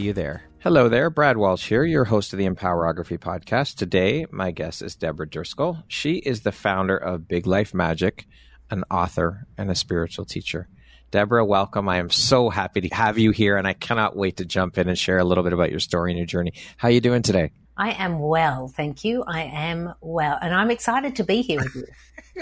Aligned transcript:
you 0.00 0.12
there. 0.12 0.42
Hello 0.60 0.88
there, 0.88 1.10
Brad 1.10 1.36
Walsh 1.36 1.68
here, 1.68 1.84
your 1.84 2.04
host 2.04 2.32
of 2.32 2.38
the 2.38 2.48
Empowerography 2.48 3.18
podcast. 3.18 3.76
Today, 3.76 4.26
my 4.30 4.50
guest 4.50 4.82
is 4.82 4.96
Deborah 4.96 5.28
Driscoll. 5.28 5.78
She 5.88 6.14
is 6.14 6.40
the 6.40 6.52
founder 6.52 6.96
of 6.96 7.28
Big 7.28 7.46
Life 7.46 7.74
Magic, 7.74 8.26
an 8.70 8.84
author, 8.90 9.46
and 9.58 9.70
a 9.70 9.74
spiritual 9.74 10.24
teacher. 10.24 10.68
Deborah, 11.10 11.44
welcome. 11.44 11.88
I 11.88 11.98
am 11.98 12.10
so 12.10 12.50
happy 12.50 12.80
to 12.80 12.94
have 12.94 13.18
you 13.18 13.30
here, 13.30 13.56
and 13.56 13.66
I 13.66 13.72
cannot 13.72 14.16
wait 14.16 14.38
to 14.38 14.44
jump 14.44 14.78
in 14.78 14.88
and 14.88 14.98
share 14.98 15.18
a 15.18 15.24
little 15.24 15.44
bit 15.44 15.52
about 15.52 15.70
your 15.70 15.80
story 15.80 16.10
and 16.10 16.18
your 16.18 16.26
journey. 16.26 16.54
How 16.76 16.88
are 16.88 16.90
you 16.90 17.00
doing 17.00 17.22
today? 17.22 17.52
I 17.76 17.92
am 17.92 18.20
well, 18.20 18.68
thank 18.68 19.04
you. 19.04 19.24
I 19.26 19.42
am 19.42 19.94
well, 20.00 20.38
and 20.40 20.54
I'm 20.54 20.70
excited 20.70 21.16
to 21.16 21.24
be 21.24 21.42
here 21.42 21.60
with 21.60 21.74
you. 21.74 21.86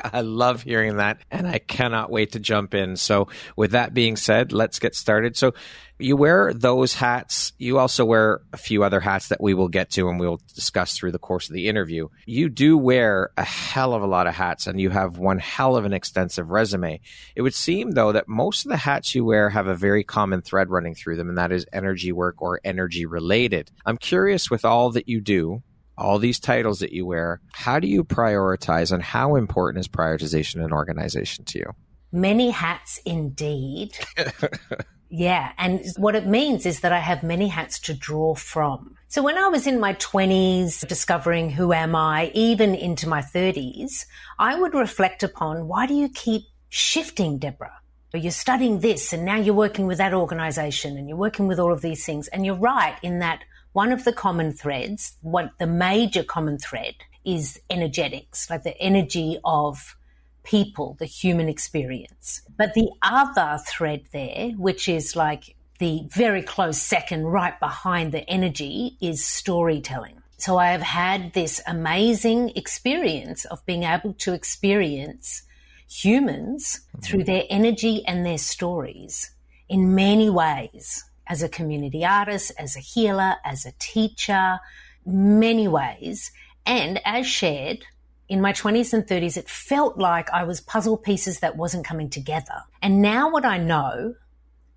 I 0.04 0.20
love 0.20 0.62
hearing 0.62 0.96
that, 0.96 1.18
and 1.30 1.46
I 1.46 1.58
cannot 1.58 2.10
wait 2.10 2.32
to 2.32 2.40
jump 2.40 2.74
in. 2.74 2.96
So, 2.96 3.28
with 3.56 3.72
that 3.72 3.94
being 3.94 4.16
said, 4.16 4.52
let's 4.52 4.78
get 4.78 4.94
started. 4.94 5.36
So, 5.36 5.54
you 6.02 6.16
wear 6.16 6.52
those 6.52 6.94
hats. 6.94 7.52
You 7.58 7.78
also 7.78 8.04
wear 8.04 8.40
a 8.52 8.56
few 8.56 8.84
other 8.84 9.00
hats 9.00 9.28
that 9.28 9.40
we 9.40 9.54
will 9.54 9.68
get 9.68 9.90
to 9.90 10.08
and 10.08 10.18
we'll 10.18 10.40
discuss 10.54 10.96
through 10.96 11.12
the 11.12 11.18
course 11.18 11.48
of 11.48 11.54
the 11.54 11.68
interview. 11.68 12.08
You 12.26 12.48
do 12.48 12.76
wear 12.76 13.30
a 13.36 13.44
hell 13.44 13.94
of 13.94 14.02
a 14.02 14.06
lot 14.06 14.26
of 14.26 14.34
hats 14.34 14.66
and 14.66 14.80
you 14.80 14.90
have 14.90 15.18
one 15.18 15.38
hell 15.38 15.76
of 15.76 15.84
an 15.84 15.92
extensive 15.92 16.50
resume. 16.50 17.00
It 17.36 17.42
would 17.42 17.54
seem, 17.54 17.92
though, 17.92 18.12
that 18.12 18.28
most 18.28 18.64
of 18.64 18.70
the 18.70 18.76
hats 18.76 19.14
you 19.14 19.24
wear 19.24 19.50
have 19.50 19.66
a 19.66 19.74
very 19.74 20.04
common 20.04 20.42
thread 20.42 20.70
running 20.70 20.94
through 20.94 21.16
them, 21.16 21.28
and 21.28 21.38
that 21.38 21.52
is 21.52 21.66
energy 21.72 22.12
work 22.12 22.40
or 22.42 22.60
energy 22.64 23.06
related. 23.06 23.70
I'm 23.86 23.98
curious 23.98 24.50
with 24.50 24.64
all 24.64 24.90
that 24.92 25.08
you 25.08 25.20
do, 25.20 25.62
all 25.96 26.18
these 26.18 26.40
titles 26.40 26.80
that 26.80 26.92
you 26.92 27.06
wear, 27.06 27.40
how 27.52 27.78
do 27.78 27.86
you 27.86 28.04
prioritize 28.04 28.92
and 28.92 29.02
how 29.02 29.36
important 29.36 29.80
is 29.80 29.88
prioritization 29.88 30.62
and 30.62 30.72
organization 30.72 31.44
to 31.46 31.58
you? 31.58 31.72
Many 32.12 32.50
hats 32.50 33.00
indeed. 33.04 33.96
Yeah. 35.14 35.52
And 35.58 35.84
what 35.98 36.14
it 36.14 36.26
means 36.26 36.64
is 36.64 36.80
that 36.80 36.90
I 36.90 36.98
have 36.98 37.22
many 37.22 37.48
hats 37.48 37.78
to 37.80 37.92
draw 37.92 38.34
from. 38.34 38.96
So 39.08 39.22
when 39.22 39.36
I 39.36 39.48
was 39.48 39.66
in 39.66 39.78
my 39.78 39.92
20s, 39.96 40.88
discovering 40.88 41.50
who 41.50 41.74
am 41.74 41.94
I, 41.94 42.30
even 42.32 42.74
into 42.74 43.06
my 43.06 43.20
30s, 43.20 44.06
I 44.38 44.58
would 44.58 44.72
reflect 44.72 45.22
upon 45.22 45.68
why 45.68 45.86
do 45.86 45.92
you 45.92 46.08
keep 46.08 46.44
shifting, 46.70 47.36
Deborah? 47.36 47.78
You're 48.14 48.30
studying 48.30 48.80
this 48.80 49.12
and 49.12 49.26
now 49.26 49.36
you're 49.36 49.54
working 49.54 49.86
with 49.86 49.98
that 49.98 50.14
organization 50.14 50.96
and 50.96 51.10
you're 51.10 51.18
working 51.18 51.46
with 51.46 51.60
all 51.60 51.74
of 51.74 51.82
these 51.82 52.06
things. 52.06 52.28
And 52.28 52.46
you're 52.46 52.54
right 52.54 52.96
in 53.02 53.18
that 53.18 53.44
one 53.74 53.92
of 53.92 54.04
the 54.04 54.14
common 54.14 54.54
threads, 54.54 55.18
what 55.20 55.50
the 55.58 55.66
major 55.66 56.22
common 56.22 56.56
thread 56.56 56.94
is 57.26 57.60
energetics, 57.68 58.48
like 58.48 58.62
the 58.62 58.78
energy 58.78 59.38
of 59.44 59.94
people, 60.42 60.96
the 60.98 61.06
human 61.06 61.48
experience. 61.48 62.42
But 62.56 62.74
the 62.74 62.90
other 63.02 63.58
thread 63.66 64.04
there, 64.12 64.50
which 64.56 64.88
is 64.88 65.16
like 65.16 65.54
the 65.78 66.06
very 66.10 66.42
close 66.42 66.80
second 66.80 67.24
right 67.24 67.58
behind 67.58 68.12
the 68.12 68.28
energy, 68.28 68.96
is 69.00 69.24
storytelling. 69.24 70.22
So 70.38 70.58
I 70.58 70.72
have 70.72 70.82
had 70.82 71.32
this 71.34 71.60
amazing 71.66 72.50
experience 72.56 73.44
of 73.44 73.64
being 73.64 73.84
able 73.84 74.14
to 74.14 74.32
experience 74.32 75.42
humans 75.88 76.80
mm-hmm. 76.88 77.00
through 77.02 77.24
their 77.24 77.44
energy 77.48 78.04
and 78.06 78.26
their 78.26 78.38
stories 78.38 79.30
in 79.68 79.94
many 79.94 80.28
ways 80.28 81.04
as 81.28 81.42
a 81.42 81.48
community 81.48 82.04
artist, 82.04 82.52
as 82.58 82.76
a 82.76 82.80
healer, 82.80 83.36
as 83.44 83.64
a 83.64 83.72
teacher, 83.78 84.58
many 85.06 85.68
ways. 85.68 86.32
And 86.66 87.00
as 87.04 87.26
shared, 87.26 87.84
in 88.32 88.40
my 88.40 88.54
20s 88.54 88.94
and 88.94 89.06
30s, 89.06 89.36
it 89.36 89.46
felt 89.48 89.98
like 89.98 90.30
I 90.30 90.44
was 90.44 90.62
puzzle 90.62 90.96
pieces 90.96 91.40
that 91.40 91.54
wasn't 91.54 91.84
coming 91.84 92.08
together. 92.08 92.62
And 92.80 93.02
now 93.02 93.30
what 93.30 93.44
I 93.44 93.58
know 93.58 94.14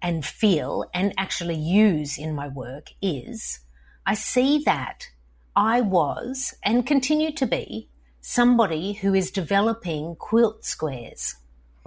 and 0.01 0.25
feel 0.25 0.83
and 0.93 1.13
actually 1.17 1.55
use 1.55 2.17
in 2.17 2.35
my 2.35 2.49
work 2.49 2.89
is 3.01 3.61
I 4.05 4.13
see 4.13 4.61
that 4.65 5.07
I 5.55 5.79
was 5.79 6.53
and 6.63 6.85
continue 6.85 7.31
to 7.35 7.45
be 7.45 7.89
somebody 8.19 8.91
who 8.91 9.13
is 9.13 9.31
developing 9.31 10.17
quilt 10.17 10.65
squares. 10.65 11.35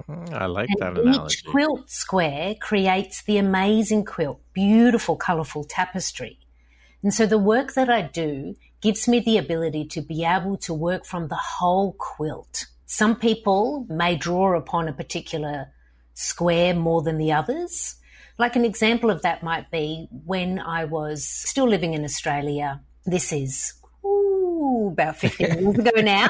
Mm, 0.08 0.32
I 0.32 0.46
like 0.46 0.70
and 0.70 0.80
that 0.96 1.02
analogy. 1.02 1.34
Each 1.34 1.44
quilt 1.44 1.90
square 1.90 2.54
creates 2.54 3.22
the 3.22 3.36
amazing 3.36 4.06
quilt, 4.06 4.40
beautiful, 4.54 5.16
colorful 5.16 5.64
tapestry. 5.64 6.38
And 7.02 7.14
so 7.14 7.26
the 7.26 7.38
work 7.38 7.74
that 7.74 7.88
I 7.88 8.02
do 8.02 8.56
gives 8.80 9.08
me 9.08 9.20
the 9.20 9.38
ability 9.38 9.86
to 9.86 10.00
be 10.00 10.24
able 10.24 10.56
to 10.58 10.74
work 10.74 11.04
from 11.04 11.28
the 11.28 11.36
whole 11.36 11.94
quilt. 11.98 12.66
Some 12.86 13.16
people 13.16 13.86
may 13.88 14.16
draw 14.16 14.56
upon 14.56 14.88
a 14.88 14.92
particular 14.92 15.68
square 16.14 16.74
more 16.74 17.02
than 17.02 17.18
the 17.18 17.32
others. 17.32 17.96
Like 18.38 18.56
an 18.56 18.64
example 18.64 19.10
of 19.10 19.22
that 19.22 19.42
might 19.42 19.70
be 19.70 20.08
when 20.24 20.58
I 20.58 20.84
was 20.84 21.24
still 21.24 21.68
living 21.68 21.94
in 21.94 22.04
Australia. 22.04 22.80
This 23.04 23.32
is 23.32 23.74
ooh, 24.04 24.90
about 24.92 25.16
15 25.16 25.46
years 25.60 25.78
ago 25.78 26.00
now. 26.00 26.28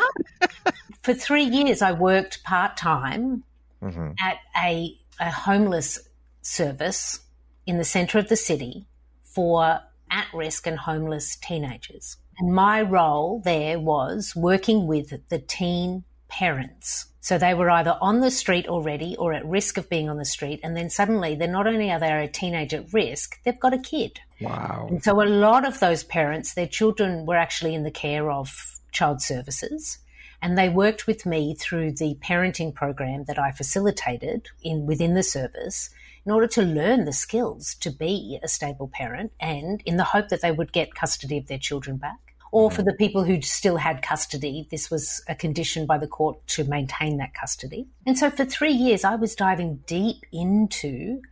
For 1.03 1.15
three 1.15 1.45
years, 1.45 1.81
I 1.81 1.93
worked 1.93 2.45
part 2.45 2.77
time 2.77 3.45
mm-hmm. 3.83 4.13
at 4.21 4.39
a, 4.63 4.99
a 5.21 5.31
homeless 5.31 5.99
service 6.43 7.21
in 7.67 7.79
the 7.79 7.85
centre 7.85 8.19
of 8.19 8.29
the 8.29 8.37
city 8.37 8.87
for 9.23 9.81
at 10.11 10.27
risk 10.33 10.67
and 10.67 10.79
homeless 10.79 11.37
teenagers. 11.37 12.17
And 12.39 12.55
my 12.55 12.83
role 12.83 13.41
there 13.45 13.79
was 13.81 14.35
working 14.37 14.87
with 14.87 15.29
the 15.29 15.39
teen 15.39 16.05
parents. 16.29 17.07
So 17.21 17.37
they 17.37 17.53
were 17.53 17.69
either 17.69 17.99
on 18.01 18.21
the 18.21 18.31
street 18.31 18.69
already 18.69 19.17
or 19.17 19.33
at 19.33 19.45
risk 19.45 19.77
of 19.77 19.91
being 19.91 20.09
on 20.09 20.19
the 20.19 20.25
street. 20.25 20.61
And 20.63 20.77
then 20.77 20.89
suddenly 20.89 21.35
they're 21.35 21.49
not 21.49 21.67
only 21.67 21.91
are 21.91 21.99
they 21.99 22.11
a 22.11 22.29
teenager 22.29 22.79
at 22.79 22.93
risk, 22.93 23.43
they've 23.45 23.59
got 23.59 23.75
a 23.75 23.79
kid. 23.79 24.21
Wow. 24.41 24.87
And 24.89 25.03
so 25.03 25.21
a 25.21 25.25
lot 25.25 25.67
of 25.67 25.81
those 25.81 26.05
parents, 26.05 26.55
their 26.55 26.67
children 26.67 27.27
were 27.27 27.37
actually 27.37 27.75
in 27.75 27.83
the 27.83 27.91
care 27.91 28.31
of 28.31 28.79
child 28.93 29.21
services. 29.21 29.99
And 30.41 30.57
they 30.57 30.69
worked 30.69 31.07
with 31.07 31.27
me 31.27 31.55
through 31.55 31.93
the 31.93 32.17
parenting 32.23 32.73
program 32.73 33.25
that 33.25 33.39
I 33.39 33.51
facilitated 33.51 34.47
in 34.63 34.87
within 34.87 35.15
the 35.15 35.23
service 35.25 35.91
in 36.29 36.33
order 36.33 36.47
to 36.47 36.61
learn 36.61 37.07
the 37.07 37.13
skills 37.13 37.75
to 37.77 37.91
be 37.91 38.39
a 38.43 38.49
stable 38.49 38.91
parent 38.93 39.33
and 39.41 39.83
in 39.87 39.97
the 39.97 40.05
hope 40.05 40.29
that 40.29 40.43
they 40.43 40.53
would 40.53 40.71
get 40.75 40.95
custody 40.95 41.39
of 41.39 41.47
their 41.47 41.57
children 41.57 41.97
back. 41.97 42.35
Or 42.53 42.71
for 42.71 42.83
the 42.83 42.93
people 42.93 43.25
who 43.25 43.41
still 43.41 43.79
had 43.79 44.03
custody, 44.03 44.69
this 44.71 44.91
was 44.91 45.23
a 45.27 45.35
condition 45.35 45.87
by 45.87 45.97
the 45.97 46.07
court 46.07 46.47
to 46.49 46.65
maintain 46.65 47.17
that 47.17 47.33
custody. 47.33 47.89
And 48.05 48.19
so 48.19 48.29
for 48.29 48.45
three 48.45 48.75
years, 48.75 49.05
I 49.05 49.15
was 49.15 49.35
diving 49.35 49.77
deep 49.87 50.27
into 50.31 51.23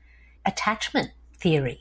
attachment 0.46 1.10
theory, 1.36 1.80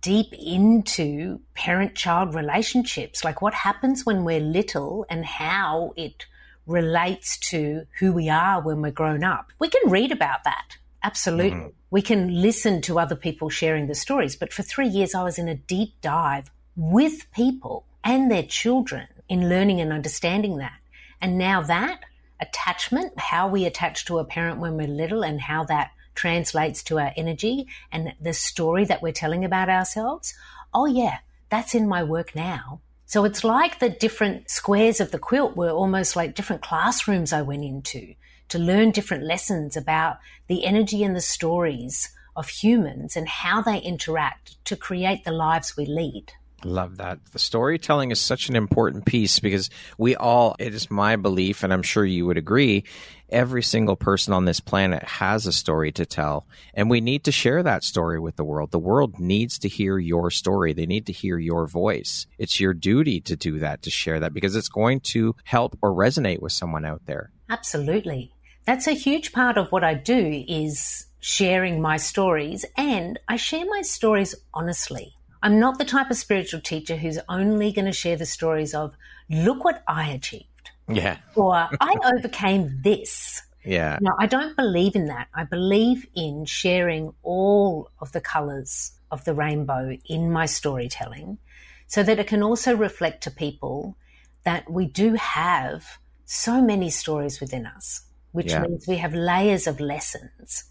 deep 0.00 0.32
into 0.32 1.38
parent 1.54 1.94
child 1.94 2.34
relationships, 2.34 3.22
like 3.22 3.40
what 3.40 3.54
happens 3.54 4.04
when 4.04 4.24
we're 4.24 4.40
little 4.40 5.06
and 5.08 5.24
how 5.24 5.92
it 5.96 6.26
relates 6.66 7.38
to 7.50 7.86
who 8.00 8.10
we 8.10 8.28
are 8.28 8.60
when 8.60 8.82
we're 8.82 8.90
grown 8.90 9.22
up. 9.22 9.52
We 9.60 9.68
can 9.68 9.88
read 9.88 10.10
about 10.10 10.42
that 10.42 10.78
Absolutely. 11.02 11.50
Mm-hmm. 11.52 11.68
We 11.90 12.02
can 12.02 12.42
listen 12.42 12.82
to 12.82 12.98
other 12.98 13.16
people 13.16 13.48
sharing 13.50 13.86
the 13.86 13.94
stories. 13.94 14.36
But 14.36 14.52
for 14.52 14.62
three 14.62 14.88
years, 14.88 15.14
I 15.14 15.22
was 15.22 15.38
in 15.38 15.48
a 15.48 15.54
deep 15.54 15.94
dive 16.00 16.50
with 16.76 17.30
people 17.32 17.84
and 18.04 18.30
their 18.30 18.42
children 18.42 19.08
in 19.28 19.48
learning 19.48 19.80
and 19.80 19.92
understanding 19.92 20.58
that. 20.58 20.78
And 21.20 21.38
now 21.38 21.62
that 21.62 22.00
attachment, 22.40 23.18
how 23.18 23.48
we 23.48 23.64
attach 23.64 24.04
to 24.06 24.18
a 24.18 24.24
parent 24.24 24.60
when 24.60 24.76
we're 24.76 24.86
little 24.86 25.22
and 25.22 25.40
how 25.40 25.64
that 25.64 25.90
translates 26.14 26.82
to 26.84 26.98
our 26.98 27.12
energy 27.16 27.68
and 27.92 28.12
the 28.20 28.32
story 28.32 28.84
that 28.84 29.02
we're 29.02 29.12
telling 29.12 29.44
about 29.44 29.68
ourselves. 29.68 30.34
Oh, 30.74 30.86
yeah, 30.86 31.18
that's 31.48 31.74
in 31.74 31.88
my 31.88 32.02
work 32.02 32.34
now. 32.34 32.80
So 33.06 33.24
it's 33.24 33.42
like 33.42 33.78
the 33.78 33.88
different 33.88 34.50
squares 34.50 35.00
of 35.00 35.12
the 35.12 35.18
quilt 35.18 35.56
were 35.56 35.70
almost 35.70 36.14
like 36.16 36.34
different 36.34 36.62
classrooms 36.62 37.32
I 37.32 37.42
went 37.42 37.64
into 37.64 38.14
to 38.48 38.58
learn 38.58 38.90
different 38.90 39.24
lessons 39.24 39.76
about 39.76 40.18
the 40.46 40.64
energy 40.64 41.02
and 41.02 41.14
the 41.14 41.20
stories 41.20 42.10
of 42.36 42.48
humans 42.48 43.16
and 43.16 43.28
how 43.28 43.60
they 43.60 43.78
interact 43.78 44.64
to 44.64 44.76
create 44.76 45.24
the 45.24 45.32
lives 45.32 45.76
we 45.76 45.84
lead. 45.86 46.32
Love 46.64 46.96
that. 46.96 47.24
The 47.32 47.38
storytelling 47.38 48.10
is 48.10 48.20
such 48.20 48.48
an 48.48 48.56
important 48.56 49.04
piece 49.04 49.38
because 49.38 49.70
we 49.96 50.16
all, 50.16 50.56
it 50.58 50.74
is 50.74 50.90
my 50.90 51.14
belief, 51.14 51.62
and 51.62 51.72
I'm 51.72 51.82
sure 51.82 52.04
you 52.04 52.26
would 52.26 52.36
agree, 52.36 52.82
every 53.28 53.62
single 53.62 53.94
person 53.94 54.32
on 54.32 54.44
this 54.44 54.58
planet 54.58 55.04
has 55.04 55.46
a 55.46 55.52
story 55.52 55.92
to 55.92 56.04
tell. 56.04 56.48
And 56.74 56.90
we 56.90 57.00
need 57.00 57.24
to 57.24 57.32
share 57.32 57.62
that 57.62 57.84
story 57.84 58.18
with 58.18 58.34
the 58.34 58.44
world. 58.44 58.72
The 58.72 58.78
world 58.80 59.20
needs 59.20 59.58
to 59.60 59.68
hear 59.68 59.98
your 59.98 60.32
story, 60.32 60.72
they 60.72 60.86
need 60.86 61.06
to 61.06 61.12
hear 61.12 61.38
your 61.38 61.68
voice. 61.68 62.26
It's 62.38 62.58
your 62.58 62.74
duty 62.74 63.20
to 63.20 63.36
do 63.36 63.60
that, 63.60 63.82
to 63.82 63.90
share 63.90 64.18
that, 64.18 64.34
because 64.34 64.56
it's 64.56 64.68
going 64.68 65.00
to 65.00 65.36
help 65.44 65.78
or 65.80 65.92
resonate 65.92 66.40
with 66.40 66.52
someone 66.52 66.84
out 66.84 67.02
there. 67.06 67.30
Absolutely. 67.48 68.32
That's 68.68 68.86
a 68.86 68.92
huge 68.92 69.32
part 69.32 69.56
of 69.56 69.72
what 69.72 69.82
I 69.82 69.94
do 69.94 70.44
is 70.46 71.06
sharing 71.20 71.80
my 71.80 71.96
stories 71.96 72.66
and 72.76 73.18
I 73.26 73.36
share 73.36 73.64
my 73.64 73.80
stories 73.80 74.34
honestly. 74.52 75.14
I'm 75.42 75.58
not 75.58 75.78
the 75.78 75.86
type 75.86 76.10
of 76.10 76.18
spiritual 76.18 76.60
teacher 76.60 76.94
who's 76.94 77.18
only 77.30 77.72
going 77.72 77.86
to 77.86 77.92
share 77.92 78.16
the 78.16 78.26
stories 78.26 78.74
of, 78.74 78.94
look 79.30 79.64
what 79.64 79.82
I 79.88 80.10
achieved. 80.10 80.70
Yeah. 80.86 81.16
Or 81.34 81.54
I 81.54 81.94
overcame 82.14 82.82
this. 82.84 83.40
Yeah. 83.64 83.96
No, 84.02 84.12
I 84.18 84.26
don't 84.26 84.54
believe 84.54 84.94
in 84.94 85.06
that. 85.06 85.28
I 85.32 85.44
believe 85.44 86.06
in 86.14 86.44
sharing 86.44 87.14
all 87.22 87.90
of 88.02 88.12
the 88.12 88.20
colors 88.20 88.92
of 89.10 89.24
the 89.24 89.32
rainbow 89.32 89.96
in 90.04 90.30
my 90.30 90.44
storytelling 90.44 91.38
so 91.86 92.02
that 92.02 92.18
it 92.18 92.26
can 92.26 92.42
also 92.42 92.76
reflect 92.76 93.22
to 93.22 93.30
people 93.30 93.96
that 94.44 94.70
we 94.70 94.84
do 94.84 95.14
have 95.14 95.86
so 96.26 96.60
many 96.60 96.90
stories 96.90 97.40
within 97.40 97.64
us, 97.64 98.02
which 98.32 98.50
yeah. 98.50 98.62
means 98.62 98.86
we 98.86 98.96
have 98.96 99.14
layers 99.14 99.66
of 99.66 99.80
lessons. 99.80 100.64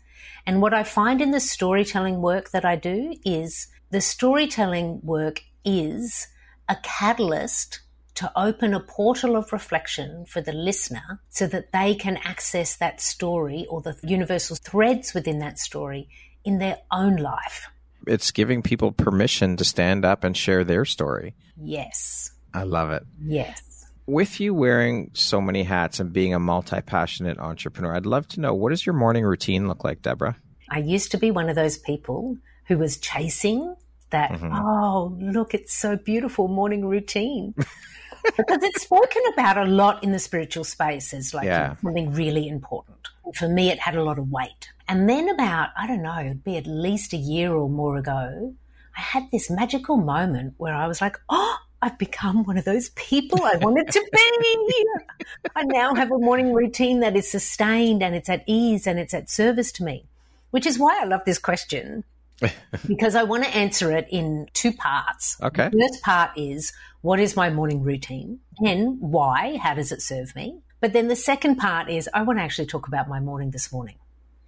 And 0.46 0.62
what 0.62 0.74
I 0.74 0.84
find 0.84 1.22
in 1.22 1.32
the 1.32 1.40
storytelling 1.40 2.22
work 2.22 2.52
that 2.52 2.66
I 2.66 2.76
do 2.76 3.14
is 3.26 3.68
the 3.92 4.02
storytelling 4.02 5.02
work 5.04 5.44
is 5.66 6.28
a 6.70 6.78
catalyst 6.84 7.82
to 8.16 8.32
open 8.36 8.74
a 8.74 8.80
portal 8.80 9.36
of 9.36 9.54
reflection 9.54 10.26
for 10.26 10.42
the 10.42 10.52
listener 10.52 11.22
so 11.30 11.46
that 11.48 11.72
they 11.72 11.94
can 11.94 12.18
access 12.24 12.76
that 12.78 13.00
story 13.00 13.68
or 13.70 13.82
the 13.82 13.96
universal 14.04 14.56
threads 14.56 15.14
within 15.14 15.40
that 15.40 15.60
story 15.60 16.10
in 16.44 16.58
their 16.58 16.78
own 16.92 17.18
life. 17.18 17.68
It's 18.08 18.32
giving 18.32 18.64
people 18.64 18.92
permission 18.92 19.58
to 19.58 19.64
stand 19.64 20.06
up 20.06 20.24
and 20.24 20.36
share 20.36 20.64
their 20.64 20.86
story. 20.86 21.36
Yes. 21.62 22.32
I 22.54 22.64
love 22.64 22.90
it. 22.90 23.04
Yes. 23.22 23.62
With 24.08 24.40
you 24.40 24.54
wearing 24.54 25.12
so 25.14 25.42
many 25.42 25.64
hats 25.64 26.00
and 26.00 26.14
being 26.14 26.34
a 26.34 26.40
multi 26.40 26.82
passionate 26.82 27.38
entrepreneur, 27.40 27.94
I'd 27.94 28.06
love 28.06 28.28
to 28.30 28.40
know 28.40 28.54
what 28.54 28.70
does 28.70 28.86
your 28.86 28.96
morning 28.96 29.26
routine 29.26 29.68
look 29.68 29.84
like, 29.84 30.02
Deborah? 30.02 30.38
I 30.70 30.80
used 30.80 31.12
to 31.12 31.18
be 31.18 31.30
one 31.30 31.50
of 31.50 31.56
those 31.56 31.78
people 31.78 32.38
who 32.68 32.78
was 32.78 32.98
chasing 32.98 33.76
that, 34.10 34.32
mm-hmm. 34.32 34.54
oh, 34.54 35.16
look, 35.20 35.54
it's 35.54 35.74
so 35.74 35.98
beautiful 35.98 36.48
morning 36.48 36.86
routine. 36.86 37.54
because 38.38 38.64
it's 38.64 38.84
spoken 38.84 39.22
about 39.34 39.58
a 39.58 39.66
lot 39.66 40.04
in 40.04 40.12
the 40.12 40.20
spiritual 40.20 40.64
space 40.64 41.14
as 41.14 41.34
like 41.34 41.46
yeah. 41.46 41.76
something 41.82 42.12
really 42.12 42.48
important. 42.48 42.98
For 43.36 43.48
me, 43.48 43.70
it 43.70 43.80
had 43.80 43.96
a 43.96 44.04
lot 44.04 44.20
of 44.20 44.30
weight. 44.30 44.70
And 44.88 45.10
then 45.10 45.30
about, 45.30 45.70
I 45.78 45.88
don't 45.88 46.02
know, 46.02 46.20
it'd 46.20 46.44
be 46.44 46.58
at 46.58 46.68
least 46.68 47.14
a 47.14 47.18
year 47.18 47.54
or 47.54 47.70
more 47.70 47.98
ago, 47.98 48.54
I 48.98 49.02
had 49.02 49.24
this 49.32 49.50
magical 49.50 49.98
moment 49.98 50.56
where 50.58 50.74
I 50.74 50.88
was 50.88 51.02
like, 51.02 51.18
oh, 51.30 51.58
I've 51.82 51.98
become 51.98 52.44
one 52.44 52.58
of 52.58 52.66
those 52.66 52.90
people 52.90 53.44
I 53.44 53.58
wanted 53.58 53.92
to 53.92 54.06
be. 54.12 54.86
I 55.56 55.64
now 55.64 55.94
have 55.94 56.12
a 56.12 56.18
morning 56.18 56.54
routine 56.54 57.02
that 57.02 57.16
is 57.16 57.30
sustained 57.30 58.02
and 58.02 58.16
it's 58.16 58.30
at 58.30 58.44
ease 58.48 58.88
and 58.88 58.98
it's 59.00 59.14
at 59.14 59.30
service 59.30 59.72
to 59.74 59.84
me 59.84 60.06
which 60.52 60.66
is 60.66 60.80
why 60.80 61.00
I 61.02 61.06
love 61.06 61.22
this 61.26 61.38
question 61.38 62.04
because 62.88 63.16
I 63.16 63.24
want 63.24 63.44
to 63.44 63.56
answer 63.56 63.92
it 63.92 64.08
in 64.12 64.48
two 64.54 64.72
parts. 64.72 65.38
Okay. 65.42 65.70
The 65.70 65.80
first 65.80 66.04
part 66.04 66.32
is 66.38 66.72
what 67.02 67.20
is 67.20 67.36
my 67.36 67.50
morning 67.50 67.84
routine 67.84 68.40
and 68.60 69.00
why? 69.00 69.58
How 69.58 69.74
does 69.74 69.92
it 69.92 70.02
serve 70.02 70.36
me? 70.36 70.60
But 70.80 70.94
then 70.94 71.08
the 71.08 71.16
second 71.16 71.56
part 71.56 71.90
is 71.90 72.08
I 72.14 72.22
want 72.22 72.38
to 72.40 72.44
actually 72.44 72.68
talk 72.68 72.88
about 72.88 73.08
my 73.08 73.20
morning 73.20 73.52
this 73.52 73.72
morning. 73.72 73.96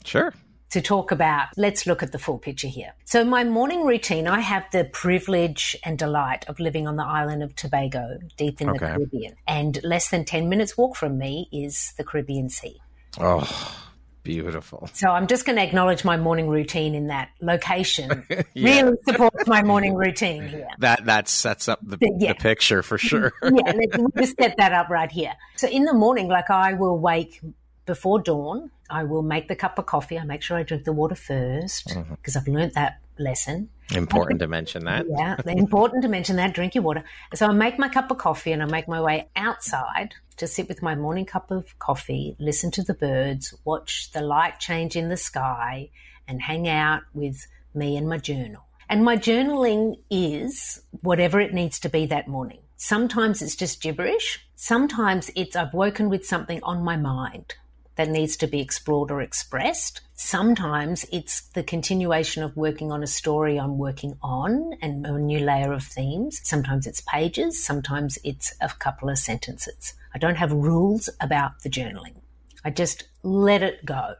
Sure. 0.06 0.34
To 0.72 0.82
talk 0.82 1.12
about, 1.12 1.48
let's 1.58 1.88
look 1.88 2.04
at 2.04 2.12
the 2.12 2.20
full 2.20 2.38
picture 2.38 2.68
here. 2.68 2.94
So, 3.06 3.26
my 3.26 3.44
morning 3.44 3.86
routine, 3.86 4.28
I 4.28 4.40
have 4.40 4.66
the 4.72 4.86
privilege 4.86 5.76
and 5.84 5.98
delight 5.98 6.48
of 6.48 6.60
living 6.60 6.88
on 6.88 6.96
the 6.96 7.06
island 7.06 7.42
of 7.42 7.56
Tobago, 7.56 8.20
deep 8.38 8.62
in 8.62 8.70
okay. 8.70 8.78
the 8.78 8.86
Caribbean. 8.94 9.36
And 9.48 9.80
less 9.84 10.10
than 10.10 10.26
10 10.26 10.48
minutes 10.48 10.78
walk 10.78 10.96
from 10.96 11.18
me 11.18 11.50
is 11.52 11.94
the 11.98 12.04
Caribbean 12.04 12.50
Sea. 12.50 12.80
Oh, 13.20 13.80
Beautiful. 14.24 14.90
So 14.94 15.10
I'm 15.10 15.28
just 15.28 15.46
going 15.46 15.56
to 15.56 15.64
acknowledge 15.64 16.04
my 16.04 16.18
morning 16.18 16.50
routine 16.50 16.94
in 16.94 17.08
that 17.08 17.30
location. 17.42 18.26
yeah. 18.54 18.82
Really 18.82 18.98
supports 19.08 19.48
my 19.48 19.64
morning 19.64 19.96
routine 19.96 20.48
here. 20.48 20.68
That 20.80 21.06
that 21.06 21.28
sets 21.30 21.68
up 21.68 21.80
the, 21.82 21.98
yeah. 22.20 22.34
the 22.34 22.36
picture 22.36 22.84
for 22.84 22.98
sure. 23.00 23.32
yeah, 23.42 23.72
let's 23.74 23.98
just 24.18 24.38
set 24.40 24.58
that 24.58 24.74
up 24.74 24.90
right 24.90 25.12
here. 25.12 25.34
So 25.56 25.68
in 25.68 25.86
the 25.86 25.94
morning, 25.94 26.28
like 26.28 26.50
I 26.50 26.74
will 26.74 27.00
wake 27.00 27.40
before 27.86 28.20
dawn. 28.20 28.72
I 28.90 29.04
will 29.04 29.22
make 29.22 29.48
the 29.48 29.56
cup 29.56 29.78
of 29.78 29.86
coffee. 29.86 30.18
I 30.18 30.24
make 30.24 30.42
sure 30.42 30.58
I 30.58 30.64
drink 30.64 30.84
the 30.84 30.94
water 30.94 31.16
first 31.16 31.88
because 31.88 32.36
mm-hmm. 32.36 32.38
I've 32.38 32.48
learned 32.48 32.74
that 32.74 33.00
lesson. 33.20 33.70
Important 33.94 34.40
to 34.40 34.48
mention 34.48 34.86
that. 34.86 35.06
Yeah, 35.10 35.38
important 35.46 36.04
to 36.04 36.10
mention 36.10 36.36
that. 36.38 36.54
Drink 36.54 36.76
your 36.76 36.84
water. 36.84 37.04
So 37.34 37.48
I 37.48 37.52
make 37.52 37.78
my 37.78 37.90
cup 37.90 38.12
of 38.12 38.18
coffee 38.18 38.52
and 38.52 38.62
I 38.62 38.66
make 38.66 38.88
my 38.88 39.02
way 39.02 39.30
outside 39.36 40.16
to 40.38 40.48
sit 40.48 40.68
with 40.68 40.82
my 40.82 40.96
morning 40.96 41.26
cup 41.26 41.52
of 41.52 41.78
coffee, 41.80 42.36
listen 42.40 42.72
to 42.72 42.84
the 42.84 42.94
birds, 42.94 43.54
watch 43.66 44.12
the 44.12 44.22
light 44.22 44.60
change 44.60 44.96
in 44.96 45.10
the 45.10 45.18
sky, 45.18 45.90
and 46.28 46.42
hang 46.42 46.68
out 46.68 47.02
with 47.14 47.46
me 47.74 47.98
and 47.98 48.08
my 48.08 48.18
journal. 48.18 48.64
And 48.88 49.04
my 49.04 49.18
journaling 49.18 50.00
is 50.10 50.82
whatever 51.02 51.40
it 51.40 51.54
needs 51.54 51.80
to 51.82 51.90
be 51.90 52.06
that 52.08 52.28
morning. 52.28 52.62
Sometimes 52.78 53.42
it's 53.42 53.56
just 53.56 53.82
gibberish. 53.82 54.48
Sometimes 54.56 55.30
it's 55.36 55.56
I've 55.56 55.74
woken 55.74 56.10
with 56.10 56.26
something 56.26 56.62
on 56.64 56.84
my 56.84 56.96
mind 56.96 57.56
that 58.00 58.08
needs 58.08 58.38
to 58.38 58.48
be 58.48 58.62
explored 58.62 59.12
or 59.12 59.22
expressed. 59.22 60.00
Sometimes 60.14 61.06
it's 61.12 61.42
the 61.50 61.64
continuation 61.64 62.44
of 62.44 62.56
working 62.56 62.94
on 62.94 63.04
a 63.04 63.08
story 63.08 63.58
I'm 63.58 63.78
working 63.78 64.18
on 64.22 64.72
and 64.82 65.06
a 65.06 65.20
new 65.20 65.40
layer 65.40 65.74
of 65.74 65.84
themes. 65.84 66.40
Sometimes 66.46 66.88
it's 66.88 67.02
pages, 67.02 67.62
sometimes 67.62 68.18
it's 68.24 68.54
a 68.62 68.70
couple 68.70 69.10
of 69.10 69.18
sentences. 69.18 69.96
I 70.16 70.18
don't 70.18 70.38
have 70.38 70.54
rules 70.54 71.10
about 71.20 71.62
the 71.62 71.70
journaling. 71.70 72.16
I 72.64 72.70
just 72.70 73.04
let 73.22 73.64
it 73.64 73.86
go. 73.86 74.14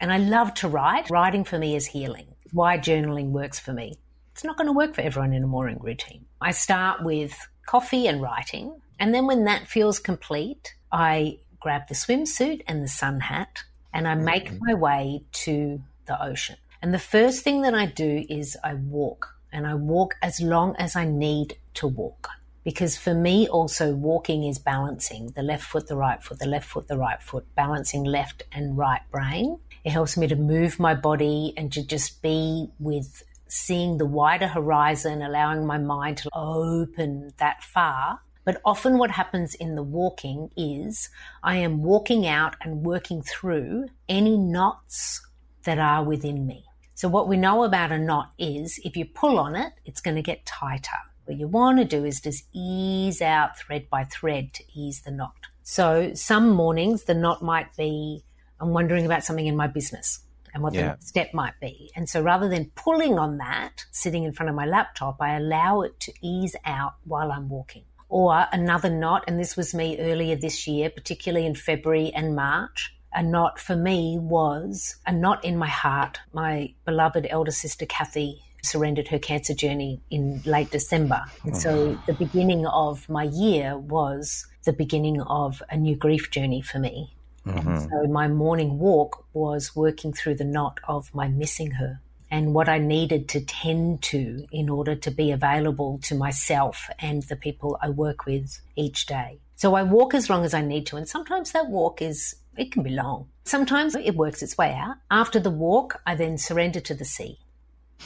And 0.00 0.12
I 0.12 0.18
love 0.18 0.52
to 0.54 0.68
write. 0.68 1.08
Writing 1.08 1.44
for 1.44 1.56
me 1.56 1.76
is 1.76 1.86
healing. 1.86 2.26
Why 2.50 2.78
journaling 2.78 3.30
works 3.30 3.60
for 3.60 3.72
me. 3.72 3.94
It's 4.32 4.42
not 4.42 4.56
going 4.56 4.66
to 4.66 4.72
work 4.72 4.96
for 4.96 5.02
everyone 5.02 5.34
in 5.34 5.44
a 5.44 5.46
morning 5.46 5.78
routine. 5.80 6.24
I 6.40 6.50
start 6.50 7.04
with 7.04 7.32
coffee 7.64 8.08
and 8.08 8.20
writing. 8.20 8.74
And 8.98 9.14
then 9.14 9.28
when 9.28 9.44
that 9.44 9.68
feels 9.68 10.00
complete, 10.00 10.74
I 10.90 11.38
grab 11.64 11.88
the 11.88 11.94
swimsuit 11.94 12.60
and 12.68 12.84
the 12.84 12.88
sun 12.88 13.20
hat, 13.20 13.62
and 13.90 14.06
I 14.06 14.14
make 14.14 14.50
mm-hmm. 14.50 14.66
my 14.66 14.74
way 14.74 15.22
to 15.44 15.80
the 16.04 16.22
ocean. 16.22 16.56
And 16.82 16.92
the 16.92 16.98
first 16.98 17.42
thing 17.42 17.62
that 17.62 17.74
I 17.74 17.86
do 17.86 18.26
is 18.28 18.58
I 18.62 18.74
walk, 18.74 19.34
and 19.50 19.66
I 19.66 19.74
walk 19.74 20.16
as 20.20 20.42
long 20.42 20.76
as 20.76 20.94
I 20.94 21.06
need 21.06 21.56
to 21.80 21.86
walk. 21.86 22.28
Because 22.64 22.98
for 22.98 23.14
me, 23.14 23.48
also, 23.48 23.94
walking 23.94 24.44
is 24.44 24.58
balancing 24.58 25.28
the 25.28 25.42
left 25.42 25.64
foot, 25.64 25.86
the 25.86 25.96
right 25.96 26.22
foot, 26.22 26.38
the 26.38 26.46
left 26.46 26.68
foot, 26.68 26.86
the 26.86 26.98
right 26.98 27.22
foot, 27.22 27.46
balancing 27.54 28.04
left 28.04 28.42
and 28.52 28.76
right 28.76 29.00
brain. 29.10 29.58
It 29.84 29.90
helps 29.90 30.18
me 30.18 30.26
to 30.26 30.36
move 30.36 30.78
my 30.78 30.94
body 30.94 31.54
and 31.56 31.72
to 31.72 31.82
just 31.82 32.20
be 32.20 32.68
with 32.78 33.22
seeing 33.48 33.96
the 33.96 34.06
wider 34.20 34.48
horizon, 34.48 35.22
allowing 35.22 35.64
my 35.66 35.78
mind 35.78 36.18
to 36.18 36.30
open 36.34 37.32
that 37.38 37.62
far 37.62 38.20
but 38.44 38.60
often 38.64 38.98
what 38.98 39.10
happens 39.10 39.54
in 39.54 39.74
the 39.74 39.82
walking 39.82 40.50
is 40.56 41.08
I 41.42 41.56
am 41.56 41.82
walking 41.82 42.26
out 42.26 42.56
and 42.60 42.84
working 42.84 43.22
through 43.22 43.88
any 44.08 44.36
knots 44.36 45.26
that 45.64 45.78
are 45.78 46.04
within 46.04 46.46
me. 46.46 46.64
So 46.94 47.08
what 47.08 47.26
we 47.26 47.36
know 47.36 47.64
about 47.64 47.90
a 47.90 47.98
knot 47.98 48.32
is 48.38 48.78
if 48.84 48.96
you 48.96 49.06
pull 49.06 49.38
on 49.38 49.56
it, 49.56 49.72
it's 49.84 50.00
going 50.00 50.16
to 50.16 50.22
get 50.22 50.46
tighter. 50.46 50.98
What 51.24 51.38
you 51.38 51.48
want 51.48 51.78
to 51.78 51.84
do 51.84 52.04
is 52.04 52.20
just 52.20 52.44
ease 52.52 53.22
out 53.22 53.58
thread 53.58 53.88
by 53.88 54.04
thread 54.04 54.52
to 54.54 54.64
ease 54.74 55.00
the 55.00 55.10
knot. 55.10 55.34
So 55.62 56.12
some 56.14 56.50
mornings 56.50 57.04
the 57.04 57.14
knot 57.14 57.42
might 57.42 57.74
be 57.76 58.24
I'm 58.60 58.70
wondering 58.70 59.04
about 59.04 59.24
something 59.24 59.46
in 59.46 59.56
my 59.56 59.66
business 59.66 60.20
and 60.52 60.62
what 60.62 60.74
yeah. 60.74 60.80
the 60.80 60.86
next 60.88 61.08
step 61.08 61.34
might 61.34 61.58
be. 61.60 61.90
And 61.96 62.08
so 62.08 62.22
rather 62.22 62.48
than 62.48 62.70
pulling 62.76 63.18
on 63.18 63.38
that, 63.38 63.84
sitting 63.90 64.24
in 64.24 64.32
front 64.32 64.50
of 64.50 64.54
my 64.54 64.66
laptop, 64.66 65.16
I 65.20 65.36
allow 65.36 65.80
it 65.80 65.98
to 66.00 66.12
ease 66.22 66.54
out 66.64 66.94
while 67.04 67.32
I'm 67.32 67.48
walking 67.48 67.84
or 68.14 68.46
another 68.52 68.88
knot, 68.88 69.24
and 69.26 69.40
this 69.40 69.56
was 69.56 69.74
me 69.74 69.98
earlier 69.98 70.36
this 70.36 70.68
year, 70.68 70.88
particularly 70.88 71.44
in 71.44 71.56
February 71.56 72.12
and 72.14 72.36
March, 72.36 72.94
a 73.12 73.20
knot 73.20 73.58
for 73.58 73.74
me 73.74 74.18
was 74.20 74.94
a 75.04 75.12
knot 75.12 75.44
in 75.44 75.58
my 75.58 75.66
heart. 75.66 76.20
My 76.32 76.72
beloved 76.84 77.26
elder 77.28 77.50
sister, 77.50 77.86
Kathy, 77.86 78.40
surrendered 78.62 79.08
her 79.08 79.18
cancer 79.18 79.52
journey 79.52 80.00
in 80.10 80.40
late 80.44 80.70
December. 80.70 81.22
And 81.42 81.56
so 81.56 81.98
the 82.06 82.12
beginning 82.12 82.66
of 82.66 83.08
my 83.08 83.24
year 83.24 83.76
was 83.76 84.46
the 84.64 84.72
beginning 84.72 85.20
of 85.22 85.60
a 85.68 85.76
new 85.76 85.96
grief 85.96 86.30
journey 86.30 86.62
for 86.62 86.78
me. 86.78 87.16
Mm-hmm. 87.44 87.78
So 87.78 88.06
my 88.06 88.28
morning 88.28 88.78
walk 88.78 89.26
was 89.32 89.74
working 89.74 90.12
through 90.12 90.36
the 90.36 90.44
knot 90.44 90.78
of 90.86 91.12
my 91.16 91.26
missing 91.26 91.72
her 91.72 92.00
and 92.30 92.54
what 92.54 92.68
I 92.68 92.78
needed 92.78 93.28
to 93.30 93.40
tend 93.40 94.02
to 94.02 94.46
in 94.50 94.68
order 94.68 94.94
to 94.94 95.10
be 95.10 95.30
available 95.30 96.00
to 96.04 96.14
myself 96.14 96.88
and 96.98 97.22
the 97.24 97.36
people 97.36 97.78
I 97.82 97.90
work 97.90 98.26
with 98.26 98.60
each 98.76 99.06
day. 99.06 99.38
So 99.56 99.74
I 99.74 99.82
walk 99.82 100.14
as 100.14 100.28
long 100.28 100.44
as 100.44 100.54
I 100.54 100.62
need 100.62 100.86
to. 100.86 100.96
And 100.96 101.08
sometimes 101.08 101.52
that 101.52 101.68
walk 101.68 102.02
is, 102.02 102.34
it 102.56 102.72
can 102.72 102.82
be 102.82 102.90
long. 102.90 103.28
Sometimes 103.44 103.94
it 103.94 104.16
works 104.16 104.42
its 104.42 104.58
way 104.58 104.74
out. 104.74 104.96
After 105.10 105.38
the 105.38 105.50
walk, 105.50 106.00
I 106.06 106.14
then 106.14 106.38
surrender 106.38 106.80
to 106.80 106.94
the 106.94 107.04
sea. 107.04 107.38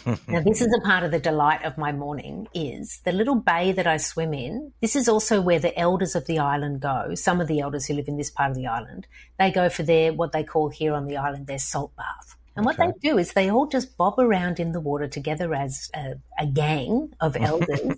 now 0.28 0.40
this 0.40 0.60
is 0.60 0.72
a 0.76 0.86
part 0.86 1.02
of 1.02 1.10
the 1.10 1.18
delight 1.18 1.64
of 1.64 1.78
my 1.78 1.92
morning 1.92 2.46
is 2.54 3.00
the 3.04 3.12
little 3.12 3.34
bay 3.34 3.72
that 3.72 3.86
I 3.86 3.96
swim 3.96 4.34
in. 4.34 4.72
This 4.80 4.94
is 4.94 5.08
also 5.08 5.40
where 5.40 5.58
the 5.58 5.76
elders 5.78 6.14
of 6.14 6.26
the 6.26 6.38
island 6.38 6.80
go. 6.80 7.14
Some 7.14 7.40
of 7.40 7.48
the 7.48 7.60
elders 7.60 7.86
who 7.86 7.94
live 7.94 8.08
in 8.08 8.16
this 8.16 8.30
part 8.30 8.50
of 8.50 8.56
the 8.56 8.66
island, 8.66 9.06
they 9.38 9.50
go 9.50 9.68
for 9.68 9.82
their 9.82 10.12
what 10.12 10.32
they 10.32 10.44
call 10.44 10.68
here 10.68 10.94
on 10.94 11.06
the 11.06 11.16
island 11.16 11.46
their 11.46 11.58
salt 11.58 11.96
bath. 11.96 12.36
And 12.58 12.66
okay. 12.66 12.86
what 12.86 12.94
they 13.00 13.08
do 13.08 13.18
is 13.18 13.34
they 13.34 13.52
all 13.52 13.66
just 13.66 13.96
bob 13.96 14.18
around 14.18 14.58
in 14.58 14.72
the 14.72 14.80
water 14.80 15.06
together 15.06 15.54
as 15.54 15.88
a, 15.94 16.14
a 16.40 16.44
gang 16.44 17.14
of 17.20 17.36
elders, 17.40 17.96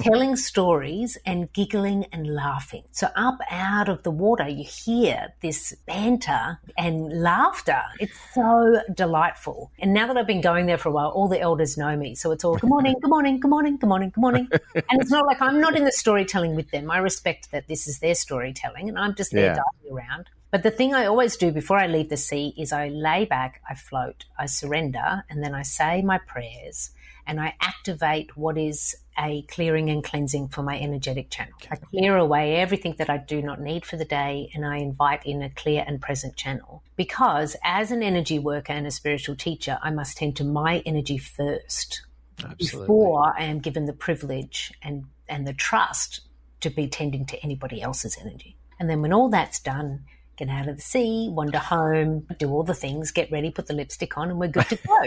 telling 0.00 0.36
stories 0.36 1.18
and 1.26 1.52
giggling 1.52 2.06
and 2.12 2.32
laughing. 2.32 2.84
So 2.92 3.08
up 3.16 3.38
out 3.50 3.88
of 3.88 4.04
the 4.04 4.12
water, 4.12 4.46
you 4.46 4.64
hear 4.64 5.34
this 5.42 5.74
banter 5.88 6.60
and 6.78 7.20
laughter. 7.20 7.82
It's 7.98 8.16
so 8.32 8.80
delightful. 8.94 9.72
And 9.80 9.92
now 9.92 10.06
that 10.06 10.16
I've 10.16 10.26
been 10.28 10.40
going 10.40 10.66
there 10.66 10.78
for 10.78 10.88
a 10.88 10.92
while, 10.92 11.08
all 11.08 11.26
the 11.26 11.40
elders 11.40 11.76
know 11.76 11.96
me. 11.96 12.14
So 12.14 12.30
it's 12.30 12.44
all 12.44 12.58
good 12.58 12.70
morning, 12.70 12.94
good 13.02 13.10
morning, 13.10 13.40
good 13.40 13.50
morning, 13.50 13.76
good 13.76 13.88
morning, 13.88 14.10
good 14.10 14.20
morning. 14.20 14.48
And 14.88 15.00
it's 15.00 15.10
not 15.10 15.26
like 15.26 15.42
I'm 15.42 15.60
not 15.60 15.76
in 15.76 15.84
the 15.84 15.90
storytelling 15.90 16.54
with 16.54 16.70
them. 16.70 16.92
I 16.92 16.98
respect 16.98 17.50
that 17.50 17.66
this 17.66 17.88
is 17.88 17.98
their 17.98 18.14
storytelling 18.14 18.88
and 18.88 18.96
I'm 18.96 19.16
just 19.16 19.32
there 19.32 19.46
yeah. 19.46 19.58
diving 19.80 19.96
around. 19.96 20.28
But 20.56 20.62
the 20.62 20.70
thing 20.70 20.94
I 20.94 21.04
always 21.04 21.36
do 21.36 21.52
before 21.52 21.76
I 21.76 21.86
leave 21.86 22.08
the 22.08 22.16
sea 22.16 22.54
is 22.56 22.72
I 22.72 22.88
lay 22.88 23.26
back, 23.26 23.60
I 23.68 23.74
float, 23.74 24.24
I 24.38 24.46
surrender, 24.46 25.22
and 25.28 25.44
then 25.44 25.54
I 25.54 25.60
say 25.60 26.00
my 26.00 26.16
prayers 26.16 26.92
and 27.26 27.38
I 27.38 27.52
activate 27.60 28.38
what 28.38 28.56
is 28.56 28.96
a 29.18 29.42
clearing 29.50 29.90
and 29.90 30.02
cleansing 30.02 30.48
for 30.48 30.62
my 30.62 30.80
energetic 30.80 31.28
channel. 31.28 31.52
I 31.70 31.76
clear 31.76 32.16
away 32.16 32.56
everything 32.56 32.94
that 32.96 33.10
I 33.10 33.18
do 33.18 33.42
not 33.42 33.60
need 33.60 33.84
for 33.84 33.98
the 33.98 34.06
day 34.06 34.50
and 34.54 34.64
I 34.64 34.78
invite 34.78 35.26
in 35.26 35.42
a 35.42 35.50
clear 35.50 35.84
and 35.86 36.00
present 36.00 36.36
channel. 36.36 36.82
Because 36.96 37.54
as 37.62 37.90
an 37.90 38.02
energy 38.02 38.38
worker 38.38 38.72
and 38.72 38.86
a 38.86 38.90
spiritual 38.90 39.36
teacher, 39.36 39.78
I 39.82 39.90
must 39.90 40.16
tend 40.16 40.36
to 40.36 40.44
my 40.44 40.82
energy 40.86 41.18
first 41.18 42.00
Absolutely. 42.42 42.86
before 42.86 43.38
I 43.38 43.42
am 43.42 43.58
given 43.58 43.84
the 43.84 43.92
privilege 43.92 44.72
and, 44.82 45.04
and 45.28 45.46
the 45.46 45.52
trust 45.52 46.22
to 46.62 46.70
be 46.70 46.88
tending 46.88 47.26
to 47.26 47.44
anybody 47.44 47.82
else's 47.82 48.16
energy. 48.18 48.56
And 48.80 48.88
then 48.88 49.02
when 49.02 49.12
all 49.12 49.28
that's 49.28 49.60
done, 49.60 50.04
get 50.36 50.48
out 50.48 50.68
of 50.68 50.76
the 50.76 50.82
sea, 50.82 51.28
wander 51.30 51.58
home, 51.58 52.26
do 52.38 52.50
all 52.50 52.62
the 52.62 52.74
things, 52.74 53.10
get 53.10 53.30
ready, 53.30 53.50
put 53.50 53.66
the 53.66 53.74
lipstick 53.74 54.16
on, 54.18 54.30
and 54.30 54.38
we're 54.38 54.48
good 54.48 54.68
to 54.68 54.76
go. 54.76 55.00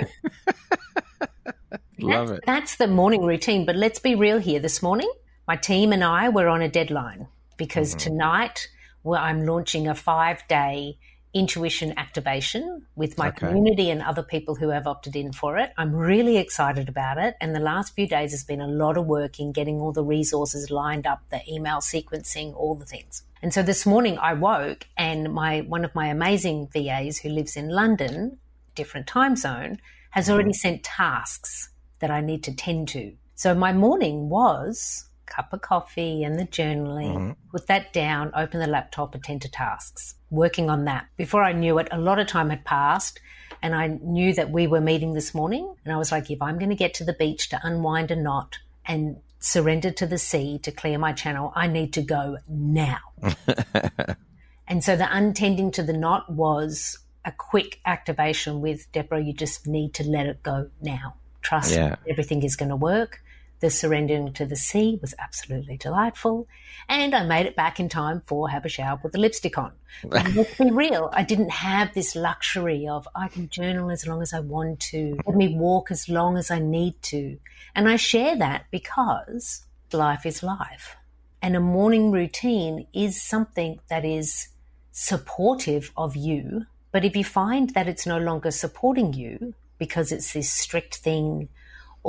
Love 1.99 2.27
that's, 2.27 2.37
it. 2.37 2.43
That's 2.45 2.75
the 2.77 2.87
morning 2.87 3.23
routine. 3.23 3.65
But 3.65 3.75
let's 3.75 3.99
be 3.99 4.15
real 4.15 4.39
here. 4.39 4.59
This 4.59 4.81
morning, 4.81 5.11
my 5.47 5.55
team 5.55 5.91
and 5.91 6.03
I 6.03 6.29
were 6.29 6.47
on 6.47 6.61
a 6.61 6.69
deadline 6.69 7.27
because 7.57 7.91
mm-hmm. 7.91 7.99
tonight 7.99 8.67
well, 9.03 9.21
I'm 9.21 9.45
launching 9.45 9.87
a 9.87 9.95
five 9.95 10.47
day 10.47 10.97
intuition 11.33 11.93
activation 11.97 12.85
with 12.95 13.17
my 13.17 13.27
okay. 13.29 13.47
community 13.47 13.89
and 13.89 14.01
other 14.01 14.23
people 14.23 14.55
who 14.55 14.69
have 14.69 14.87
opted 14.87 15.15
in 15.15 15.31
for 15.31 15.57
it. 15.57 15.71
I'm 15.77 15.95
really 15.95 16.37
excited 16.37 16.89
about 16.89 17.17
it. 17.17 17.35
And 17.39 17.55
the 17.55 17.59
last 17.59 17.93
few 17.93 18.07
days 18.07 18.31
has 18.31 18.43
been 18.43 18.61
a 18.61 18.67
lot 18.67 18.97
of 18.97 19.05
work 19.05 19.39
in 19.39 19.51
getting 19.51 19.79
all 19.79 19.91
the 19.91 20.03
resources 20.03 20.71
lined 20.71 21.05
up, 21.05 21.21
the 21.29 21.41
email 21.47 21.77
sequencing, 21.77 22.55
all 22.55 22.75
the 22.75 22.85
things. 22.85 23.23
And 23.41 23.53
so 23.53 23.61
this 23.61 23.85
morning 23.85 24.17
I 24.17 24.33
woke 24.33 24.87
and 24.97 25.31
my 25.31 25.61
one 25.61 25.85
of 25.85 25.93
my 25.95 26.07
amazing 26.07 26.67
VAs 26.73 27.19
who 27.19 27.29
lives 27.29 27.55
in 27.55 27.69
London, 27.69 28.37
different 28.75 29.07
time 29.07 29.35
zone, 29.35 29.79
has 30.11 30.25
mm-hmm. 30.25 30.33
already 30.33 30.53
sent 30.53 30.83
tasks 30.83 31.69
that 31.99 32.11
I 32.11 32.21
need 32.21 32.43
to 32.43 32.55
tend 32.55 32.87
to. 32.89 33.13
So 33.35 33.53
my 33.53 33.71
morning 33.71 34.29
was 34.29 35.05
cup 35.29 35.53
of 35.53 35.61
coffee 35.61 36.23
and 36.23 36.39
the 36.39 36.45
journaling, 36.45 37.15
mm-hmm. 37.15 37.31
put 37.51 37.67
that 37.67 37.93
down, 37.93 38.31
open 38.35 38.59
the 38.59 38.67
laptop, 38.67 39.15
attend 39.15 39.41
to 39.43 39.51
tasks, 39.51 40.15
working 40.29 40.69
on 40.69 40.85
that. 40.85 41.07
Before 41.17 41.43
I 41.43 41.53
knew 41.53 41.77
it, 41.79 41.87
a 41.91 41.99
lot 41.99 42.19
of 42.19 42.27
time 42.27 42.49
had 42.49 42.65
passed 42.65 43.19
and 43.61 43.75
I 43.75 43.87
knew 43.87 44.33
that 44.33 44.51
we 44.51 44.67
were 44.67 44.81
meeting 44.81 45.13
this 45.13 45.33
morning. 45.33 45.73
And 45.83 45.93
I 45.93 45.97
was 45.97 46.11
like, 46.11 46.29
if 46.29 46.41
I'm 46.41 46.57
going 46.57 46.69
to 46.69 46.75
get 46.75 46.93
to 46.95 47.03
the 47.03 47.13
beach 47.13 47.49
to 47.49 47.59
unwind 47.63 48.11
a 48.11 48.15
knot 48.15 48.57
and 48.85 49.17
surrender 49.39 49.91
to 49.91 50.05
the 50.05 50.17
sea 50.17 50.59
to 50.59 50.71
clear 50.71 50.97
my 50.97 51.13
channel, 51.13 51.51
I 51.55 51.67
need 51.67 51.93
to 51.93 52.01
go 52.01 52.37
now. 52.47 52.99
and 54.67 54.83
so 54.83 54.95
the 54.95 55.07
untending 55.09 55.71
to 55.71 55.83
the 55.83 55.93
knot 55.93 56.31
was 56.31 56.99
a 57.25 57.31
quick 57.31 57.79
activation 57.85 58.61
with 58.61 58.91
Deborah, 58.91 59.23
you 59.23 59.33
just 59.33 59.67
need 59.67 59.93
to 59.95 60.03
let 60.03 60.25
it 60.25 60.41
go 60.41 60.69
now. 60.81 61.15
Trust 61.41 61.73
yeah. 61.73 61.95
everything 62.07 62.43
is 62.43 62.55
going 62.55 62.69
to 62.69 62.75
work. 62.75 63.21
The 63.59 63.69
surrendering 63.69 64.33
to 64.33 64.45
the 64.45 64.55
sea 64.55 64.97
was 65.01 65.13
absolutely 65.19 65.77
delightful. 65.77 66.47
And 66.87 67.13
I 67.13 67.25
made 67.25 67.45
it 67.45 67.55
back 67.55 67.79
in 67.79 67.89
time 67.89 68.21
for 68.21 68.49
have 68.49 68.65
a 68.65 68.69
shower, 68.69 68.97
put 68.97 69.11
the 69.11 69.19
lipstick 69.19 69.57
on. 69.57 69.73
let's 70.03 70.57
be 70.57 70.71
real, 70.71 71.09
I 71.11 71.23
didn't 71.23 71.51
have 71.51 71.93
this 71.93 72.15
luxury 72.15 72.87
of 72.87 73.07
I 73.15 73.27
can 73.27 73.49
journal 73.49 73.91
as 73.91 74.07
long 74.07 74.21
as 74.21 74.33
I 74.33 74.39
want 74.39 74.79
to, 74.91 75.19
let 75.25 75.35
me 75.35 75.55
walk 75.55 75.91
as 75.91 76.07
long 76.07 76.37
as 76.37 76.51
I 76.51 76.59
need 76.59 77.01
to. 77.03 77.37
And 77.75 77.89
I 77.89 77.97
share 77.97 78.35
that 78.37 78.65
because 78.71 79.65
life 79.91 80.25
is 80.25 80.43
life. 80.43 80.95
And 81.41 81.55
a 81.55 81.59
morning 81.59 82.11
routine 82.11 82.87
is 82.93 83.21
something 83.21 83.79
that 83.89 84.05
is 84.05 84.49
supportive 84.91 85.91
of 85.95 86.15
you. 86.15 86.65
But 86.91 87.05
if 87.05 87.15
you 87.15 87.23
find 87.23 87.69
that 87.71 87.87
it's 87.87 88.05
no 88.05 88.17
longer 88.17 88.51
supporting 88.51 89.13
you 89.13 89.53
because 89.77 90.11
it's 90.11 90.33
this 90.33 90.51
strict 90.51 90.97
thing 90.97 91.49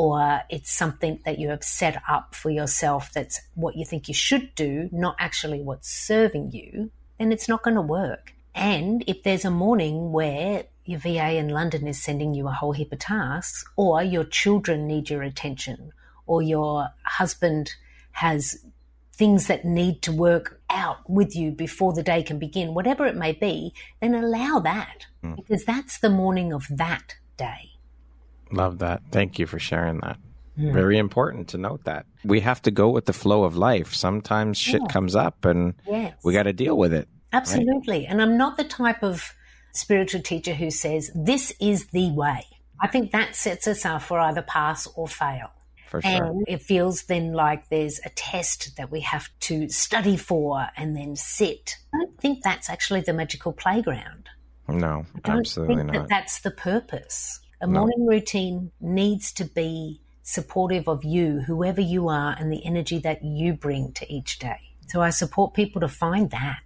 or 0.00 0.40
it's 0.48 0.72
something 0.72 1.20
that 1.26 1.38
you 1.38 1.50
have 1.50 1.62
set 1.62 2.02
up 2.08 2.34
for 2.34 2.48
yourself 2.48 3.12
that's 3.12 3.38
what 3.54 3.76
you 3.76 3.84
think 3.84 4.08
you 4.08 4.14
should 4.14 4.54
do, 4.54 4.88
not 4.92 5.14
actually 5.18 5.60
what's 5.60 5.90
serving 5.90 6.50
you, 6.52 6.90
then 7.18 7.30
it's 7.30 7.50
not 7.50 7.62
going 7.62 7.74
to 7.74 7.82
work. 7.82 8.32
And 8.54 9.04
if 9.06 9.22
there's 9.24 9.44
a 9.44 9.50
morning 9.50 10.10
where 10.10 10.64
your 10.86 11.00
VA 11.00 11.36
in 11.36 11.50
London 11.50 11.86
is 11.86 12.02
sending 12.02 12.32
you 12.32 12.48
a 12.48 12.52
whole 12.52 12.72
heap 12.72 12.94
of 12.94 12.98
tasks, 12.98 13.62
or 13.76 14.02
your 14.02 14.24
children 14.24 14.86
need 14.86 15.10
your 15.10 15.22
attention, 15.22 15.92
or 16.26 16.40
your 16.40 16.88
husband 17.04 17.74
has 18.12 18.64
things 19.12 19.48
that 19.48 19.66
need 19.66 20.00
to 20.00 20.12
work 20.12 20.62
out 20.70 20.98
with 21.10 21.36
you 21.36 21.50
before 21.50 21.92
the 21.92 22.02
day 22.02 22.22
can 22.22 22.38
begin, 22.38 22.72
whatever 22.72 23.04
it 23.04 23.16
may 23.16 23.32
be, 23.32 23.74
then 24.00 24.14
allow 24.14 24.60
that 24.60 25.04
mm. 25.22 25.36
because 25.36 25.66
that's 25.66 25.98
the 25.98 26.08
morning 26.08 26.54
of 26.54 26.66
that 26.70 27.16
day. 27.36 27.69
Love 28.52 28.78
that. 28.78 29.02
Thank 29.10 29.38
you 29.38 29.46
for 29.46 29.58
sharing 29.58 29.98
that. 30.00 30.18
Mm. 30.58 30.72
Very 30.72 30.98
important 30.98 31.48
to 31.48 31.58
note 31.58 31.84
that. 31.84 32.06
We 32.24 32.40
have 32.40 32.60
to 32.62 32.70
go 32.70 32.90
with 32.90 33.06
the 33.06 33.12
flow 33.12 33.44
of 33.44 33.56
life. 33.56 33.94
Sometimes 33.94 34.58
shit 34.58 34.82
yeah. 34.82 34.88
comes 34.88 35.14
up 35.16 35.44
and 35.44 35.74
yes. 35.86 36.14
we 36.22 36.32
got 36.32 36.44
to 36.44 36.52
deal 36.52 36.76
with 36.76 36.92
it. 36.92 37.08
Absolutely. 37.32 38.00
Right? 38.00 38.06
And 38.08 38.20
I'm 38.20 38.36
not 38.36 38.56
the 38.56 38.64
type 38.64 39.02
of 39.02 39.34
spiritual 39.72 40.22
teacher 40.22 40.52
who 40.54 40.70
says, 40.70 41.10
this 41.14 41.52
is 41.60 41.86
the 41.86 42.10
way. 42.10 42.44
I 42.80 42.88
think 42.88 43.12
that 43.12 43.36
sets 43.36 43.68
us 43.68 43.84
up 43.84 44.02
for 44.02 44.18
either 44.18 44.42
pass 44.42 44.86
or 44.88 45.06
fail. 45.06 45.50
For 45.88 46.00
sure. 46.02 46.24
And 46.24 46.44
it 46.46 46.62
feels 46.62 47.02
then 47.04 47.32
like 47.32 47.68
there's 47.68 48.00
a 48.04 48.10
test 48.10 48.76
that 48.76 48.90
we 48.90 49.00
have 49.00 49.28
to 49.40 49.68
study 49.68 50.16
for 50.16 50.68
and 50.76 50.96
then 50.96 51.16
sit. 51.16 51.76
I 51.92 51.98
don't 51.98 52.20
think 52.20 52.42
that's 52.42 52.70
actually 52.70 53.00
the 53.00 53.12
magical 53.12 53.52
playground. 53.52 54.28
No, 54.68 55.04
absolutely 55.24 55.82
not. 55.82 55.92
That 55.92 56.08
that's 56.08 56.40
the 56.40 56.52
purpose. 56.52 57.40
A 57.60 57.66
no. 57.66 57.80
morning 57.80 58.06
routine 58.06 58.72
needs 58.80 59.32
to 59.32 59.44
be 59.44 60.00
supportive 60.22 60.88
of 60.88 61.04
you, 61.04 61.40
whoever 61.40 61.80
you 61.80 62.08
are, 62.08 62.34
and 62.38 62.50
the 62.52 62.64
energy 62.64 62.98
that 63.00 63.22
you 63.22 63.52
bring 63.52 63.92
to 63.92 64.10
each 64.12 64.38
day. 64.38 64.60
So 64.88 65.02
I 65.02 65.10
support 65.10 65.54
people 65.54 65.80
to 65.82 65.88
find 65.88 66.30
that. 66.30 66.62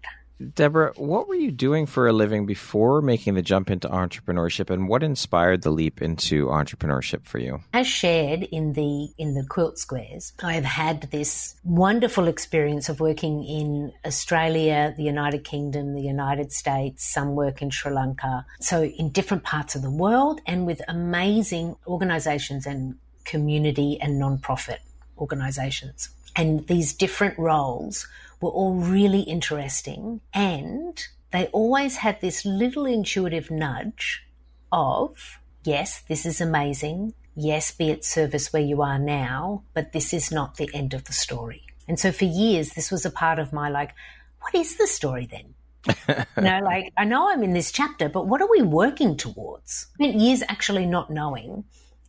Deborah, 0.55 0.93
what 0.97 1.29
were 1.29 1.35
you 1.35 1.51
doing 1.51 1.87
for 1.87 2.09
a 2.09 2.13
living 2.13 2.45
before 2.45 3.01
making 3.01 3.35
the 3.35 3.43
jump 3.43 3.71
into 3.71 3.89
entrepreneurship 3.89 4.69
and 4.69 4.89
what 4.89 5.03
inspired 5.03 5.63
the 5.63 5.71
leap 5.71 6.03
into 6.03 6.47
entrepreneurship 6.47 7.25
for 7.25 7.39
you? 7.39 7.61
As 7.73 7.87
shared 7.87 8.43
in 8.45 8.73
the 8.73 9.11
in 9.17 9.35
the 9.35 9.45
quilt 9.45 9.79
squares, 9.79 10.33
I 10.43 10.55
have 10.55 10.65
had 10.65 11.03
this 11.11 11.55
wonderful 11.63 12.27
experience 12.27 12.89
of 12.89 13.01
working 13.01 13.45
in 13.45 13.93
Australia, 14.05 14.93
the 14.97 15.05
United 15.05 15.45
Kingdom, 15.45 15.95
the 15.95 16.03
United 16.03 16.53
States, 16.53 17.05
some 17.05 17.35
work 17.35 17.63
in 17.63 17.71
Sri 17.71 17.93
Lanka. 17.93 18.45
So 18.61 18.85
in 18.85 19.11
different 19.11 19.45
parts 19.45 19.77
of 19.77 19.83
the 19.83 19.91
world 19.91 20.41
and 20.47 20.67
with 20.67 20.83
amazing 20.89 21.77
organizations 21.87 22.67
and 22.67 22.97
community 23.25 23.99
and 24.01 24.19
non-profit 24.19 24.81
organizations. 25.19 26.11
And 26.37 26.67
these 26.67 26.93
different 26.93 27.39
roles 27.39 28.09
were 28.45 28.51
all 28.51 28.75
really 28.75 29.23
interesting 29.23 30.21
and 30.33 31.03
they 31.33 31.47
always 31.47 31.97
had 31.97 32.21
this 32.21 32.45
little 32.45 32.87
intuitive 32.87 33.51
nudge 33.51 34.23
of, 34.71 35.41
yes, 35.65 36.03
this 36.09 36.27
is 36.27 36.41
amazing. 36.41 37.15
Yes, 37.35 37.73
be 37.73 37.91
at 37.91 38.05
service 38.05 38.53
where 38.53 38.63
you 38.63 38.83
are 38.83 38.99
now, 38.99 39.65
but 39.73 39.93
this 39.93 40.13
is 40.13 40.31
not 40.31 40.57
the 40.57 40.71
end 40.75 40.95
of 40.95 41.05
the 41.05 41.13
story. 41.13 41.63
And 41.89 41.99
so 41.99 42.13
for 42.13 42.27
years, 42.27 42.71
this 42.71 42.91
was 42.91 43.05
a 43.05 43.11
part 43.11 43.39
of 43.39 43.53
my 43.53 43.69
like, 43.69 43.95
what 44.41 44.55
is 44.55 44.77
the 44.77 44.87
story 44.87 45.27
then? 45.27 45.55
you 46.37 46.43
know, 46.43 46.61
like 46.63 46.93
I 46.97 47.05
know 47.05 47.31
I'm 47.31 47.43
in 47.43 47.53
this 47.53 47.73
chapter, 47.73 48.09
but 48.09 48.27
what 48.27 48.41
are 48.41 48.51
we 48.51 48.63
working 48.63 49.17
towards? 49.17 49.87
I 50.01 50.05
spent 50.05 50.21
years 50.21 50.43
actually 50.49 50.87
not 50.87 51.11
knowing, 51.11 51.65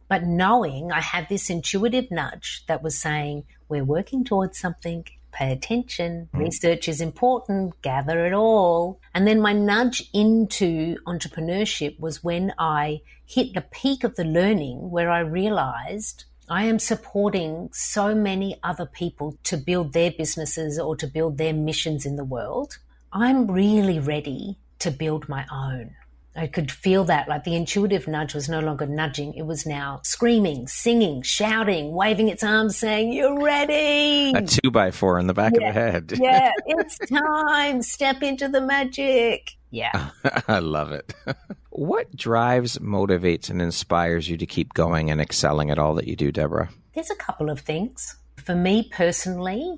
but 0.07 0.23
knowing 0.23 0.91
I 0.91 1.01
had 1.01 1.29
this 1.29 1.49
intuitive 1.49 2.11
nudge 2.11 2.63
that 2.67 2.83
was 2.83 2.97
saying, 2.97 3.45
we're 3.69 3.83
working 3.83 4.23
towards 4.23 4.59
something. 4.59 5.05
Pay 5.35 5.51
attention. 5.51 6.29
Mm. 6.33 6.39
Research 6.39 6.87
is 6.87 7.01
important. 7.01 7.81
Gather 7.81 8.25
it 8.25 8.33
all. 8.33 9.01
And 9.13 9.27
then 9.27 9.41
my 9.41 9.51
nudge 9.51 10.09
into 10.13 10.95
entrepreneurship 11.05 11.99
was 11.99 12.23
when 12.23 12.53
I 12.57 13.01
hit 13.25 13.53
the 13.53 13.61
peak 13.61 14.03
of 14.05 14.15
the 14.15 14.23
learning 14.23 14.89
where 14.91 15.11
I 15.11 15.19
realized 15.19 16.23
I 16.47 16.65
am 16.65 16.79
supporting 16.79 17.69
so 17.73 18.15
many 18.15 18.59
other 18.63 18.85
people 18.85 19.37
to 19.43 19.57
build 19.57 19.93
their 19.93 20.11
businesses 20.11 20.79
or 20.79 20.95
to 20.95 21.07
build 21.07 21.37
their 21.37 21.53
missions 21.53 22.05
in 22.05 22.15
the 22.15 22.23
world. 22.23 22.77
I'm 23.11 23.51
really 23.51 23.99
ready 23.99 24.57
to 24.79 24.91
build 24.91 25.27
my 25.27 25.45
own. 25.51 25.95
I 26.37 26.47
could 26.47 26.69
feel 26.69 27.05
that, 27.05 27.29
like 27.29 27.45
the 27.45 27.55
intuitive 27.55 28.07
nudge 28.07 28.33
was 28.33 28.49
no 28.49 28.59
longer 28.59 28.85
nudging. 28.85 29.33
It 29.35 29.43
was 29.43 29.65
now 29.65 30.01
screaming, 30.03 30.67
singing, 30.67 31.21
shouting, 31.21 31.93
waving 31.93 32.27
its 32.27 32.43
arms, 32.43 32.75
saying, 32.77 33.13
You're 33.13 33.41
ready. 33.41 34.33
A 34.35 34.41
two 34.41 34.69
by 34.69 34.91
four 34.91 35.17
in 35.17 35.27
the 35.27 35.33
back 35.33 35.53
yeah. 35.57 35.69
of 35.69 35.73
the 35.73 35.79
head. 35.79 36.13
yeah, 36.21 36.51
it's 36.65 36.97
time. 37.09 37.81
Step 37.81 38.21
into 38.21 38.49
the 38.49 38.59
magic. 38.59 39.55
Yeah. 39.71 40.09
I 40.47 40.59
love 40.59 40.91
it. 40.91 41.13
what 41.69 42.13
drives, 42.15 42.79
motivates, 42.79 43.49
and 43.49 43.61
inspires 43.61 44.29
you 44.29 44.35
to 44.37 44.45
keep 44.45 44.73
going 44.73 45.09
and 45.09 45.21
excelling 45.21 45.71
at 45.71 45.79
all 45.79 45.95
that 45.95 46.07
you 46.07 46.17
do, 46.17 46.31
Deborah? 46.31 46.69
There's 46.93 47.11
a 47.11 47.15
couple 47.15 47.49
of 47.49 47.61
things. 47.61 48.15
For 48.35 48.55
me 48.55 48.89
personally, 48.91 49.77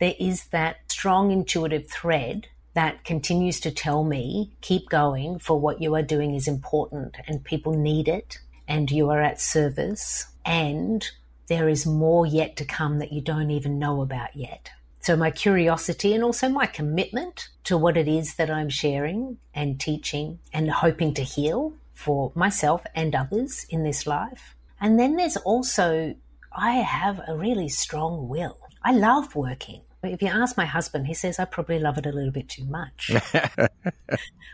there 0.00 0.14
is 0.18 0.46
that 0.46 0.76
strong 0.90 1.32
intuitive 1.32 1.90
thread 1.90 2.48
that 2.78 3.02
continues 3.02 3.58
to 3.58 3.72
tell 3.72 4.04
me, 4.04 4.52
keep 4.60 4.88
going, 4.88 5.36
for 5.40 5.58
what 5.58 5.82
you 5.82 5.96
are 5.96 6.02
doing 6.02 6.36
is 6.36 6.46
important 6.46 7.16
and 7.26 7.42
people 7.42 7.72
need 7.72 8.06
it 8.06 8.38
and 8.68 8.88
you 8.88 9.10
are 9.10 9.20
at 9.20 9.40
service 9.40 10.26
and 10.46 11.10
there 11.48 11.68
is 11.68 11.84
more 11.84 12.24
yet 12.24 12.54
to 12.54 12.64
come 12.64 13.00
that 13.00 13.12
you 13.12 13.20
don't 13.20 13.50
even 13.50 13.80
know 13.80 14.00
about 14.00 14.36
yet. 14.36 14.70
So 15.00 15.16
my 15.16 15.32
curiosity 15.32 16.14
and 16.14 16.22
also 16.22 16.48
my 16.48 16.66
commitment 16.66 17.48
to 17.64 17.76
what 17.76 17.96
it 17.96 18.06
is 18.06 18.36
that 18.36 18.48
I'm 18.48 18.68
sharing 18.68 19.38
and 19.52 19.80
teaching 19.80 20.38
and 20.52 20.70
hoping 20.70 21.14
to 21.14 21.22
heal 21.22 21.72
for 21.94 22.30
myself 22.36 22.84
and 22.94 23.12
others 23.12 23.66
in 23.70 23.82
this 23.82 24.06
life. 24.06 24.54
And 24.80 25.00
then 25.00 25.16
there's 25.16 25.36
also, 25.38 26.14
I 26.52 26.74
have 26.74 27.20
a 27.26 27.36
really 27.36 27.70
strong 27.70 28.28
will. 28.28 28.56
I 28.84 28.92
love 28.92 29.34
working. 29.34 29.80
If 30.02 30.22
you 30.22 30.28
ask 30.28 30.56
my 30.56 30.64
husband, 30.64 31.06
he 31.06 31.14
says 31.14 31.38
I 31.38 31.44
probably 31.44 31.78
love 31.78 31.98
it 31.98 32.06
a 32.06 32.12
little 32.12 32.30
bit 32.30 32.48
too 32.48 32.64
much. 32.64 33.10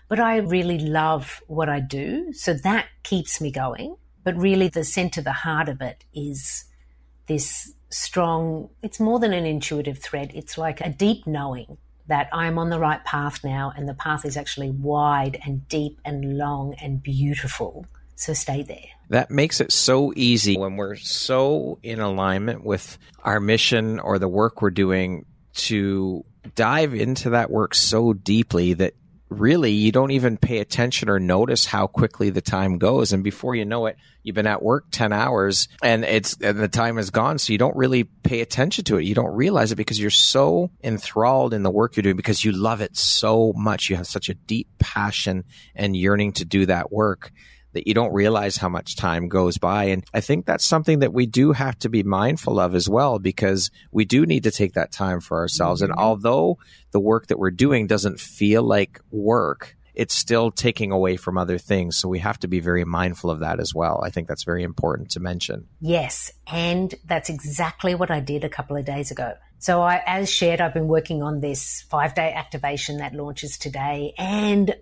but 0.09 0.21
I 0.21 0.39
really 0.39 0.79
love 0.79 1.43
what 1.47 1.69
I 1.69 1.81
do. 1.81 2.33
So 2.33 2.55
that 2.55 2.87
keeps 3.03 3.41
me 3.41 3.51
going. 3.51 3.97
But 4.23 4.37
really, 4.37 4.69
the 4.69 4.85
center, 4.85 5.21
the 5.21 5.33
heart 5.33 5.69
of 5.69 5.83
it 5.83 6.05
is 6.15 6.65
this 7.27 7.75
strong, 7.91 8.71
it's 8.83 8.99
more 8.99 9.19
than 9.19 9.35
an 9.35 9.45
intuitive 9.45 9.99
thread. 9.99 10.33
It's 10.35 10.57
like 10.57 10.81
a 10.81 10.89
deep 10.89 11.27
knowing 11.27 11.77
that 12.07 12.29
I'm 12.33 12.59
on 12.59 12.71
the 12.71 12.79
right 12.79 13.03
path 13.05 13.45
now 13.45 13.73
and 13.75 13.89
the 13.89 13.95
path 13.95 14.25
is 14.25 14.37
actually 14.37 14.71
wide 14.71 15.39
and 15.45 15.67
deep 15.69 16.01
and 16.05 16.37
long 16.37 16.75
and 16.81 17.03
beautiful. 17.03 17.87
So 18.17 18.33
stay 18.33 18.63
there. 18.63 18.79
That 19.11 19.31
makes 19.31 19.61
it 19.61 19.73
so 19.73 20.13
easy 20.17 20.57
when 20.57 20.77
we're 20.77 20.97
so 20.97 21.79
in 21.83 22.01
alignment 22.01 22.65
with 22.65 22.99
our 23.23 23.41
mission 23.41 24.01
or 24.01 24.19
the 24.19 24.29
work 24.29 24.63
we're 24.63 24.71
doing 24.71 25.27
to 25.55 26.25
dive 26.55 26.95
into 26.95 27.31
that 27.31 27.51
work 27.51 27.75
so 27.75 28.13
deeply 28.13 28.75
that 28.75 28.95
really 29.31 29.73
you 29.73 29.91
don't 29.91 30.11
even 30.11 30.37
pay 30.37 30.59
attention 30.59 31.09
or 31.09 31.19
notice 31.19 31.67
how 31.67 31.87
quickly 31.87 32.31
the 32.31 32.41
time 32.41 32.79
goes. 32.79 33.13
And 33.13 33.25
before 33.25 33.55
you 33.55 33.65
know 33.65 33.87
it 33.87 33.97
you've 34.23 34.35
been 34.35 34.47
at 34.47 34.63
work 34.63 34.87
10 34.91 35.13
hours 35.13 35.69
and 35.83 36.05
it's 36.05 36.37
and 36.41 36.59
the 36.59 36.69
time 36.69 36.99
is 36.99 37.11
gone. 37.11 37.39
So 37.39 37.53
you 37.53 37.59
don't 37.59 37.77
really 37.77 38.05
pay 38.05 38.41
attention 38.41 38.85
to 38.85 38.99
it. 38.99 39.05
You 39.05 39.15
don't 39.15 39.35
realize 39.35 39.73
it 39.73 39.77
because 39.77 40.01
you're 40.01 40.11
so 40.11 40.71
enthralled 40.83 41.55
in 41.55 41.63
the 41.63 41.71
work 41.71 41.97
you're 41.97 42.03
doing 42.03 42.17
because 42.17 42.45
you 42.45 42.53
love 42.53 42.81
it 42.81 42.97
so 42.97 43.53
much. 43.57 43.91
You 43.91 43.97
have 43.97 44.07
such 44.07 44.29
a 44.29 44.35
deep 44.35 44.69
passion 44.79 45.45
and 45.75 45.97
yearning 45.97 46.33
to 46.35 46.45
do 46.45 46.67
that 46.67 46.93
work 46.93 47.33
that 47.75 47.87
you 47.87 47.95
don't 47.95 48.13
realize 48.13 48.57
how 48.57 48.69
much 48.69 48.97
time 48.97 49.29
goes 49.29 49.59
by. 49.59 49.85
And 49.85 50.05
I 50.15 50.21
think 50.21 50.47
that's 50.47 50.65
something 50.65 51.01
that 51.01 51.13
we 51.13 51.27
do 51.27 51.53
have 51.53 51.79
to 51.81 51.89
be 51.89 52.03
mindful 52.03 52.59
of 52.59 52.75
as 52.75 52.89
well, 52.89 53.19
because 53.19 53.71
we 53.93 54.05
do 54.05 54.27
need 54.27 54.45
to 54.45 54.51
take 54.51 54.73
that 54.75 54.93
time 54.93 55.21
for 55.21 55.39
ourselves. 55.39 55.83
Mm-hmm. 55.83 55.93
And 55.93 56.01
although 56.01 56.59
the 56.93 57.01
work 57.01 57.27
that 57.29 57.39
we're 57.39 57.51
doing 57.51 57.87
doesn't 57.87 58.19
feel 58.19 58.63
like 58.63 59.01
work, 59.11 59.77
it's 59.95 60.15
still 60.15 60.51
taking 60.51 60.91
away 60.91 61.17
from 61.17 61.39
other 61.39 61.59
things. 61.59 61.97
So 61.97 62.09
we 62.09 62.19
have 62.19 62.39
to 62.41 62.49
be 62.49 62.61
very 62.61 62.85
mindful 62.85 63.31
of 63.31 63.41
that 63.41 63.61
as 63.61 63.75
well. 63.75 64.03
I 64.05 64.11
think 64.11 64.27
that's 64.27 64.43
very 64.43 64.65
important 64.65 65.11
to 65.13 65.21
mention. 65.21 65.69
Yes. 65.81 66.33
And 66.47 66.93
that's 67.05 67.29
exactly 67.29 67.95
what 67.95 68.11
I 68.11 68.21
did 68.21 68.43
a 68.43 68.49
couple 68.49 68.77
of 68.77 68.85
days 68.85 69.11
ago. 69.11 69.35
So 69.59 69.83
I, 69.83 70.03
as 70.05 70.31
shared, 70.31 70.61
I've 70.61 70.75
been 70.75 70.89
working 70.89 71.23
on 71.23 71.41
this 71.41 71.87
five 71.89 72.15
day 72.15 72.33
activation 72.33 72.99
that 72.99 73.15
launches 73.15 73.57
today 73.57 74.15
and 74.19 74.75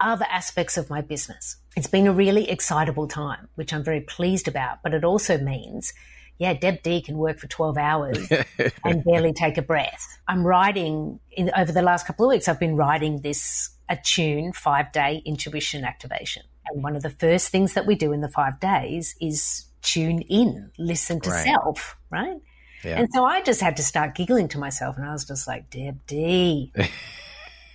other 0.00 0.26
aspects 0.28 0.76
of 0.76 0.90
my 0.90 1.00
business. 1.00 1.56
It's 1.76 1.86
been 1.86 2.06
a 2.06 2.12
really 2.12 2.48
excitable 2.50 3.06
time, 3.06 3.48
which 3.54 3.72
I'm 3.72 3.84
very 3.84 4.00
pleased 4.00 4.48
about, 4.48 4.78
but 4.82 4.94
it 4.94 5.04
also 5.04 5.38
means 5.38 5.92
yeah, 6.40 6.54
Deb 6.54 6.82
D 6.82 7.02
can 7.02 7.18
work 7.18 7.38
for 7.38 7.46
12 7.48 7.76
hours 7.76 8.32
and 8.84 9.04
barely 9.04 9.34
take 9.34 9.58
a 9.58 9.62
breath. 9.62 10.06
I'm 10.26 10.44
writing 10.44 11.20
in, 11.30 11.50
over 11.54 11.70
the 11.70 11.82
last 11.82 12.06
couple 12.06 12.24
of 12.24 12.30
weeks, 12.30 12.48
I've 12.48 12.58
been 12.58 12.76
writing 12.76 13.20
this 13.20 13.68
attune 13.90 14.54
five 14.54 14.90
day 14.90 15.22
intuition 15.26 15.84
activation. 15.84 16.42
And 16.66 16.82
one 16.82 16.96
of 16.96 17.02
the 17.02 17.10
first 17.10 17.50
things 17.50 17.74
that 17.74 17.86
we 17.86 17.94
do 17.94 18.12
in 18.12 18.22
the 18.22 18.28
five 18.28 18.58
days 18.58 19.14
is 19.20 19.66
tune 19.82 20.22
in, 20.22 20.70
listen 20.78 21.20
to 21.20 21.30
right. 21.30 21.44
self, 21.44 21.98
right? 22.08 22.38
Yeah. 22.82 23.00
And 23.00 23.08
so 23.12 23.26
I 23.26 23.42
just 23.42 23.60
had 23.60 23.76
to 23.76 23.82
start 23.82 24.14
giggling 24.14 24.48
to 24.48 24.58
myself 24.58 24.96
and 24.96 25.04
I 25.04 25.12
was 25.12 25.26
just 25.26 25.46
like, 25.46 25.68
Deb 25.68 26.06
D, 26.06 26.72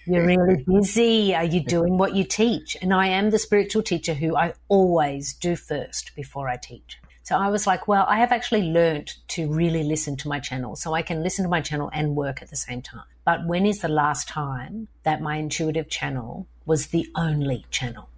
you're 0.05 0.25
really 0.25 0.63
busy. 0.67 1.35
Are 1.35 1.43
you 1.43 1.63
doing 1.63 1.97
what 1.97 2.15
you 2.15 2.23
teach? 2.23 2.77
And 2.81 2.93
I 2.93 3.07
am 3.07 3.29
the 3.29 3.39
spiritual 3.39 3.83
teacher 3.83 4.13
who 4.13 4.35
I 4.35 4.53
always 4.67 5.33
do 5.33 5.55
first 5.55 6.15
before 6.15 6.47
I 6.47 6.57
teach. 6.57 6.99
So 7.23 7.35
I 7.35 7.49
was 7.49 7.65
like, 7.65 7.87
well, 7.87 8.05
I 8.07 8.19
have 8.19 8.31
actually 8.31 8.63
learned 8.63 9.11
to 9.29 9.51
really 9.51 9.83
listen 9.83 10.15
to 10.17 10.27
my 10.27 10.39
channel. 10.39 10.75
So 10.75 10.93
I 10.93 11.01
can 11.01 11.23
listen 11.23 11.43
to 11.43 11.49
my 11.49 11.59
channel 11.59 11.89
and 11.91 12.15
work 12.15 12.43
at 12.43 12.51
the 12.51 12.55
same 12.55 12.83
time. 12.83 13.05
But 13.25 13.47
when 13.47 13.65
is 13.65 13.79
the 13.79 13.87
last 13.87 14.27
time 14.27 14.87
that 15.03 15.21
my 15.21 15.37
intuitive 15.37 15.89
channel 15.89 16.47
was 16.67 16.87
the 16.87 17.07
only 17.15 17.65
channel? 17.71 18.09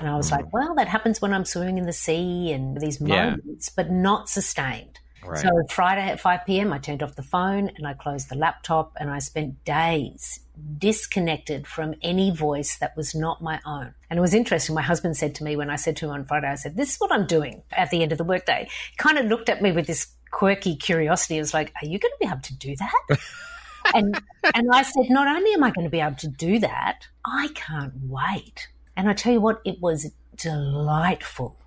And 0.00 0.08
I 0.08 0.16
was 0.16 0.30
like, 0.30 0.44
hmm. 0.44 0.50
well, 0.52 0.74
that 0.76 0.88
happens 0.88 1.20
when 1.20 1.34
I'm 1.34 1.44
swimming 1.44 1.76
in 1.76 1.84
the 1.84 1.92
sea 1.92 2.52
and 2.52 2.80
these 2.80 2.98
moments, 3.00 3.68
yeah. 3.68 3.72
but 3.76 3.90
not 3.90 4.30
sustained. 4.30 5.00
Right. 5.26 5.38
So 5.40 5.50
Friday 5.68 6.02
at 6.02 6.20
5 6.20 6.40
p.m., 6.46 6.72
I 6.72 6.78
turned 6.78 7.02
off 7.02 7.16
the 7.16 7.22
phone 7.22 7.70
and 7.76 7.86
I 7.86 7.94
closed 7.94 8.28
the 8.28 8.36
laptop 8.36 8.92
and 8.98 9.10
I 9.10 9.18
spent 9.18 9.64
days 9.64 10.40
disconnected 10.78 11.66
from 11.66 11.94
any 12.02 12.30
voice 12.30 12.76
that 12.78 12.96
was 12.96 13.14
not 13.14 13.42
my 13.42 13.60
own. 13.66 13.94
And 14.08 14.18
it 14.18 14.20
was 14.20 14.34
interesting. 14.34 14.74
My 14.74 14.82
husband 14.82 15.16
said 15.16 15.34
to 15.36 15.44
me 15.44 15.56
when 15.56 15.70
I 15.70 15.76
said 15.76 15.96
to 15.96 16.06
him 16.06 16.12
on 16.12 16.24
Friday, 16.24 16.48
I 16.48 16.54
said, 16.54 16.76
This 16.76 16.94
is 16.94 17.00
what 17.00 17.12
I'm 17.12 17.26
doing 17.26 17.62
at 17.72 17.90
the 17.90 18.02
end 18.02 18.12
of 18.12 18.18
the 18.18 18.24
workday. 18.24 18.68
He 18.90 18.96
kind 18.96 19.18
of 19.18 19.26
looked 19.26 19.48
at 19.48 19.62
me 19.62 19.72
with 19.72 19.86
this 19.86 20.08
quirky 20.30 20.76
curiosity. 20.76 21.36
It 21.36 21.40
was 21.40 21.54
like, 21.54 21.72
Are 21.82 21.86
you 21.86 21.98
going 21.98 22.12
to 22.12 22.18
be 22.20 22.26
able 22.26 22.40
to 22.40 22.54
do 22.54 22.76
that? 22.76 23.18
and 23.94 24.20
and 24.54 24.68
I 24.72 24.82
said, 24.82 25.10
Not 25.10 25.28
only 25.28 25.52
am 25.52 25.64
I 25.64 25.70
going 25.70 25.86
to 25.86 25.90
be 25.90 26.00
able 26.00 26.16
to 26.16 26.28
do 26.28 26.58
that, 26.60 27.06
I 27.24 27.48
can't 27.54 27.92
wait. 28.02 28.68
And 28.96 29.08
I 29.08 29.12
tell 29.12 29.32
you 29.32 29.40
what, 29.40 29.60
it 29.64 29.80
was 29.80 30.10
delightful. 30.36 31.58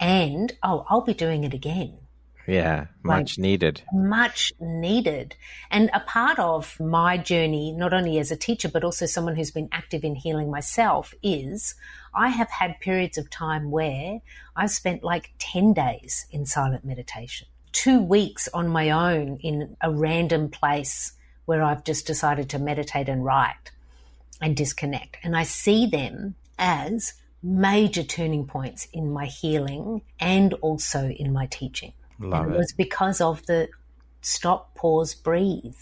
And 0.00 0.52
oh, 0.62 0.84
I'll 0.88 1.02
be 1.02 1.14
doing 1.14 1.44
it 1.44 1.54
again 1.54 1.98
yeah, 2.46 2.86
much 3.02 3.38
like, 3.38 3.42
needed. 3.42 3.82
Much 3.92 4.52
needed. 4.60 5.34
And 5.70 5.90
a 5.92 6.00
part 6.00 6.38
of 6.38 6.78
my 6.78 7.16
journey, 7.16 7.72
not 7.72 7.92
only 7.92 8.18
as 8.18 8.30
a 8.30 8.36
teacher, 8.36 8.68
but 8.68 8.84
also 8.84 9.06
someone 9.06 9.36
who's 9.36 9.50
been 9.50 9.68
active 9.72 10.04
in 10.04 10.14
healing 10.14 10.50
myself, 10.50 11.14
is 11.22 11.74
I 12.14 12.28
have 12.28 12.50
had 12.50 12.80
periods 12.80 13.18
of 13.18 13.30
time 13.30 13.70
where 13.70 14.20
I've 14.54 14.70
spent 14.70 15.02
like 15.02 15.32
10 15.38 15.72
days 15.72 16.26
in 16.30 16.46
silent 16.46 16.84
meditation, 16.84 17.48
two 17.72 18.00
weeks 18.00 18.48
on 18.52 18.68
my 18.68 18.90
own 18.90 19.38
in 19.38 19.76
a 19.80 19.90
random 19.90 20.50
place 20.50 21.12
where 21.46 21.62
I've 21.62 21.84
just 21.84 22.06
decided 22.06 22.50
to 22.50 22.58
meditate 22.58 23.08
and 23.08 23.24
write 23.24 23.70
and 24.40 24.56
disconnect. 24.56 25.16
And 25.22 25.36
I 25.36 25.44
see 25.44 25.86
them 25.86 26.34
as 26.58 27.14
major 27.42 28.02
turning 28.02 28.46
points 28.46 28.88
in 28.92 29.12
my 29.12 29.26
healing 29.26 30.02
and 30.18 30.54
also 30.54 31.08
in 31.08 31.32
my 31.32 31.46
teaching. 31.46 31.92
Love 32.24 32.50
it, 32.50 32.54
it 32.54 32.58
was 32.58 32.72
because 32.76 33.20
of 33.20 33.44
the 33.46 33.68
stop, 34.20 34.74
pause, 34.74 35.14
breathe. 35.14 35.76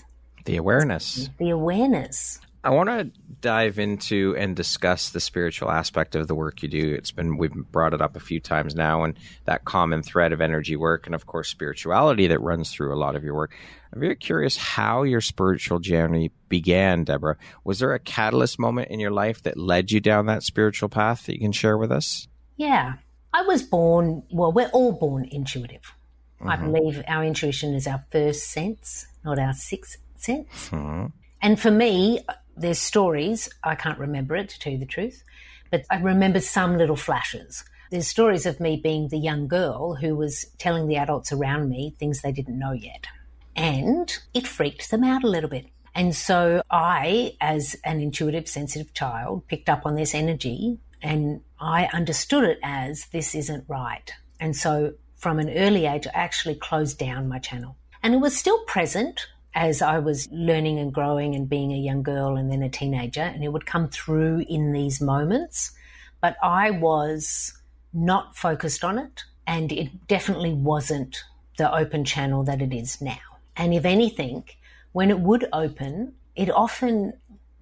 The 0.45 0.57
awareness. 0.57 1.31
The 1.39 1.51
awareness. 1.51 2.41
I 2.65 2.71
want 2.71 2.91
to 2.91 3.11
dive 3.41 3.81
into 3.81 4.37
and 4.39 4.55
discuss 4.55 5.11
the 5.11 5.19
spiritual 5.19 5.69
aspect 5.69 6.15
of 6.15 6.29
the 6.29 6.35
work 6.35 6.63
you 6.63 6.69
do. 6.69 6.95
It's 6.95 7.11
been 7.11 7.37
we've 7.37 7.53
brought 7.53 7.93
it 7.93 8.01
up 8.01 8.15
a 8.15 8.21
few 8.21 8.39
times 8.39 8.77
now, 8.77 9.03
and 9.03 9.19
that 9.47 9.65
common 9.65 10.05
thread 10.05 10.33
of 10.33 10.41
energy 10.41 10.77
work, 10.77 11.07
and 11.07 11.15
of 11.15 11.27
course 11.27 11.49
spirituality 11.49 12.29
that 12.29 12.41
runs 12.41 12.71
through 12.71 12.95
a 12.95 12.99
lot 12.99 13.17
of 13.17 13.25
your 13.25 13.35
work. 13.35 13.53
I'm 13.93 14.01
very 14.01 14.15
curious 14.15 14.57
how 14.57 15.03
your 15.03 15.21
spiritual 15.21 15.81
journey 15.81 16.31
began, 16.49 17.03
Deborah. 17.03 17.37
Was 17.65 17.81
there 17.81 17.95
a 17.95 17.99
catalyst 17.99 18.61
moment 18.61 18.91
in 18.91 19.01
your 19.01 19.11
life 19.11 19.43
that 19.43 19.59
led 19.59 19.91
you 19.91 19.99
down 19.99 20.27
that 20.27 20.45
spiritual 20.45 20.89
path 20.89 21.27
that 21.27 21.35
you 21.35 21.41
can 21.41 21.53
share 21.53 21.77
with 21.77 21.91
us? 21.91 22.29
Yeah, 22.57 22.95
I 23.35 23.43
was 23.43 23.63
born. 23.63 24.23
Well, 24.31 24.53
we're 24.53 24.69
all 24.69 24.93
born 24.93 25.27
intuitive. 25.33 25.93
Mm-hmm. 26.43 26.51
I 26.51 26.57
believe 26.57 27.03
our 27.07 27.25
intuition 27.25 27.75
is 27.75 27.87
our 27.87 28.05
first 28.11 28.51
sense, 28.51 29.07
not 29.25 29.39
our 29.39 29.53
sixth 29.53 29.99
sense. 30.17 30.71
Mm-hmm. 30.71 31.07
And 31.41 31.61
for 31.61 31.71
me, 31.71 32.21
there's 32.57 32.81
stories. 32.81 33.49
I 33.63 33.75
can't 33.75 33.99
remember 33.99 34.37
it 34.37 34.49
to 34.51 34.59
tell 34.59 34.73
you 34.73 34.79
the 34.79 34.87
truth, 34.87 35.23
but 35.71 35.85
I 35.91 36.01
remember 36.01 36.41
some 36.41 36.77
little 36.77 36.97
flashes. 36.97 37.65
There's 37.91 38.09
stories 38.09 38.47
of 38.47 38.59
me 38.59 38.81
being 38.83 39.09
the 39.09 39.19
young 39.19 39.49
girl 39.49 39.95
who 39.95 40.17
was 40.17 40.47
telling 40.59 40.89
the 40.89 40.97
adults 40.97 41.31
around 41.31 41.69
me 41.69 41.95
things 41.99 42.23
they 42.23 42.33
didn't 42.33 42.59
know 42.59 42.73
yet. 42.73 43.07
And 43.55 44.13
it 44.35 44.47
freaked 44.47 44.91
them 44.91 45.05
out 45.05 45.25
a 45.25 45.29
little 45.29 45.51
bit. 45.51 45.67
And 45.95 46.15
so 46.15 46.63
I, 46.71 47.37
as 47.41 47.77
an 47.85 48.01
intuitive, 48.01 48.49
sensitive 48.49 48.95
child, 48.95 49.47
picked 49.47 49.69
up 49.69 49.83
on 49.85 49.95
this 49.95 50.15
energy 50.15 50.79
and 51.03 51.43
I 51.61 51.89
understood 51.93 52.45
it 52.45 52.59
as 52.63 53.07
this 53.13 53.35
isn't 53.35 53.65
right. 53.69 54.11
And 54.41 54.57
so 54.57 54.95
from 55.23 55.39
an 55.39 55.49
early 55.57 55.87
age, 55.87 56.07
I 56.09 56.19
actually 56.19 56.57
closed 56.57 56.99
down 56.99 57.29
my 57.29 57.39
channel. 57.39 57.77
And 58.03 58.13
it 58.13 58.19
was 58.19 58.37
still 58.37 58.59
present 58.65 59.29
as 59.55 59.81
I 59.81 60.01
was 60.01 60.29
learning 60.33 60.81
and 60.81 60.93
growing 60.93 61.37
and 61.37 61.49
being 61.49 61.73
a 61.73 61.79
young 61.79 62.03
girl 62.03 62.37
and 62.37 62.51
then 62.51 62.63
a 62.63 62.69
teenager, 62.69 63.23
and 63.23 63.45
it 63.45 63.53
would 63.53 63.65
come 63.65 63.89
through 63.89 64.45
in 64.49 64.73
these 64.73 65.01
moments. 65.01 65.71
But 66.21 66.37
I 66.43 66.73
was 66.73 67.53
not 67.93 68.37
focused 68.37 68.83
on 68.83 68.99
it, 68.99 69.23
and 69.47 69.71
it 69.71 70.09
definitely 70.09 70.55
wasn't 70.55 71.23
the 71.57 71.73
open 71.73 72.05
channel 72.05 72.43
that 72.43 72.61
it 72.61 72.75
is 72.75 73.01
now. 73.01 73.21
And 73.57 73.73
if 73.73 73.85
anything, 73.85 74.43
when 74.91 75.11
it 75.11 75.21
would 75.21 75.49
open, 75.53 76.15
it 76.35 76.51
often 76.51 77.13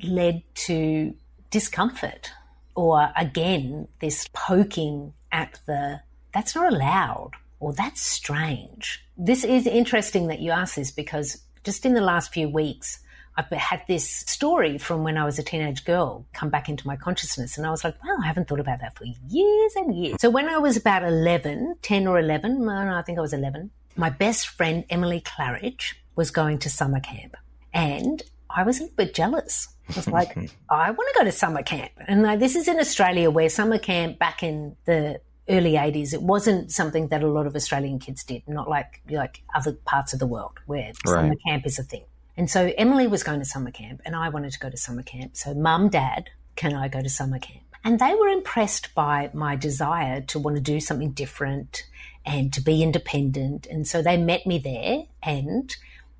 led 0.03 0.43
to 0.55 1.15
discomfort 1.51 2.33
or 2.75 3.13
again, 3.17 3.89
this 4.01 4.29
poking 4.33 5.13
at 5.33 5.61
the 5.67 6.01
that's 6.33 6.55
not 6.55 6.73
allowed 6.73 7.33
or 7.61 7.73
that's 7.73 8.01
strange. 8.01 9.05
This 9.17 9.45
is 9.45 9.67
interesting 9.67 10.29
that 10.29 10.41
you 10.41 10.51
ask 10.51 10.75
this 10.75 10.91
because 10.91 11.43
just 11.63 11.85
in 11.85 11.95
the 11.95 12.01
last 12.01 12.33
few 12.33 12.49
weeks, 12.49 13.01
I've 13.37 13.49
had 13.51 13.83
this 13.87 14.09
story 14.09 14.79
from 14.79 15.05
when 15.05 15.17
I 15.17 15.25
was 15.25 15.39
a 15.39 15.43
teenage 15.43 15.85
girl 15.85 16.27
come 16.33 16.51
back 16.51 16.69
into 16.69 16.87
my 16.87 16.97
consciousness. 16.97 17.57
And 17.57 17.67
I 17.67 17.71
was 17.71 17.85
like, 17.85 18.03
wow, 18.03 18.17
I 18.23 18.27
haven't 18.27 18.49
thought 18.49 18.61
about 18.61 18.81
that 18.81 18.97
for 18.97 19.05
years 19.05 19.77
and 19.77 19.95
years. 19.95 20.17
So 20.21 20.31
when 20.31 20.49
I 20.49 20.59
was 20.59 20.77
about 20.77 21.05
11, 21.05 21.77
10 21.83 22.07
or 22.07 22.19
11, 22.19 22.65
no, 22.65 22.73
I 22.73 23.03
think 23.03 23.19
I 23.19 23.23
was 23.23 23.33
11, 23.33 23.71
my 23.97 24.11
best 24.11 24.49
friend, 24.49 24.85
Emily 24.91 25.21
Claridge, 25.21 25.95
was 26.17 26.31
going 26.31 26.59
to 26.61 26.71
summer 26.71 27.01
camp. 27.01 27.37
And 27.73 28.23
I 28.49 28.65
was 28.65 28.81
a 28.81 28.87
bit 28.97 29.15
jealous. 29.15 29.69
I 29.89 29.93
was 29.95 30.09
like, 30.09 30.37
I 30.71 30.91
want 30.91 31.15
to 31.15 31.19
go 31.19 31.25
to 31.25 31.33
summer 31.33 31.63
camp. 31.63 31.93
And 32.09 32.23
like, 32.23 32.41
this 32.41 32.57
is 32.57 32.69
in 32.69 32.79
Australia 32.79 33.31
where 33.31 33.49
summer 33.49 33.79
camp 33.79 34.19
back 34.19 34.43
in 34.43 34.77
the 34.87 35.21
early 35.51 35.73
80s, 35.73 36.15
it 36.15 36.23
wasn't 36.23 36.73
something 36.73 37.09
that 37.09 37.23
a 37.23 37.29
lot 37.29 37.47
of 37.47 37.55
Australian 37.55 37.99
kids 37.99 38.25
did, 38.25 38.43
not 38.47 38.69
like 38.69 39.03
like 39.11 39.43
other 39.55 39.73
parts 39.73 40.13
of 40.13 40.19
the 40.19 40.27
world 40.27 40.59
where 40.67 40.93
right. 41.07 41.07
summer 41.07 41.35
camp 41.47 41.67
is 41.67 41.79
a 41.79 41.83
thing. 41.83 42.05
And 42.37 42.49
so 42.51 42.73
Emily 42.79 43.07
was 43.07 43.23
going 43.23 43.41
to 43.41 43.45
summer 43.45 43.71
camp 43.71 44.01
and 44.07 44.17
I 44.17 44.29
wanted 44.31 44.53
to 44.53 44.59
go 44.59 44.71
to 44.71 44.77
summer 44.77 45.03
camp. 45.03 45.37
So 45.37 45.53
mum, 45.53 45.89
dad, 45.89 46.31
can 46.57 46.75
I 46.75 46.89
go 46.89 47.03
to 47.03 47.09
summer 47.09 47.39
camp? 47.39 47.65
And 47.85 47.99
they 47.99 48.15
were 48.15 48.29
impressed 48.29 48.95
by 48.95 49.31
my 49.33 49.57
desire 49.57 50.21
to 50.23 50.39
want 50.39 50.57
to 50.57 50.63
do 50.63 50.81
something 50.81 51.13
different 51.13 51.85
and 52.25 52.53
to 52.53 52.61
be 52.61 52.83
independent. 52.83 53.67
And 53.67 53.87
so 53.87 54.03
they 54.03 54.17
met 54.17 54.47
me 54.47 54.59
there 54.59 55.05
and 55.23 55.75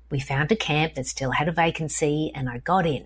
we 0.09 0.19
found 0.19 0.51
a 0.51 0.55
camp 0.55 0.95
that 0.95 1.05
still 1.05 1.31
had 1.31 1.47
a 1.47 1.51
vacancy 1.51 2.31
and 2.35 2.49
I 2.49 2.59
got 2.59 2.85
in. 2.85 3.05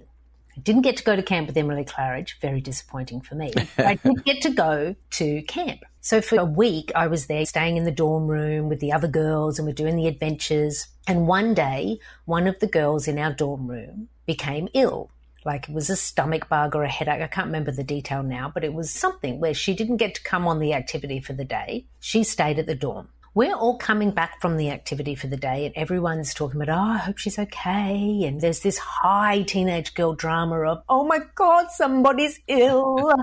I 0.57 0.61
didn't 0.61 0.83
get 0.83 0.97
to 0.97 1.03
go 1.03 1.15
to 1.15 1.21
camp 1.21 1.47
with 1.47 1.57
Emily 1.57 1.83
Claridge, 1.83 2.39
very 2.39 2.61
disappointing 2.61 3.21
for 3.21 3.35
me. 3.35 3.51
I 3.77 3.95
did 4.03 4.23
get 4.23 4.41
to 4.43 4.51
go 4.51 4.95
to 5.11 5.41
camp. 5.43 5.81
So 6.01 6.21
for 6.21 6.37
a 6.37 6.45
week, 6.45 6.91
I 6.95 7.07
was 7.07 7.25
there 7.25 7.45
staying 7.45 7.77
in 7.77 7.83
the 7.83 7.91
dorm 7.91 8.27
room 8.27 8.69
with 8.69 8.79
the 8.79 8.93
other 8.93 9.07
girls 9.07 9.57
and 9.57 9.67
we're 9.67 9.73
doing 9.73 9.95
the 9.95 10.07
adventures. 10.07 10.87
And 11.07 11.27
one 11.27 11.53
day, 11.53 11.99
one 12.25 12.47
of 12.47 12.59
the 12.59 12.67
girls 12.67 13.07
in 13.07 13.19
our 13.19 13.33
dorm 13.33 13.67
room 13.67 14.09
became 14.25 14.69
ill. 14.73 15.09
Like 15.43 15.69
it 15.69 15.75
was 15.75 15.89
a 15.89 15.95
stomach 15.95 16.47
bug 16.47 16.75
or 16.75 16.83
a 16.83 16.89
headache. 16.89 17.21
I 17.21 17.27
can't 17.27 17.47
remember 17.47 17.71
the 17.71 17.83
detail 17.83 18.23
now, 18.23 18.51
but 18.51 18.63
it 18.63 18.73
was 18.73 18.89
something 18.89 19.39
where 19.39 19.53
she 19.53 19.75
didn't 19.75 19.97
get 19.97 20.15
to 20.15 20.23
come 20.23 20.47
on 20.47 20.59
the 20.59 20.73
activity 20.73 21.19
for 21.19 21.33
the 21.33 21.45
day. 21.45 21.85
She 21.99 22.23
stayed 22.23 22.59
at 22.59 22.65
the 22.65 22.75
dorm 22.75 23.09
we're 23.35 23.53
all 23.53 23.77
coming 23.77 24.11
back 24.11 24.39
from 24.39 24.55
the 24.55 24.71
activity 24.71 25.13
for 25.13 25.27
the 25.27 25.35
day 25.35 25.65
and 25.65 25.75
everyone's 25.75 26.33
talking 26.33 26.61
about, 26.61 26.75
oh, 26.75 26.93
I 26.93 26.97
hope 26.97 27.17
she's 27.17 27.37
okay. 27.37 28.23
And 28.23 28.39
there's 28.39 28.61
this 28.61 28.77
high 28.77 29.41
teenage 29.41 29.93
girl 29.93 30.13
drama 30.13 30.61
of, 30.61 30.81
oh 30.87 31.03
my 31.05 31.19
God, 31.35 31.67
somebody's 31.69 32.39
ill. 32.47 33.13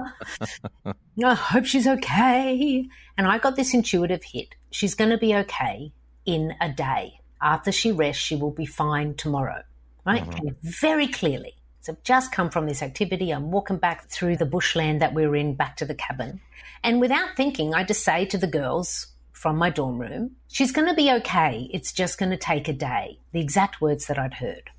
I 1.25 1.35
hope 1.35 1.65
she's 1.65 1.87
okay. 1.87 2.87
And 3.17 3.27
I 3.27 3.39
got 3.39 3.57
this 3.57 3.73
intuitive 3.73 4.23
hit. 4.23 4.55
She's 4.71 4.95
going 4.95 5.11
to 5.11 5.19
be 5.19 5.35
okay 5.35 5.93
in 6.27 6.55
a 6.61 6.71
day. 6.71 7.21
After 7.41 7.73
she 7.73 7.91
rests, 7.91 8.23
she 8.23 8.37
will 8.37 8.51
be 8.51 8.67
fine 8.67 9.15
tomorrow. 9.15 9.63
Right? 10.05 10.29
Mm-hmm. 10.29 10.49
very 10.63 11.07
clearly. 11.07 11.55
So 11.81 11.93
I've 11.93 12.03
just 12.03 12.33
come 12.33 12.51
from 12.51 12.67
this 12.67 12.83
activity. 12.83 13.31
I'm 13.31 13.51
walking 13.51 13.77
back 13.79 14.09
through 14.09 14.37
the 14.37 14.47
bushland 14.47 15.01
that 15.01 15.15
we 15.15 15.27
we're 15.27 15.37
in 15.37 15.55
back 15.55 15.77
to 15.79 15.85
the 15.85 15.95
cabin. 15.95 16.41
And 16.85 17.01
without 17.01 17.37
thinking, 17.37 17.73
I 17.73 17.85
just 17.85 18.05
say 18.05 18.25
to 18.27 18.39
the 18.39 18.47
girls, 18.47 19.12
from 19.43 19.57
my 19.57 19.71
dorm 19.71 19.99
room. 19.99 20.31
She's 20.47 20.71
going 20.71 20.87
to 20.87 20.95
be 20.95 21.11
okay. 21.11 21.69
It's 21.73 21.91
just 21.91 22.17
going 22.17 22.31
to 22.31 22.37
take 22.37 22.69
a 22.69 22.73
day. 22.73 23.19
The 23.33 23.41
exact 23.41 23.81
words 23.81 24.07
that 24.07 24.17
I'd 24.17 24.35
heard. 24.35 24.71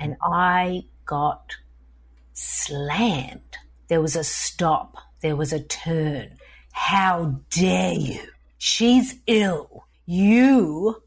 And 0.00 0.16
I 0.20 0.86
got 1.06 1.54
slammed. 2.32 3.58
There 3.86 4.00
was 4.00 4.16
a 4.16 4.24
stop. 4.24 4.96
There 5.20 5.36
was 5.36 5.52
a 5.52 5.60
turn. 5.60 6.30
How 6.72 7.36
dare 7.50 7.92
you? 7.92 8.22
She's 8.58 9.20
ill. 9.28 9.84
You, 10.04 11.00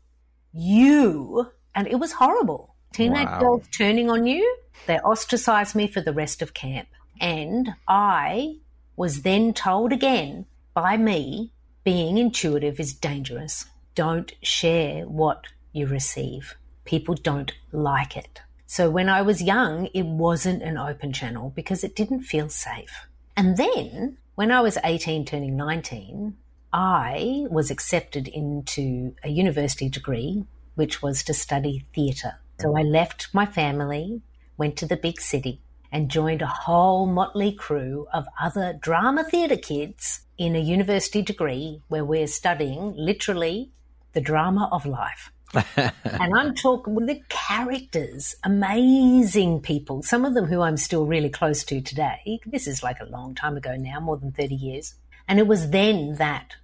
you, 0.54 1.52
and 1.76 1.88
it 1.88 2.00
was 2.00 2.13
horrible. 2.13 2.76
Teenage 2.93 3.26
wow. 3.26 3.39
girls 3.41 3.67
turning 3.78 4.10
on 4.10 4.26
you. 4.26 4.58
They 4.88 5.00
ostracized 5.00 5.76
me 5.76 5.88
for 5.88 6.00
the 6.00 6.13
rest 6.13 6.41
of 6.41 6.54
camp. 6.54 6.88
And 7.19 7.74
I 7.89 8.56
was 8.95 9.24
then 9.24 9.54
told 9.54 9.91
again 9.91 10.45
by 10.74 10.95
me 10.95 11.52
being 11.84 12.17
intuitive 12.17 12.80
is 12.80 12.94
dangerous. 12.94 13.65
Don't 13.96 14.32
share 14.41 15.06
what 15.08 15.46
you 15.74 15.88
receive. 15.88 16.56
People 16.86 17.15
don't 17.15 17.52
like 17.72 18.15
it. 18.15 18.41
So 18.67 18.89
when 18.89 19.10
I 19.10 19.22
was 19.22 19.41
young, 19.41 19.88
it 19.94 20.06
wasn't 20.06 20.63
an 20.63 20.78
open 20.78 21.12
channel 21.12 21.52
because 21.56 21.84
it 21.84 21.96
didn't 21.96 22.22
feel 22.22 22.50
safe. 22.50 23.08
And 23.36 23.58
then 23.58 24.17
when 24.36 24.52
I 24.52 24.62
was 24.62 24.78
18 24.84 25.26
turning 25.26 25.58
19, 25.58 26.38
I 26.72 27.46
was 27.50 27.70
accepted 27.70 28.28
into 28.28 29.13
a 29.24 29.30
university 29.30 29.89
degree, 29.89 30.46
which 30.76 31.02
was 31.02 31.24
to 31.24 31.34
study 31.34 31.86
theatre. 31.94 32.39
So 32.60 32.78
I 32.78 32.84
left 32.84 33.34
my 33.34 33.46
family, 33.46 34.22
went 34.58 34.78
to 34.78 34.86
the 34.86 34.96
big 34.96 35.20
city, 35.20 35.60
and 35.91 36.10
joined 36.10 36.41
a 36.41 36.47
whole 36.47 37.06
motley 37.06 37.51
crew 37.51 38.08
of 38.13 38.25
other 38.39 38.73
drama 38.73 39.23
theatre 39.23 39.58
kids 39.58 40.21
in 40.38 40.56
a 40.56 40.60
university 40.60 41.21
degree 41.21 41.82
where 41.89 42.06
we're 42.06 42.27
studying 42.27 42.93
literally 42.95 43.71
the 44.13 44.21
drama 44.21 44.69
of 44.71 44.86
life. 44.86 45.32
and 45.75 46.34
I'm 46.34 46.56
talking 46.56 46.95
with 46.95 47.08
the 47.08 47.21
characters, 47.27 48.36
amazing 48.43 49.60
people, 49.62 50.01
some 50.01 50.23
of 50.23 50.34
them 50.34 50.45
who 50.45 50.62
I'm 50.62 50.77
still 50.77 51.06
really 51.06 51.30
close 51.30 51.63
to 51.65 51.82
today. 51.82 52.39
This 52.45 52.67
is 52.67 52.84
like 52.84 53.01
a 53.01 53.06
long 53.06 53.36
time 53.36 53.58
ago 53.58 53.75
now, 53.75 53.99
more 53.99 54.17
than 54.17 54.32
30 54.32 54.56
years. 54.56 54.95
And 55.27 55.39
it 55.39 55.47
was 55.47 55.71
then 55.71 56.15
that 56.15 56.56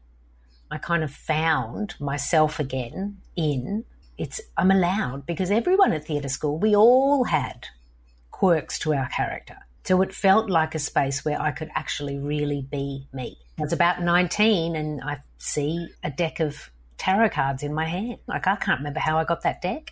I 0.71 0.77
kind 0.77 1.03
of 1.03 1.11
found 1.11 1.95
myself 1.99 2.59
again 2.59 3.17
in 3.35 3.85
it's 4.17 4.41
I'm 4.57 4.71
allowed 4.71 5.25
because 5.25 5.51
everyone 5.51 5.93
at 5.93 6.05
theatre 6.05 6.29
school, 6.29 6.57
we 6.57 6.75
all 6.75 7.25
had 7.25 7.67
quirks 8.37 8.77
to 8.77 8.93
our 8.93 9.09
character. 9.09 9.57
So 9.83 9.99
it 10.03 10.13
felt 10.13 10.47
like 10.47 10.75
a 10.75 10.79
space 10.79 11.25
where 11.25 11.41
I 11.41 11.49
could 11.49 11.71
actually 11.73 12.19
really 12.19 12.61
be 12.61 13.07
me. 13.11 13.39
I 13.57 13.63
was 13.63 13.73
about 13.73 14.03
19 14.03 14.75
and 14.75 15.01
I 15.01 15.21
see 15.39 15.89
a 16.03 16.11
deck 16.11 16.39
of 16.39 16.69
tarot 16.99 17.29
cards 17.29 17.63
in 17.63 17.73
my 17.73 17.85
hand. 17.85 18.19
Like, 18.27 18.45
I 18.45 18.55
can't 18.57 18.79
remember 18.79 18.99
how 18.99 19.17
I 19.17 19.23
got 19.23 19.41
that 19.41 19.63
deck. 19.63 19.91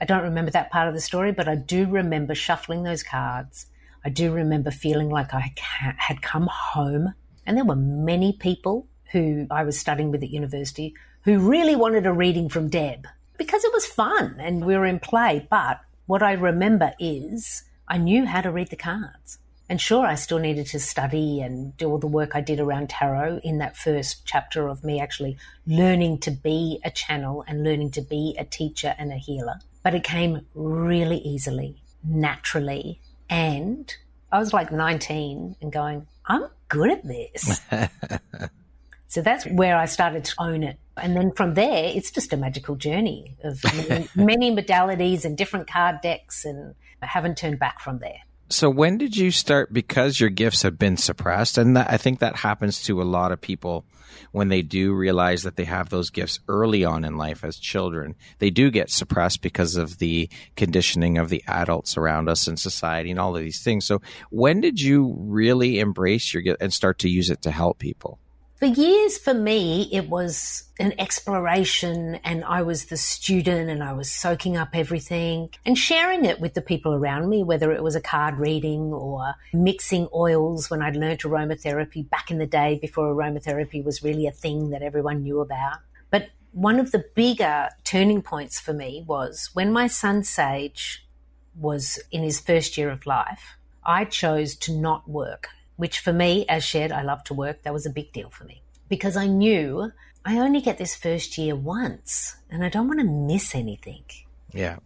I 0.00 0.06
don't 0.06 0.24
remember 0.24 0.50
that 0.50 0.72
part 0.72 0.88
of 0.88 0.94
the 0.94 1.00
story, 1.00 1.30
but 1.30 1.46
I 1.46 1.54
do 1.54 1.86
remember 1.86 2.34
shuffling 2.34 2.82
those 2.82 3.04
cards. 3.04 3.66
I 4.04 4.08
do 4.08 4.32
remember 4.32 4.72
feeling 4.72 5.08
like 5.08 5.32
I 5.32 5.52
had 5.98 6.20
come 6.20 6.48
home. 6.50 7.14
And 7.46 7.56
there 7.56 7.64
were 7.64 7.76
many 7.76 8.32
people 8.32 8.88
who 9.12 9.46
I 9.52 9.62
was 9.62 9.78
studying 9.78 10.10
with 10.10 10.24
at 10.24 10.30
university 10.30 10.94
who 11.22 11.38
really 11.38 11.76
wanted 11.76 12.06
a 12.06 12.12
reading 12.12 12.48
from 12.48 12.70
Deb 12.70 13.06
because 13.38 13.62
it 13.62 13.72
was 13.72 13.86
fun 13.86 14.36
and 14.40 14.64
we 14.64 14.76
were 14.76 14.84
in 14.84 14.98
play. 14.98 15.46
But 15.48 15.80
what 16.06 16.24
I 16.24 16.32
remember 16.32 16.92
is 16.98 17.62
I 17.88 17.98
knew 17.98 18.26
how 18.26 18.40
to 18.40 18.50
read 18.50 18.70
the 18.70 18.76
cards. 18.76 19.38
And 19.68 19.80
sure, 19.80 20.06
I 20.06 20.14
still 20.14 20.38
needed 20.38 20.66
to 20.68 20.80
study 20.80 21.40
and 21.40 21.74
do 21.76 21.90
all 21.90 21.98
the 21.98 22.06
work 22.06 22.32
I 22.34 22.42
did 22.42 22.60
around 22.60 22.90
tarot 22.90 23.40
in 23.42 23.58
that 23.58 23.76
first 23.76 24.26
chapter 24.26 24.68
of 24.68 24.84
me 24.84 25.00
actually 25.00 25.38
learning 25.66 26.18
to 26.20 26.30
be 26.30 26.80
a 26.84 26.90
channel 26.90 27.44
and 27.46 27.64
learning 27.64 27.92
to 27.92 28.02
be 28.02 28.36
a 28.38 28.44
teacher 28.44 28.94
and 28.98 29.10
a 29.10 29.16
healer. 29.16 29.60
But 29.82 29.94
it 29.94 30.04
came 30.04 30.46
really 30.54 31.18
easily, 31.18 31.82
naturally. 32.02 33.00
And 33.30 33.94
I 34.30 34.38
was 34.38 34.52
like 34.52 34.70
19 34.70 35.56
and 35.62 35.72
going, 35.72 36.06
I'm 36.26 36.46
good 36.68 36.90
at 36.90 37.06
this. 37.06 37.60
so 39.08 39.22
that's 39.22 39.46
where 39.46 39.78
I 39.78 39.86
started 39.86 40.24
to 40.26 40.34
own 40.38 40.62
it. 40.62 40.78
And 40.96 41.16
then 41.16 41.32
from 41.32 41.54
there, 41.54 41.90
it's 41.94 42.10
just 42.10 42.32
a 42.32 42.36
magical 42.36 42.76
journey 42.76 43.36
of 43.42 43.62
many, 43.64 44.08
many 44.14 44.50
modalities 44.54 45.24
and 45.24 45.36
different 45.36 45.66
card 45.66 46.00
decks, 46.02 46.44
and 46.44 46.74
I 47.04 47.08
haven't 47.08 47.36
turned 47.36 47.58
back 47.58 47.80
from 47.80 47.98
there. 47.98 48.20
So 48.48 48.68
when 48.68 48.98
did 48.98 49.16
you 49.16 49.30
start? 49.30 49.72
Because 49.72 50.20
your 50.20 50.30
gifts 50.30 50.62
have 50.62 50.78
been 50.78 50.96
suppressed, 50.96 51.58
and 51.58 51.76
that, 51.76 51.90
I 51.90 51.96
think 51.96 52.20
that 52.20 52.36
happens 52.36 52.82
to 52.84 53.00
a 53.00 53.04
lot 53.04 53.32
of 53.32 53.40
people 53.40 53.84
when 54.32 54.48
they 54.48 54.62
do 54.62 54.92
realize 54.92 55.42
that 55.42 55.56
they 55.56 55.64
have 55.64 55.88
those 55.88 56.10
gifts 56.10 56.40
early 56.48 56.84
on 56.84 57.04
in 57.04 57.16
life 57.16 57.44
as 57.44 57.56
children. 57.56 58.14
They 58.38 58.50
do 58.50 58.70
get 58.70 58.90
suppressed 58.90 59.42
because 59.42 59.76
of 59.76 59.98
the 59.98 60.28
conditioning 60.56 61.18
of 61.18 61.30
the 61.30 61.42
adults 61.46 61.96
around 61.96 62.28
us 62.28 62.46
in 62.46 62.56
society 62.56 63.10
and 63.10 63.18
all 63.18 63.36
of 63.36 63.42
these 63.42 63.62
things. 63.62 63.86
So 63.86 64.02
when 64.30 64.60
did 64.60 64.80
you 64.80 65.16
really 65.18 65.78
embrace 65.78 66.32
your 66.32 66.42
gift 66.42 66.62
and 66.62 66.72
start 66.72 66.98
to 67.00 67.08
use 67.08 67.30
it 67.30 67.42
to 67.42 67.50
help 67.50 67.78
people? 67.78 68.18
For 68.64 68.80
years, 68.80 69.18
for 69.18 69.34
me, 69.34 69.90
it 69.92 70.08
was 70.08 70.64
an 70.78 70.94
exploration, 70.98 72.14
and 72.24 72.42
I 72.46 72.62
was 72.62 72.86
the 72.86 72.96
student 72.96 73.68
and 73.68 73.84
I 73.84 73.92
was 73.92 74.10
soaking 74.10 74.56
up 74.56 74.70
everything 74.72 75.50
and 75.66 75.76
sharing 75.76 76.24
it 76.24 76.40
with 76.40 76.54
the 76.54 76.62
people 76.62 76.94
around 76.94 77.28
me, 77.28 77.42
whether 77.42 77.72
it 77.72 77.82
was 77.82 77.94
a 77.94 78.00
card 78.00 78.38
reading 78.38 78.90
or 78.90 79.34
mixing 79.52 80.08
oils 80.14 80.70
when 80.70 80.80
I'd 80.80 80.96
learned 80.96 81.20
aromatherapy 81.20 82.08
back 82.08 82.30
in 82.30 82.38
the 82.38 82.46
day 82.46 82.78
before 82.80 83.14
aromatherapy 83.14 83.84
was 83.84 84.02
really 84.02 84.26
a 84.26 84.32
thing 84.32 84.70
that 84.70 84.80
everyone 84.80 85.24
knew 85.24 85.40
about. 85.40 85.80
But 86.10 86.30
one 86.52 86.80
of 86.80 86.90
the 86.90 87.04
bigger 87.14 87.68
turning 87.84 88.22
points 88.22 88.58
for 88.58 88.72
me 88.72 89.04
was 89.06 89.50
when 89.52 89.74
my 89.74 89.88
son 89.88 90.24
Sage 90.24 91.06
was 91.54 91.98
in 92.10 92.22
his 92.22 92.40
first 92.40 92.78
year 92.78 92.88
of 92.88 93.04
life, 93.04 93.58
I 93.84 94.06
chose 94.06 94.56
to 94.56 94.72
not 94.72 95.06
work 95.06 95.50
which 95.76 96.00
for 96.00 96.12
me, 96.12 96.46
as 96.48 96.64
shared, 96.64 96.92
I 96.92 97.02
love 97.02 97.24
to 97.24 97.34
work. 97.34 97.62
That 97.62 97.72
was 97.72 97.86
a 97.86 97.90
big 97.90 98.12
deal 98.12 98.30
for 98.30 98.44
me 98.44 98.62
because 98.88 99.16
I 99.16 99.26
knew 99.26 99.92
I 100.24 100.38
only 100.38 100.60
get 100.60 100.78
this 100.78 100.94
first 100.94 101.36
year 101.36 101.54
once 101.54 102.36
and 102.50 102.64
I 102.64 102.68
don't 102.68 102.88
want 102.88 103.00
to 103.00 103.06
miss 103.06 103.54
anything. 103.54 104.04
Yeah. 104.52 104.78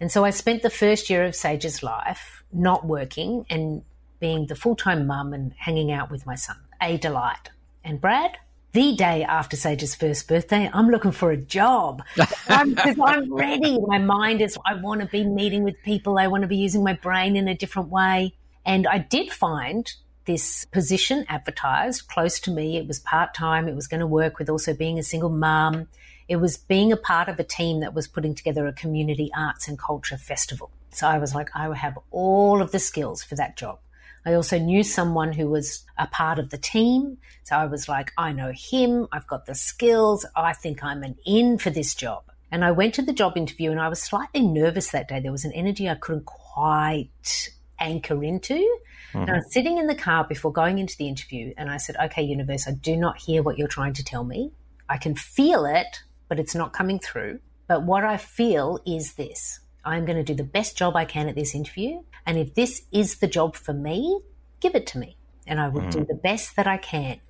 And 0.00 0.12
so 0.12 0.24
I 0.24 0.30
spent 0.30 0.62
the 0.62 0.70
first 0.70 1.10
year 1.10 1.24
of 1.24 1.34
Sage's 1.34 1.82
life 1.82 2.44
not 2.52 2.86
working 2.86 3.44
and 3.50 3.82
being 4.20 4.46
the 4.46 4.54
full 4.54 4.76
time 4.76 5.06
mum 5.06 5.32
and 5.32 5.52
hanging 5.56 5.90
out 5.90 6.10
with 6.10 6.26
my 6.26 6.34
son. 6.34 6.56
A 6.80 6.96
delight. 6.96 7.50
And 7.82 8.00
Brad, 8.00 8.36
the 8.72 8.94
day 8.94 9.24
after 9.24 9.56
Sage's 9.56 9.94
first 9.94 10.28
birthday, 10.28 10.70
I'm 10.72 10.88
looking 10.90 11.10
for 11.10 11.30
a 11.30 11.36
job 11.36 12.02
because 12.14 12.36
I'm, 12.48 13.02
I'm, 13.02 13.32
ready. 13.32 13.78
My 13.80 13.98
mind 13.98 14.40
is, 14.40 14.56
I 14.64 14.74
want 14.74 15.00
to 15.00 15.06
be 15.06 15.24
meeting 15.24 15.64
with 15.64 15.82
people. 15.82 16.18
I 16.18 16.28
want 16.28 16.42
to 16.42 16.48
be 16.48 16.56
using 16.56 16.84
my 16.84 16.92
brain 16.92 17.34
in 17.34 17.48
a 17.48 17.54
different 17.56 17.88
way. 17.88 18.34
And 18.64 18.86
I 18.86 18.98
did 18.98 19.32
find 19.32 19.90
this 20.28 20.66
position 20.66 21.24
advertised 21.28 22.06
close 22.06 22.38
to 22.40 22.50
me. 22.50 22.76
It 22.76 22.86
was 22.86 23.00
part 23.00 23.32
time. 23.32 23.66
It 23.66 23.74
was 23.74 23.88
going 23.88 24.00
to 24.00 24.06
work 24.06 24.38
with 24.38 24.50
also 24.50 24.74
being 24.74 24.98
a 24.98 25.02
single 25.02 25.30
mum. 25.30 25.88
It 26.28 26.36
was 26.36 26.58
being 26.58 26.92
a 26.92 26.98
part 26.98 27.30
of 27.30 27.40
a 27.40 27.44
team 27.44 27.80
that 27.80 27.94
was 27.94 28.06
putting 28.06 28.34
together 28.34 28.66
a 28.66 28.72
community 28.74 29.30
arts 29.34 29.66
and 29.66 29.78
culture 29.78 30.18
festival. 30.18 30.70
So 30.90 31.08
I 31.08 31.16
was 31.16 31.34
like, 31.34 31.48
I 31.54 31.74
have 31.74 31.98
all 32.10 32.60
of 32.60 32.72
the 32.72 32.78
skills 32.78 33.24
for 33.24 33.36
that 33.36 33.56
job. 33.56 33.78
I 34.26 34.34
also 34.34 34.58
knew 34.58 34.82
someone 34.82 35.32
who 35.32 35.48
was 35.48 35.86
a 35.96 36.06
part 36.06 36.38
of 36.38 36.50
the 36.50 36.58
team. 36.58 37.16
So 37.44 37.56
I 37.56 37.64
was 37.64 37.88
like, 37.88 38.12
I 38.18 38.32
know 38.32 38.52
him. 38.54 39.08
I've 39.10 39.26
got 39.26 39.46
the 39.46 39.54
skills. 39.54 40.26
I 40.36 40.52
think 40.52 40.84
I'm 40.84 41.02
an 41.02 41.16
in 41.24 41.56
for 41.56 41.70
this 41.70 41.94
job. 41.94 42.24
And 42.52 42.66
I 42.66 42.72
went 42.72 42.92
to 42.94 43.02
the 43.02 43.14
job 43.14 43.38
interview 43.38 43.70
and 43.70 43.80
I 43.80 43.88
was 43.88 44.02
slightly 44.02 44.42
nervous 44.42 44.90
that 44.90 45.08
day. 45.08 45.20
There 45.20 45.32
was 45.32 45.46
an 45.46 45.52
energy 45.52 45.88
I 45.88 45.94
couldn't 45.94 46.26
quite 46.26 47.48
anchor 47.80 48.22
into. 48.22 48.78
Mm-hmm. 49.08 49.18
And 49.18 49.30
I 49.30 49.34
was 49.34 49.52
sitting 49.52 49.78
in 49.78 49.86
the 49.86 49.94
car 49.94 50.24
before 50.24 50.52
going 50.52 50.78
into 50.78 50.96
the 50.96 51.08
interview 51.08 51.54
and 51.56 51.70
I 51.70 51.76
said, 51.76 51.96
okay, 52.04 52.22
universe, 52.22 52.68
I 52.68 52.72
do 52.72 52.96
not 52.96 53.18
hear 53.18 53.42
what 53.42 53.58
you're 53.58 53.68
trying 53.68 53.94
to 53.94 54.04
tell 54.04 54.24
me. 54.24 54.52
I 54.88 54.98
can 54.98 55.14
feel 55.14 55.64
it, 55.64 56.02
but 56.28 56.38
it's 56.38 56.54
not 56.54 56.72
coming 56.72 56.98
through. 56.98 57.40
But 57.66 57.84
what 57.84 58.04
I 58.04 58.16
feel 58.16 58.80
is 58.86 59.14
this 59.14 59.60
I'm 59.84 60.04
going 60.04 60.16
to 60.18 60.24
do 60.24 60.34
the 60.34 60.44
best 60.44 60.76
job 60.76 60.96
I 60.96 61.04
can 61.04 61.28
at 61.28 61.34
this 61.34 61.54
interview. 61.54 62.02
And 62.26 62.38
if 62.38 62.54
this 62.54 62.82
is 62.92 63.16
the 63.16 63.26
job 63.26 63.56
for 63.56 63.72
me, 63.72 64.20
give 64.60 64.74
it 64.74 64.86
to 64.88 64.98
me. 64.98 65.16
And 65.46 65.60
I 65.60 65.68
will 65.68 65.82
mm-hmm. 65.82 66.00
do 66.00 66.04
the 66.04 66.14
best 66.14 66.56
that 66.56 66.66
I 66.66 66.76
can. 66.76 67.20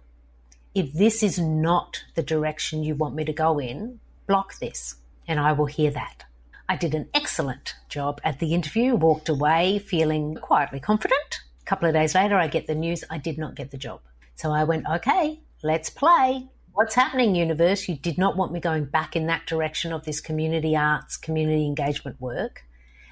If 0.75 0.93
this 0.93 1.23
is 1.23 1.39
not 1.39 2.05
the 2.15 2.23
direction 2.23 2.83
you 2.83 2.95
want 2.95 3.15
me 3.15 3.25
to 3.25 3.33
go 3.33 3.59
in, 3.59 4.01
block 4.27 4.59
this 4.59 4.97
and 5.27 5.39
I 5.39 5.53
will 5.53 5.67
hear 5.67 5.91
that. 5.91 6.25
I 6.69 6.77
did 6.77 6.95
an 6.95 7.09
excellent 7.15 7.75
job 7.89 8.21
at 8.25 8.41
the 8.41 8.55
interview, 8.55 8.95
walked 8.95 9.29
away 9.29 9.79
feeling 9.79 10.35
quietly 10.35 10.81
confident. 10.81 11.38
Couple 11.69 11.87
of 11.87 11.93
days 11.93 12.15
later, 12.15 12.35
I 12.39 12.49
get 12.49 12.67
the 12.67 12.75
news 12.75 13.05
I 13.11 13.19
did 13.19 13.37
not 13.37 13.55
get 13.55 13.71
the 13.71 13.77
job. 13.77 14.01
So 14.37 14.51
I 14.51 14.65
went, 14.65 14.87
okay, 14.91 15.43
let's 15.63 15.91
play. 15.91 16.49
What's 16.73 16.95
happening, 16.95 17.35
universe? 17.35 17.87
You 17.91 17.95
did 17.95 18.17
not 18.17 18.39
want 18.39 18.53
me 18.53 18.59
going 18.59 18.87
back 18.87 19.15
in 19.15 19.27
that 19.27 19.45
direction 19.47 19.93
of 19.93 20.07
this 20.07 20.19
community 20.19 20.75
arts, 20.75 21.19
community 21.19 21.67
engagement 21.67 22.19
work. 22.23 22.65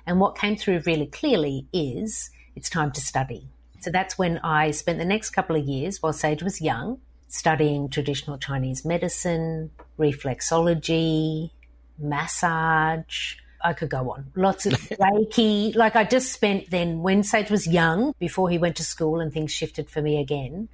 And 0.06 0.20
what 0.20 0.38
came 0.38 0.56
through 0.56 0.84
really 0.86 1.04
clearly 1.04 1.68
is 1.70 2.30
it's 2.54 2.70
time 2.70 2.92
to 2.92 3.00
study. 3.02 3.50
So 3.80 3.90
that's 3.90 4.16
when 4.16 4.38
I 4.38 4.70
spent 4.70 4.98
the 4.98 5.04
next 5.04 5.32
couple 5.32 5.56
of 5.56 5.66
years 5.66 6.02
while 6.02 6.14
Sage 6.14 6.42
was 6.42 6.62
young 6.62 6.98
studying 7.28 7.90
traditional 7.90 8.38
Chinese 8.38 8.86
medicine, 8.86 9.70
reflexology, 9.98 11.50
massage, 11.98 13.34
I 13.66 13.72
could 13.72 13.90
go 13.90 14.12
on. 14.12 14.30
Lots 14.36 14.66
of 14.66 14.74
Reiki. 14.74 15.74
Like 15.74 15.96
I 15.96 16.04
just 16.04 16.32
spent 16.32 16.70
then 16.70 17.02
when 17.02 17.24
Sage 17.24 17.50
was 17.50 17.66
young, 17.66 18.14
before 18.20 18.48
he 18.48 18.58
went 18.58 18.76
to 18.76 18.84
school 18.84 19.18
and 19.18 19.32
things 19.32 19.50
shifted 19.50 19.90
for 19.90 20.00
me 20.00 20.20
again, 20.20 20.68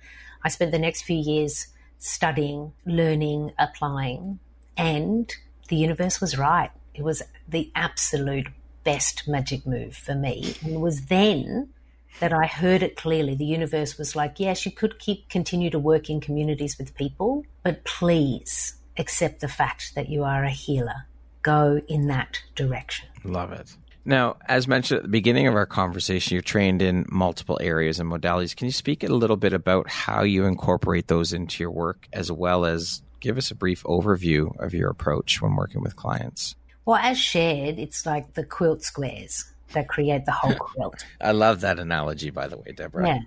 I 0.44 0.50
spent 0.50 0.72
the 0.72 0.78
next 0.78 1.02
few 1.02 1.16
years 1.16 1.68
studying, 1.98 2.72
learning, 2.84 3.52
applying. 3.58 4.40
And 4.76 5.34
the 5.68 5.76
universe 5.76 6.20
was 6.20 6.36
right. 6.36 6.70
It 6.94 7.02
was 7.02 7.22
the 7.48 7.70
absolute 7.74 8.48
best 8.84 9.26
magic 9.26 9.66
move 9.66 9.96
for 9.96 10.14
me. 10.14 10.54
And 10.62 10.74
it 10.74 10.80
was 10.80 11.06
then 11.06 11.70
that 12.20 12.34
I 12.34 12.44
heard 12.46 12.82
it 12.82 12.96
clearly. 12.96 13.34
The 13.34 13.46
universe 13.46 13.96
was 13.96 14.14
like, 14.14 14.38
yes, 14.38 14.66
you 14.66 14.72
could 14.72 14.98
keep 14.98 15.30
continue 15.30 15.70
to 15.70 15.78
work 15.78 16.10
in 16.10 16.20
communities 16.20 16.76
with 16.76 16.94
people, 16.94 17.46
but 17.62 17.84
please 17.84 18.74
accept 18.98 19.40
the 19.40 19.48
fact 19.48 19.94
that 19.94 20.10
you 20.10 20.24
are 20.24 20.44
a 20.44 20.50
healer 20.50 21.06
go 21.42 21.80
in 21.88 22.08
that 22.08 22.40
direction. 22.54 23.08
Love 23.24 23.52
it. 23.52 23.76
Now, 24.04 24.36
as 24.46 24.66
mentioned 24.66 24.98
at 24.98 25.02
the 25.04 25.08
beginning 25.08 25.46
of 25.46 25.54
our 25.54 25.66
conversation, 25.66 26.34
you're 26.34 26.42
trained 26.42 26.82
in 26.82 27.06
multiple 27.08 27.58
areas 27.60 28.00
and 28.00 28.10
modalities. 28.10 28.56
Can 28.56 28.66
you 28.66 28.72
speak 28.72 29.04
a 29.04 29.08
little 29.08 29.36
bit 29.36 29.52
about 29.52 29.88
how 29.88 30.24
you 30.24 30.44
incorporate 30.44 31.06
those 31.06 31.32
into 31.32 31.62
your 31.62 31.70
work, 31.70 32.08
as 32.12 32.30
well 32.32 32.64
as 32.64 33.02
give 33.20 33.38
us 33.38 33.52
a 33.52 33.54
brief 33.54 33.84
overview 33.84 34.58
of 34.58 34.74
your 34.74 34.90
approach 34.90 35.40
when 35.40 35.54
working 35.54 35.82
with 35.82 35.94
clients? 35.94 36.56
Well, 36.84 36.96
as 36.96 37.16
shared, 37.16 37.78
it's 37.78 38.04
like 38.04 38.34
the 38.34 38.44
quilt 38.44 38.82
squares 38.82 39.44
that 39.72 39.88
create 39.88 40.24
the 40.24 40.32
whole 40.32 40.54
quilt. 40.58 41.04
I 41.20 41.30
love 41.30 41.60
that 41.60 41.78
analogy, 41.78 42.30
by 42.30 42.48
the 42.48 42.56
way, 42.56 42.72
Deborah. 42.72 43.06
Yeah. 43.06 43.18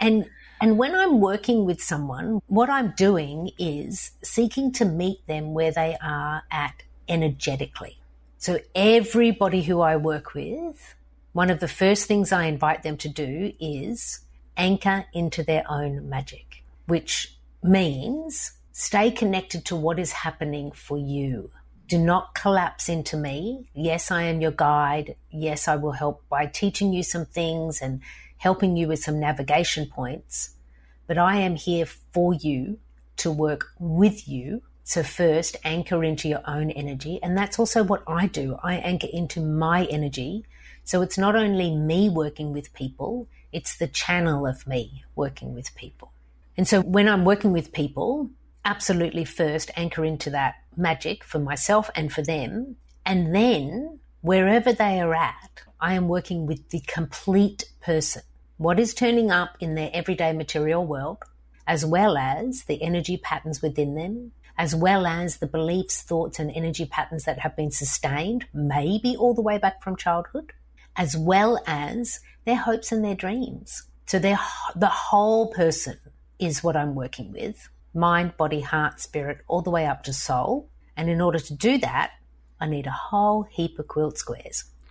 And 0.00 0.28
and 0.60 0.78
when 0.78 0.94
I'm 0.94 1.20
working 1.20 1.66
with 1.66 1.82
someone, 1.82 2.40
what 2.46 2.70
I'm 2.70 2.94
doing 2.96 3.50
is 3.58 4.12
seeking 4.22 4.72
to 4.72 4.84
meet 4.84 5.26
them 5.26 5.52
where 5.52 5.70
they 5.70 5.96
are 6.02 6.42
at 6.50 6.82
energetically. 7.08 7.98
So 8.38 8.58
everybody 8.74 9.62
who 9.62 9.80
I 9.80 9.96
work 9.96 10.34
with, 10.34 10.94
one 11.32 11.50
of 11.50 11.60
the 11.60 11.68
first 11.68 12.06
things 12.06 12.32
I 12.32 12.46
invite 12.46 12.82
them 12.82 12.96
to 12.98 13.08
do 13.08 13.52
is 13.60 14.20
anchor 14.56 15.06
into 15.12 15.42
their 15.42 15.64
own 15.68 16.08
magic, 16.08 16.62
which 16.86 17.36
means 17.62 18.52
stay 18.72 19.10
connected 19.10 19.64
to 19.66 19.76
what 19.76 19.98
is 19.98 20.12
happening 20.12 20.72
for 20.72 20.98
you. 20.98 21.50
Do 21.88 21.98
not 21.98 22.34
collapse 22.34 22.88
into 22.88 23.16
me. 23.16 23.68
Yes, 23.74 24.10
I 24.10 24.24
am 24.24 24.40
your 24.40 24.50
guide. 24.50 25.16
Yes, 25.30 25.68
I 25.68 25.76
will 25.76 25.92
help 25.92 26.22
by 26.28 26.46
teaching 26.46 26.92
you 26.92 27.02
some 27.02 27.26
things 27.26 27.80
and 27.80 28.00
helping 28.38 28.76
you 28.76 28.88
with 28.88 29.02
some 29.02 29.20
navigation 29.20 29.86
points. 29.86 30.50
But 31.06 31.18
I 31.18 31.36
am 31.36 31.54
here 31.54 31.86
for 31.86 32.34
you 32.34 32.78
to 33.18 33.30
work 33.30 33.68
with 33.78 34.28
you 34.28 34.62
so, 34.88 35.02
first, 35.02 35.56
anchor 35.64 36.04
into 36.04 36.28
your 36.28 36.42
own 36.46 36.70
energy. 36.70 37.18
And 37.20 37.36
that's 37.36 37.58
also 37.58 37.82
what 37.82 38.04
I 38.06 38.28
do. 38.28 38.56
I 38.62 38.74
anchor 38.74 39.08
into 39.12 39.40
my 39.40 39.84
energy. 39.86 40.44
So, 40.84 41.02
it's 41.02 41.18
not 41.18 41.34
only 41.34 41.74
me 41.74 42.08
working 42.08 42.52
with 42.52 42.72
people, 42.72 43.26
it's 43.50 43.76
the 43.76 43.88
channel 43.88 44.46
of 44.46 44.64
me 44.64 45.02
working 45.16 45.54
with 45.54 45.74
people. 45.74 46.12
And 46.56 46.68
so, 46.68 46.82
when 46.82 47.08
I'm 47.08 47.24
working 47.24 47.50
with 47.50 47.72
people, 47.72 48.30
absolutely 48.64 49.24
first 49.24 49.72
anchor 49.74 50.04
into 50.04 50.30
that 50.30 50.54
magic 50.76 51.24
for 51.24 51.40
myself 51.40 51.90
and 51.96 52.12
for 52.12 52.22
them. 52.22 52.76
And 53.04 53.34
then, 53.34 53.98
wherever 54.20 54.72
they 54.72 55.00
are 55.00 55.16
at, 55.16 55.62
I 55.80 55.94
am 55.94 56.06
working 56.06 56.46
with 56.46 56.68
the 56.68 56.80
complete 56.86 57.64
person. 57.80 58.22
What 58.56 58.78
is 58.78 58.94
turning 58.94 59.32
up 59.32 59.56
in 59.58 59.74
their 59.74 59.90
everyday 59.92 60.32
material 60.32 60.86
world, 60.86 61.24
as 61.66 61.84
well 61.84 62.16
as 62.16 62.62
the 62.64 62.80
energy 62.80 63.16
patterns 63.16 63.60
within 63.60 63.96
them, 63.96 64.30
as 64.58 64.74
well 64.74 65.06
as 65.06 65.38
the 65.38 65.46
beliefs, 65.46 66.02
thoughts, 66.02 66.38
and 66.38 66.50
energy 66.50 66.86
patterns 66.86 67.24
that 67.24 67.40
have 67.40 67.56
been 67.56 67.70
sustained, 67.70 68.46
maybe 68.54 69.16
all 69.16 69.34
the 69.34 69.42
way 69.42 69.58
back 69.58 69.82
from 69.82 69.96
childhood, 69.96 70.52
as 70.96 71.16
well 71.16 71.62
as 71.66 72.20
their 72.44 72.56
hopes 72.56 72.92
and 72.92 73.04
their 73.04 73.14
dreams. 73.14 73.82
So 74.06 74.18
the 74.18 74.36
whole 74.86 75.52
person 75.52 75.98
is 76.38 76.62
what 76.62 76.76
I'm 76.76 76.94
working 76.94 77.32
with 77.32 77.68
mind, 77.96 78.36
body, 78.36 78.60
heart, 78.60 79.00
spirit, 79.00 79.38
all 79.48 79.62
the 79.62 79.70
way 79.70 79.86
up 79.86 80.02
to 80.04 80.12
soul. 80.12 80.68
And 80.96 81.08
in 81.08 81.20
order 81.20 81.38
to 81.38 81.54
do 81.54 81.78
that, 81.78 82.12
I 82.60 82.66
need 82.66 82.86
a 82.86 82.90
whole 82.90 83.44
heap 83.44 83.78
of 83.78 83.88
quilt 83.88 84.18
squares. 84.18 84.64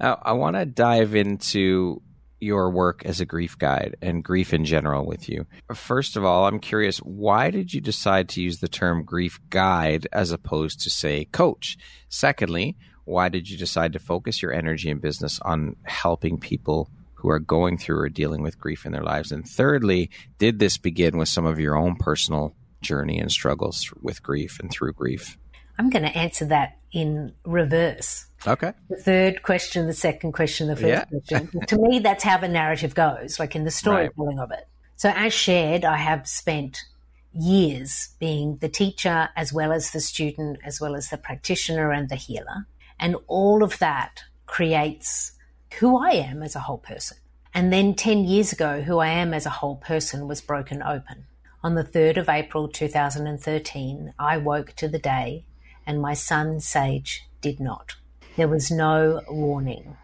I 0.00 0.32
want 0.32 0.56
to 0.56 0.66
dive 0.66 1.14
into 1.14 2.02
your 2.40 2.70
work 2.70 3.04
as 3.04 3.20
a 3.20 3.26
grief 3.26 3.58
guide 3.58 3.96
and 4.02 4.22
grief 4.22 4.52
in 4.52 4.64
general 4.64 5.06
with 5.06 5.28
you. 5.28 5.46
First 5.74 6.16
of 6.16 6.24
all, 6.24 6.46
I'm 6.46 6.58
curious 6.58 6.98
why 6.98 7.50
did 7.50 7.72
you 7.72 7.80
decide 7.80 8.28
to 8.30 8.42
use 8.42 8.58
the 8.58 8.68
term 8.68 9.04
grief 9.04 9.40
guide 9.50 10.06
as 10.12 10.32
opposed 10.32 10.80
to, 10.82 10.90
say, 10.90 11.24
coach? 11.26 11.78
Secondly, 12.08 12.76
why 13.04 13.28
did 13.28 13.48
you 13.48 13.56
decide 13.56 13.92
to 13.92 13.98
focus 13.98 14.42
your 14.42 14.52
energy 14.52 14.90
and 14.90 15.00
business 15.00 15.40
on 15.40 15.76
helping 15.84 16.38
people 16.38 16.90
who 17.14 17.30
are 17.30 17.38
going 17.38 17.78
through 17.78 17.98
or 17.98 18.08
dealing 18.08 18.42
with 18.42 18.58
grief 18.58 18.84
in 18.84 18.92
their 18.92 19.04
lives? 19.04 19.32
And 19.32 19.48
thirdly, 19.48 20.10
did 20.38 20.58
this 20.58 20.76
begin 20.76 21.16
with 21.16 21.28
some 21.28 21.46
of 21.46 21.58
your 21.58 21.76
own 21.76 21.96
personal 21.96 22.54
journey 22.82 23.18
and 23.18 23.32
struggles 23.32 23.90
with 24.02 24.22
grief 24.22 24.58
and 24.60 24.70
through 24.70 24.92
grief? 24.92 25.38
I'm 25.78 25.90
going 25.90 26.04
to 26.04 26.16
answer 26.16 26.44
that 26.46 26.78
in 26.92 27.32
reverse. 27.44 28.26
Okay. 28.46 28.72
The 28.88 28.96
third 28.96 29.42
question, 29.42 29.86
the 29.86 29.92
second 29.92 30.32
question, 30.32 30.68
the 30.68 30.76
first 30.76 30.86
yeah. 30.86 31.04
question. 31.04 31.60
to 31.66 31.78
me, 31.78 31.98
that's 31.98 32.24
how 32.24 32.38
the 32.38 32.48
narrative 32.48 32.94
goes, 32.94 33.38
like 33.38 33.54
in 33.54 33.64
the 33.64 33.70
storytelling 33.70 34.38
right. 34.38 34.44
of 34.44 34.50
it. 34.52 34.66
So, 34.96 35.10
as 35.14 35.32
shared, 35.32 35.84
I 35.84 35.96
have 35.96 36.26
spent 36.26 36.84
years 37.32 38.14
being 38.18 38.56
the 38.58 38.68
teacher 38.68 39.28
as 39.36 39.52
well 39.52 39.72
as 39.72 39.90
the 39.90 40.00
student, 40.00 40.58
as 40.64 40.80
well 40.80 40.96
as 40.96 41.10
the 41.10 41.18
practitioner 41.18 41.92
and 41.92 42.08
the 42.08 42.16
healer. 42.16 42.66
And 42.98 43.16
all 43.26 43.62
of 43.62 43.78
that 43.78 44.22
creates 44.46 45.32
who 45.78 45.98
I 45.98 46.12
am 46.12 46.42
as 46.42 46.56
a 46.56 46.60
whole 46.60 46.78
person. 46.78 47.18
And 47.52 47.72
then 47.72 47.94
10 47.94 48.24
years 48.24 48.52
ago, 48.52 48.80
who 48.80 48.98
I 48.98 49.08
am 49.08 49.34
as 49.34 49.46
a 49.46 49.50
whole 49.50 49.76
person 49.76 50.28
was 50.28 50.40
broken 50.40 50.82
open. 50.82 51.26
On 51.62 51.74
the 51.74 51.84
3rd 51.84 52.18
of 52.18 52.28
April 52.28 52.68
2013, 52.68 54.14
I 54.18 54.36
woke 54.38 54.72
to 54.76 54.88
the 54.88 54.98
day 54.98 55.44
and 55.86 56.00
my 56.00 56.14
son 56.14 56.60
Sage 56.60 57.24
did 57.40 57.60
not. 57.60 57.94
There 58.36 58.48
was 58.48 58.70
no 58.70 59.22
warning. 59.28 59.96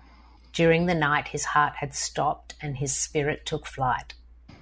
During 0.52 0.86
the 0.86 0.94
night, 0.94 1.28
his 1.28 1.44
heart 1.44 1.74
had 1.76 1.94
stopped 1.94 2.54
and 2.60 2.76
his 2.76 2.94
spirit 2.94 3.44
took 3.44 3.66
flight. 3.66 4.14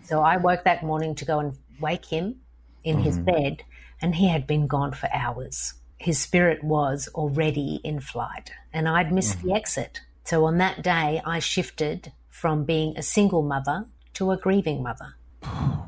So 0.03 0.23
I 0.23 0.37
woke 0.37 0.65
that 0.65 0.83
morning 0.83 1.15
to 1.17 1.25
go 1.25 1.39
and 1.39 1.57
wake 1.81 2.07
him 2.07 2.41
in 2.83 2.97
mm-hmm. 2.97 3.05
his 3.05 3.19
bed, 3.19 3.63
and 4.01 4.15
he 4.15 4.29
had 4.29 4.47
been 4.47 4.67
gone 4.67 4.93
for 4.93 5.09
hours. 5.13 5.75
His 5.99 6.19
spirit 6.19 6.65
was 6.65 7.09
already 7.15 7.81
in 7.85 8.01
flight, 8.01 8.51
and 8.73 8.89
I'd 8.89 9.13
missed 9.13 9.39
mm-hmm. 9.39 9.49
the 9.49 9.55
exit. 9.55 10.01
So 10.25 10.45
on 10.47 10.59
that 10.59 10.83
day, 10.83 11.21
I 11.25 11.39
shifted 11.39 12.13
from 12.29 12.65
being 12.65 12.97
a 12.97 13.03
single 13.03 13.43
mother 13.43 13.87
to 14.15 14.31
a 14.31 14.37
grieving 14.37 14.83
mother. 14.83 15.15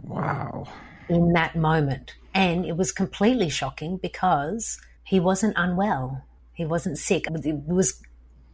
Wow. 0.02 0.66
In 1.08 1.32
that 1.32 1.56
moment. 1.56 2.14
And 2.34 2.64
it 2.64 2.76
was 2.76 2.92
completely 2.92 3.48
shocking 3.48 3.96
because 3.96 4.80
he 5.12 5.20
wasn't 5.20 5.52
unwell. 5.58 6.24
He 6.54 6.64
wasn't 6.64 6.96
sick. 6.96 7.26
It 7.44 7.66
was 7.66 8.00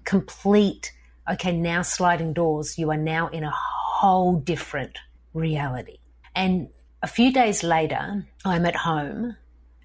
complete. 0.04 0.92
Okay, 1.30 1.56
now 1.56 1.82
sliding 1.82 2.32
doors. 2.32 2.76
You 2.76 2.90
are 2.90 2.96
now 2.96 3.28
in 3.28 3.44
a 3.44 3.52
whole 3.54 4.40
different 4.40 4.98
reality. 5.34 5.98
And 6.34 6.66
a 7.00 7.06
few 7.06 7.32
days 7.32 7.62
later, 7.62 8.26
I'm 8.44 8.66
at 8.66 8.74
home 8.74 9.36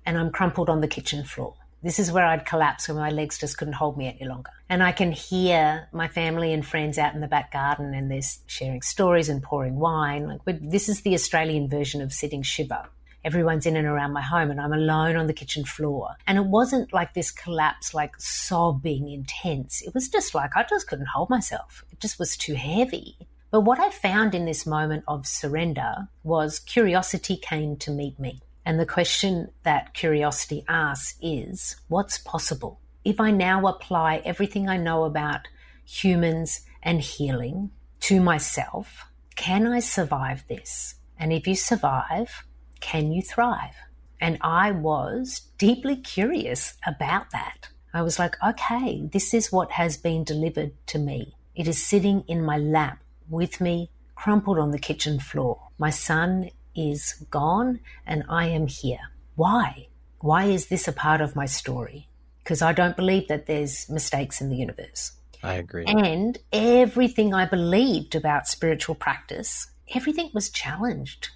and 0.03 0.17
I'm 0.17 0.31
crumpled 0.31 0.67
on 0.67 0.81
the 0.81 0.87
kitchen 0.87 1.23
floor. 1.23 1.53
This 1.83 1.99
is 1.99 2.11
where 2.11 2.25
I'd 2.25 2.47
collapse 2.47 2.87
when 2.87 2.97
my 2.97 3.11
legs 3.11 3.37
just 3.37 3.59
couldn't 3.59 3.75
hold 3.75 3.95
me 3.95 4.07
any 4.07 4.27
longer. 4.27 4.49
And 4.67 4.81
I 4.81 4.93
can 4.93 5.11
hear 5.11 5.89
my 5.93 6.07
family 6.07 6.53
and 6.53 6.65
friends 6.65 6.97
out 6.97 7.13
in 7.13 7.21
the 7.21 7.27
back 7.27 7.51
garden 7.51 7.93
and 7.93 8.09
they're 8.09 8.21
sharing 8.47 8.81
stories 8.81 9.29
and 9.29 9.43
pouring 9.43 9.75
wine. 9.75 10.25
Like 10.27 10.59
this 10.59 10.89
is 10.89 11.03
the 11.03 11.13
Australian 11.13 11.69
version 11.69 12.01
of 12.01 12.11
sitting 12.11 12.41
shiva 12.41 12.89
everyone's 13.23 13.65
in 13.65 13.75
and 13.75 13.87
around 13.87 14.13
my 14.13 14.21
home 14.21 14.51
and 14.51 14.59
I'm 14.59 14.73
alone 14.73 15.15
on 15.15 15.27
the 15.27 15.33
kitchen 15.33 15.65
floor. 15.65 16.15
And 16.27 16.37
it 16.37 16.45
wasn't 16.45 16.93
like 16.93 17.13
this 17.13 17.31
collapse, 17.31 17.93
like 17.93 18.15
sobbing 18.19 19.09
intense. 19.09 19.81
It 19.81 19.93
was 19.93 20.09
just 20.09 20.35
like 20.35 20.55
I 20.55 20.63
just 20.63 20.87
couldn't 20.87 21.07
hold 21.07 21.29
myself. 21.29 21.83
It 21.91 21.99
just 21.99 22.19
was 22.19 22.37
too 22.37 22.55
heavy. 22.55 23.17
But 23.51 23.61
what 23.61 23.79
I 23.79 23.91
found 23.91 24.33
in 24.33 24.45
this 24.45 24.65
moment 24.65 25.03
of 25.07 25.27
surrender 25.27 26.07
was 26.23 26.59
curiosity 26.59 27.37
came 27.37 27.77
to 27.77 27.91
meet 27.91 28.19
me. 28.19 28.39
And 28.65 28.79
the 28.79 28.85
question 28.85 29.49
that 29.63 29.93
curiosity 29.93 30.63
asks 30.67 31.17
is 31.21 31.75
what's 31.87 32.17
possible? 32.17 32.79
If 33.03 33.19
I 33.19 33.31
now 33.31 33.67
apply 33.67 34.21
everything 34.25 34.69
I 34.69 34.77
know 34.77 35.03
about 35.03 35.47
humans 35.85 36.61
and 36.81 37.01
healing 37.01 37.71
to 38.01 38.21
myself, 38.21 39.05
can 39.35 39.67
I 39.67 39.79
survive 39.79 40.45
this? 40.47 40.95
And 41.19 41.31
if 41.31 41.47
you 41.47 41.55
survive, 41.55 42.45
can 42.83 43.13
you 43.13 43.21
thrive? 43.21 43.75
And 44.19 44.37
I 44.41 44.71
was 44.71 45.47
deeply 45.57 45.95
curious 45.95 46.73
about 46.85 47.31
that. 47.31 47.69
I 47.93 48.01
was 48.01 48.19
like, 48.19 48.35
okay, 48.45 49.07
this 49.11 49.33
is 49.33 49.51
what 49.51 49.71
has 49.71 49.95
been 49.95 50.23
delivered 50.25 50.73
to 50.87 50.99
me. 50.99 51.33
It 51.55 51.67
is 51.67 51.81
sitting 51.83 52.25
in 52.27 52.43
my 52.43 52.57
lap 52.57 52.99
with 53.29 53.61
me, 53.61 53.89
crumpled 54.15 54.59
on 54.59 54.71
the 54.71 54.79
kitchen 54.79 55.19
floor. 55.19 55.69
My 55.77 55.91
son 55.91 56.49
is 56.75 57.25
gone 57.31 57.79
and 58.05 58.23
I 58.27 58.47
am 58.47 58.67
here. 58.67 59.11
Why? 59.35 59.87
Why 60.19 60.45
is 60.45 60.67
this 60.67 60.87
a 60.87 60.93
part 60.93 61.21
of 61.21 61.35
my 61.35 61.45
story? 61.45 62.09
Because 62.43 62.61
I 62.61 62.73
don't 62.73 62.97
believe 62.97 63.29
that 63.29 63.45
there's 63.45 63.89
mistakes 63.89 64.41
in 64.41 64.49
the 64.49 64.57
universe. 64.57 65.13
I 65.41 65.53
agree. 65.53 65.85
And 65.85 66.37
everything 66.51 67.33
I 67.33 67.45
believed 67.45 68.13
about 68.13 68.47
spiritual 68.47 68.95
practice, 68.95 69.67
everything 69.95 70.31
was 70.33 70.49
challenged. 70.49 71.29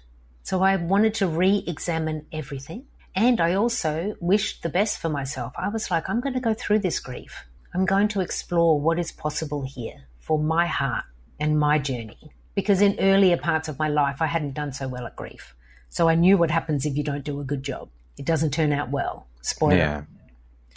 So 0.48 0.62
I 0.62 0.76
wanted 0.76 1.12
to 1.16 1.26
re 1.26 1.62
examine 1.66 2.24
everything. 2.32 2.86
And 3.14 3.38
I 3.38 3.52
also 3.52 4.16
wished 4.18 4.62
the 4.62 4.70
best 4.70 4.98
for 4.98 5.10
myself. 5.10 5.52
I 5.58 5.68
was 5.68 5.90
like, 5.90 6.08
I'm 6.08 6.22
going 6.22 6.32
to 6.32 6.40
go 6.40 6.54
through 6.54 6.78
this 6.78 7.00
grief. 7.00 7.44
I'm 7.74 7.84
going 7.84 8.08
to 8.08 8.22
explore 8.22 8.80
what 8.80 8.98
is 8.98 9.12
possible 9.12 9.60
here 9.60 10.06
for 10.20 10.38
my 10.38 10.66
heart 10.66 11.04
and 11.38 11.60
my 11.60 11.78
journey. 11.78 12.32
Because 12.54 12.80
in 12.80 12.98
earlier 12.98 13.36
parts 13.36 13.68
of 13.68 13.78
my 13.78 13.88
life, 13.88 14.22
I 14.22 14.26
hadn't 14.26 14.54
done 14.54 14.72
so 14.72 14.88
well 14.88 15.04
at 15.04 15.16
grief. 15.16 15.54
So 15.90 16.08
I 16.08 16.14
knew 16.14 16.38
what 16.38 16.50
happens 16.50 16.86
if 16.86 16.96
you 16.96 17.04
don't 17.04 17.24
do 17.24 17.40
a 17.40 17.44
good 17.44 17.62
job. 17.62 17.90
It 18.16 18.24
doesn't 18.24 18.54
turn 18.54 18.72
out 18.72 18.90
well. 18.90 19.26
Spoiler. 19.42 20.06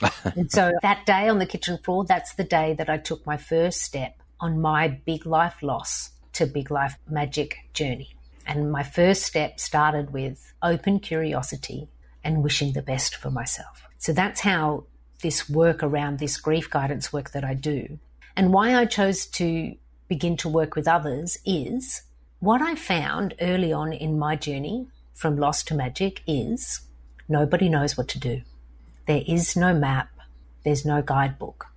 Yeah. 0.01 0.09
and 0.35 0.51
so 0.51 0.73
that 0.81 1.05
day 1.05 1.29
on 1.29 1.39
the 1.39 1.45
kitchen 1.45 1.77
floor, 1.77 2.03
that's 2.03 2.33
the 2.33 2.43
day 2.43 2.75
that 2.77 2.89
I 2.89 2.97
took 2.97 3.25
my 3.25 3.37
first 3.37 3.83
step 3.83 4.21
on 4.37 4.59
my 4.59 4.89
big 4.89 5.25
life 5.25 5.63
loss 5.63 6.09
to 6.33 6.45
big 6.45 6.71
life 6.71 6.97
magic 7.07 7.55
journey. 7.73 8.17
And 8.45 8.71
my 8.71 8.83
first 8.83 9.23
step 9.23 9.59
started 9.59 10.11
with 10.11 10.53
open 10.61 10.99
curiosity 10.99 11.89
and 12.23 12.43
wishing 12.43 12.73
the 12.73 12.81
best 12.81 13.15
for 13.15 13.31
myself. 13.31 13.83
So 13.97 14.13
that's 14.13 14.41
how 14.41 14.85
this 15.21 15.49
work 15.49 15.83
around 15.83 16.19
this 16.19 16.37
grief 16.37 16.69
guidance 16.69 17.13
work 17.13 17.31
that 17.31 17.43
I 17.43 17.53
do. 17.53 17.99
And 18.35 18.53
why 18.53 18.75
I 18.75 18.85
chose 18.85 19.25
to 19.27 19.75
begin 20.07 20.37
to 20.37 20.49
work 20.49 20.75
with 20.75 20.87
others 20.87 21.37
is 21.45 22.03
what 22.39 22.61
I 22.61 22.75
found 22.75 23.35
early 23.39 23.71
on 23.71 23.93
in 23.93 24.17
my 24.17 24.35
journey 24.35 24.87
from 25.13 25.37
loss 25.37 25.63
to 25.63 25.75
magic 25.75 26.21
is 26.25 26.81
nobody 27.29 27.69
knows 27.69 27.95
what 27.95 28.07
to 28.09 28.19
do. 28.19 28.41
There 29.05 29.23
is 29.27 29.55
no 29.55 29.73
map, 29.73 30.09
there's 30.63 30.85
no 30.85 31.01
guidebook. 31.01 31.67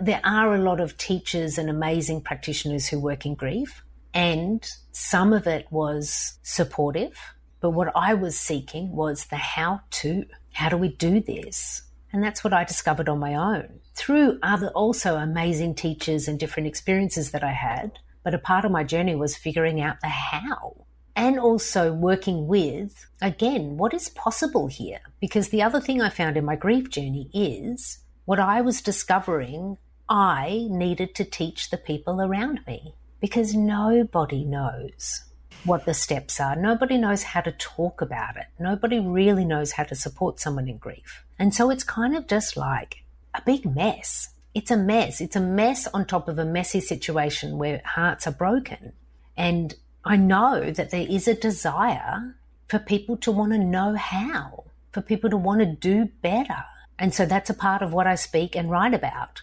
There 0.00 0.20
are 0.24 0.54
a 0.54 0.60
lot 0.60 0.80
of 0.80 0.96
teachers 0.96 1.58
and 1.58 1.68
amazing 1.70 2.22
practitioners 2.22 2.88
who 2.88 2.98
work 2.98 3.24
in 3.24 3.34
grief, 3.34 3.82
and 4.14 4.66
some 4.92 5.32
of 5.32 5.46
it 5.46 5.66
was 5.70 6.38
supportive, 6.42 7.18
but 7.60 7.70
what 7.70 7.92
I 7.94 8.14
was 8.14 8.38
seeking 8.38 8.90
was 8.94 9.26
the 9.26 9.36
how 9.36 9.80
to. 9.90 10.24
How 10.52 10.68
do 10.68 10.76
we 10.76 10.88
do 10.88 11.20
this? 11.20 11.82
And 12.12 12.22
that's 12.22 12.44
what 12.44 12.52
I 12.52 12.64
discovered 12.64 13.08
on 13.08 13.18
my 13.18 13.34
own 13.34 13.80
through 13.94 14.38
other 14.42 14.68
also 14.68 15.16
amazing 15.16 15.74
teachers 15.74 16.28
and 16.28 16.38
different 16.38 16.66
experiences 16.66 17.30
that 17.30 17.44
I 17.44 17.52
had. 17.52 17.98
But 18.22 18.34
a 18.34 18.38
part 18.38 18.64
of 18.64 18.70
my 18.70 18.84
journey 18.84 19.14
was 19.14 19.36
figuring 19.36 19.80
out 19.80 20.00
the 20.00 20.08
how 20.08 20.84
and 21.16 21.38
also 21.38 21.92
working 21.92 22.46
with, 22.46 23.06
again, 23.20 23.76
what 23.76 23.94
is 23.94 24.08
possible 24.08 24.66
here? 24.66 25.00
Because 25.20 25.48
the 25.48 25.62
other 25.62 25.80
thing 25.80 26.00
I 26.00 26.08
found 26.08 26.36
in 26.36 26.44
my 26.44 26.56
grief 26.56 26.90
journey 26.90 27.30
is 27.32 27.98
what 28.24 28.38
I 28.38 28.60
was 28.60 28.82
discovering 28.82 29.78
I 30.08 30.66
needed 30.68 31.14
to 31.16 31.24
teach 31.24 31.70
the 31.70 31.78
people 31.78 32.20
around 32.20 32.60
me 32.66 32.94
because 33.22 33.54
nobody 33.54 34.44
knows 34.44 35.22
what 35.64 35.84
the 35.84 35.94
steps 35.94 36.40
are. 36.40 36.56
Nobody 36.56 36.98
knows 36.98 37.22
how 37.22 37.40
to 37.40 37.52
talk 37.52 38.02
about 38.02 38.36
it. 38.36 38.46
Nobody 38.58 38.98
really 38.98 39.44
knows 39.44 39.70
how 39.70 39.84
to 39.84 39.94
support 39.94 40.40
someone 40.40 40.68
in 40.68 40.76
grief. 40.76 41.24
And 41.38 41.54
so 41.54 41.70
it's 41.70 41.84
kind 41.84 42.16
of 42.16 42.26
just 42.26 42.56
like 42.56 43.04
a 43.32 43.40
big 43.46 43.64
mess. 43.64 44.30
It's 44.54 44.72
a 44.72 44.76
mess. 44.76 45.20
It's 45.20 45.36
a 45.36 45.40
mess 45.40 45.86
on 45.94 46.04
top 46.04 46.28
of 46.28 46.36
a 46.40 46.44
messy 46.44 46.80
situation 46.80 47.58
where 47.58 47.80
hearts 47.84 48.26
are 48.26 48.32
broken. 48.32 48.92
And 49.36 49.76
I 50.04 50.16
know 50.16 50.72
that 50.72 50.90
there 50.90 51.06
is 51.08 51.28
a 51.28 51.34
desire 51.34 52.34
for 52.66 52.80
people 52.80 53.16
to 53.18 53.30
want 53.30 53.52
to 53.52 53.58
know 53.58 53.94
how, 53.94 54.64
for 54.90 55.00
people 55.00 55.30
to 55.30 55.36
want 55.36 55.60
to 55.60 55.66
do 55.66 56.06
better. 56.22 56.64
And 56.98 57.14
so 57.14 57.24
that's 57.24 57.50
a 57.50 57.54
part 57.54 57.82
of 57.82 57.92
what 57.92 58.08
I 58.08 58.16
speak 58.16 58.56
and 58.56 58.68
write 58.68 58.94
about. 58.94 59.42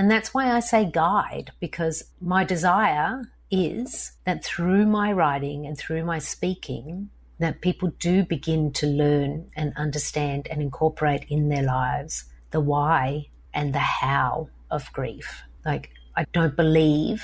And 0.00 0.10
that's 0.10 0.32
why 0.32 0.50
I 0.50 0.60
say 0.60 0.90
guide, 0.90 1.52
because 1.60 2.04
my 2.22 2.42
desire 2.42 3.20
is 3.50 4.12
that 4.24 4.42
through 4.42 4.86
my 4.86 5.12
writing 5.12 5.66
and 5.66 5.76
through 5.76 6.06
my 6.06 6.18
speaking, 6.18 7.10
that 7.38 7.60
people 7.60 7.92
do 7.98 8.24
begin 8.24 8.72
to 8.72 8.86
learn 8.86 9.50
and 9.54 9.74
understand 9.76 10.48
and 10.50 10.62
incorporate 10.62 11.26
in 11.28 11.50
their 11.50 11.64
lives 11.64 12.24
the 12.50 12.62
why 12.62 13.26
and 13.52 13.74
the 13.74 13.78
how 14.00 14.48
of 14.70 14.90
grief. 14.94 15.42
Like, 15.66 15.90
I 16.16 16.24
don't 16.32 16.56
believe 16.56 17.22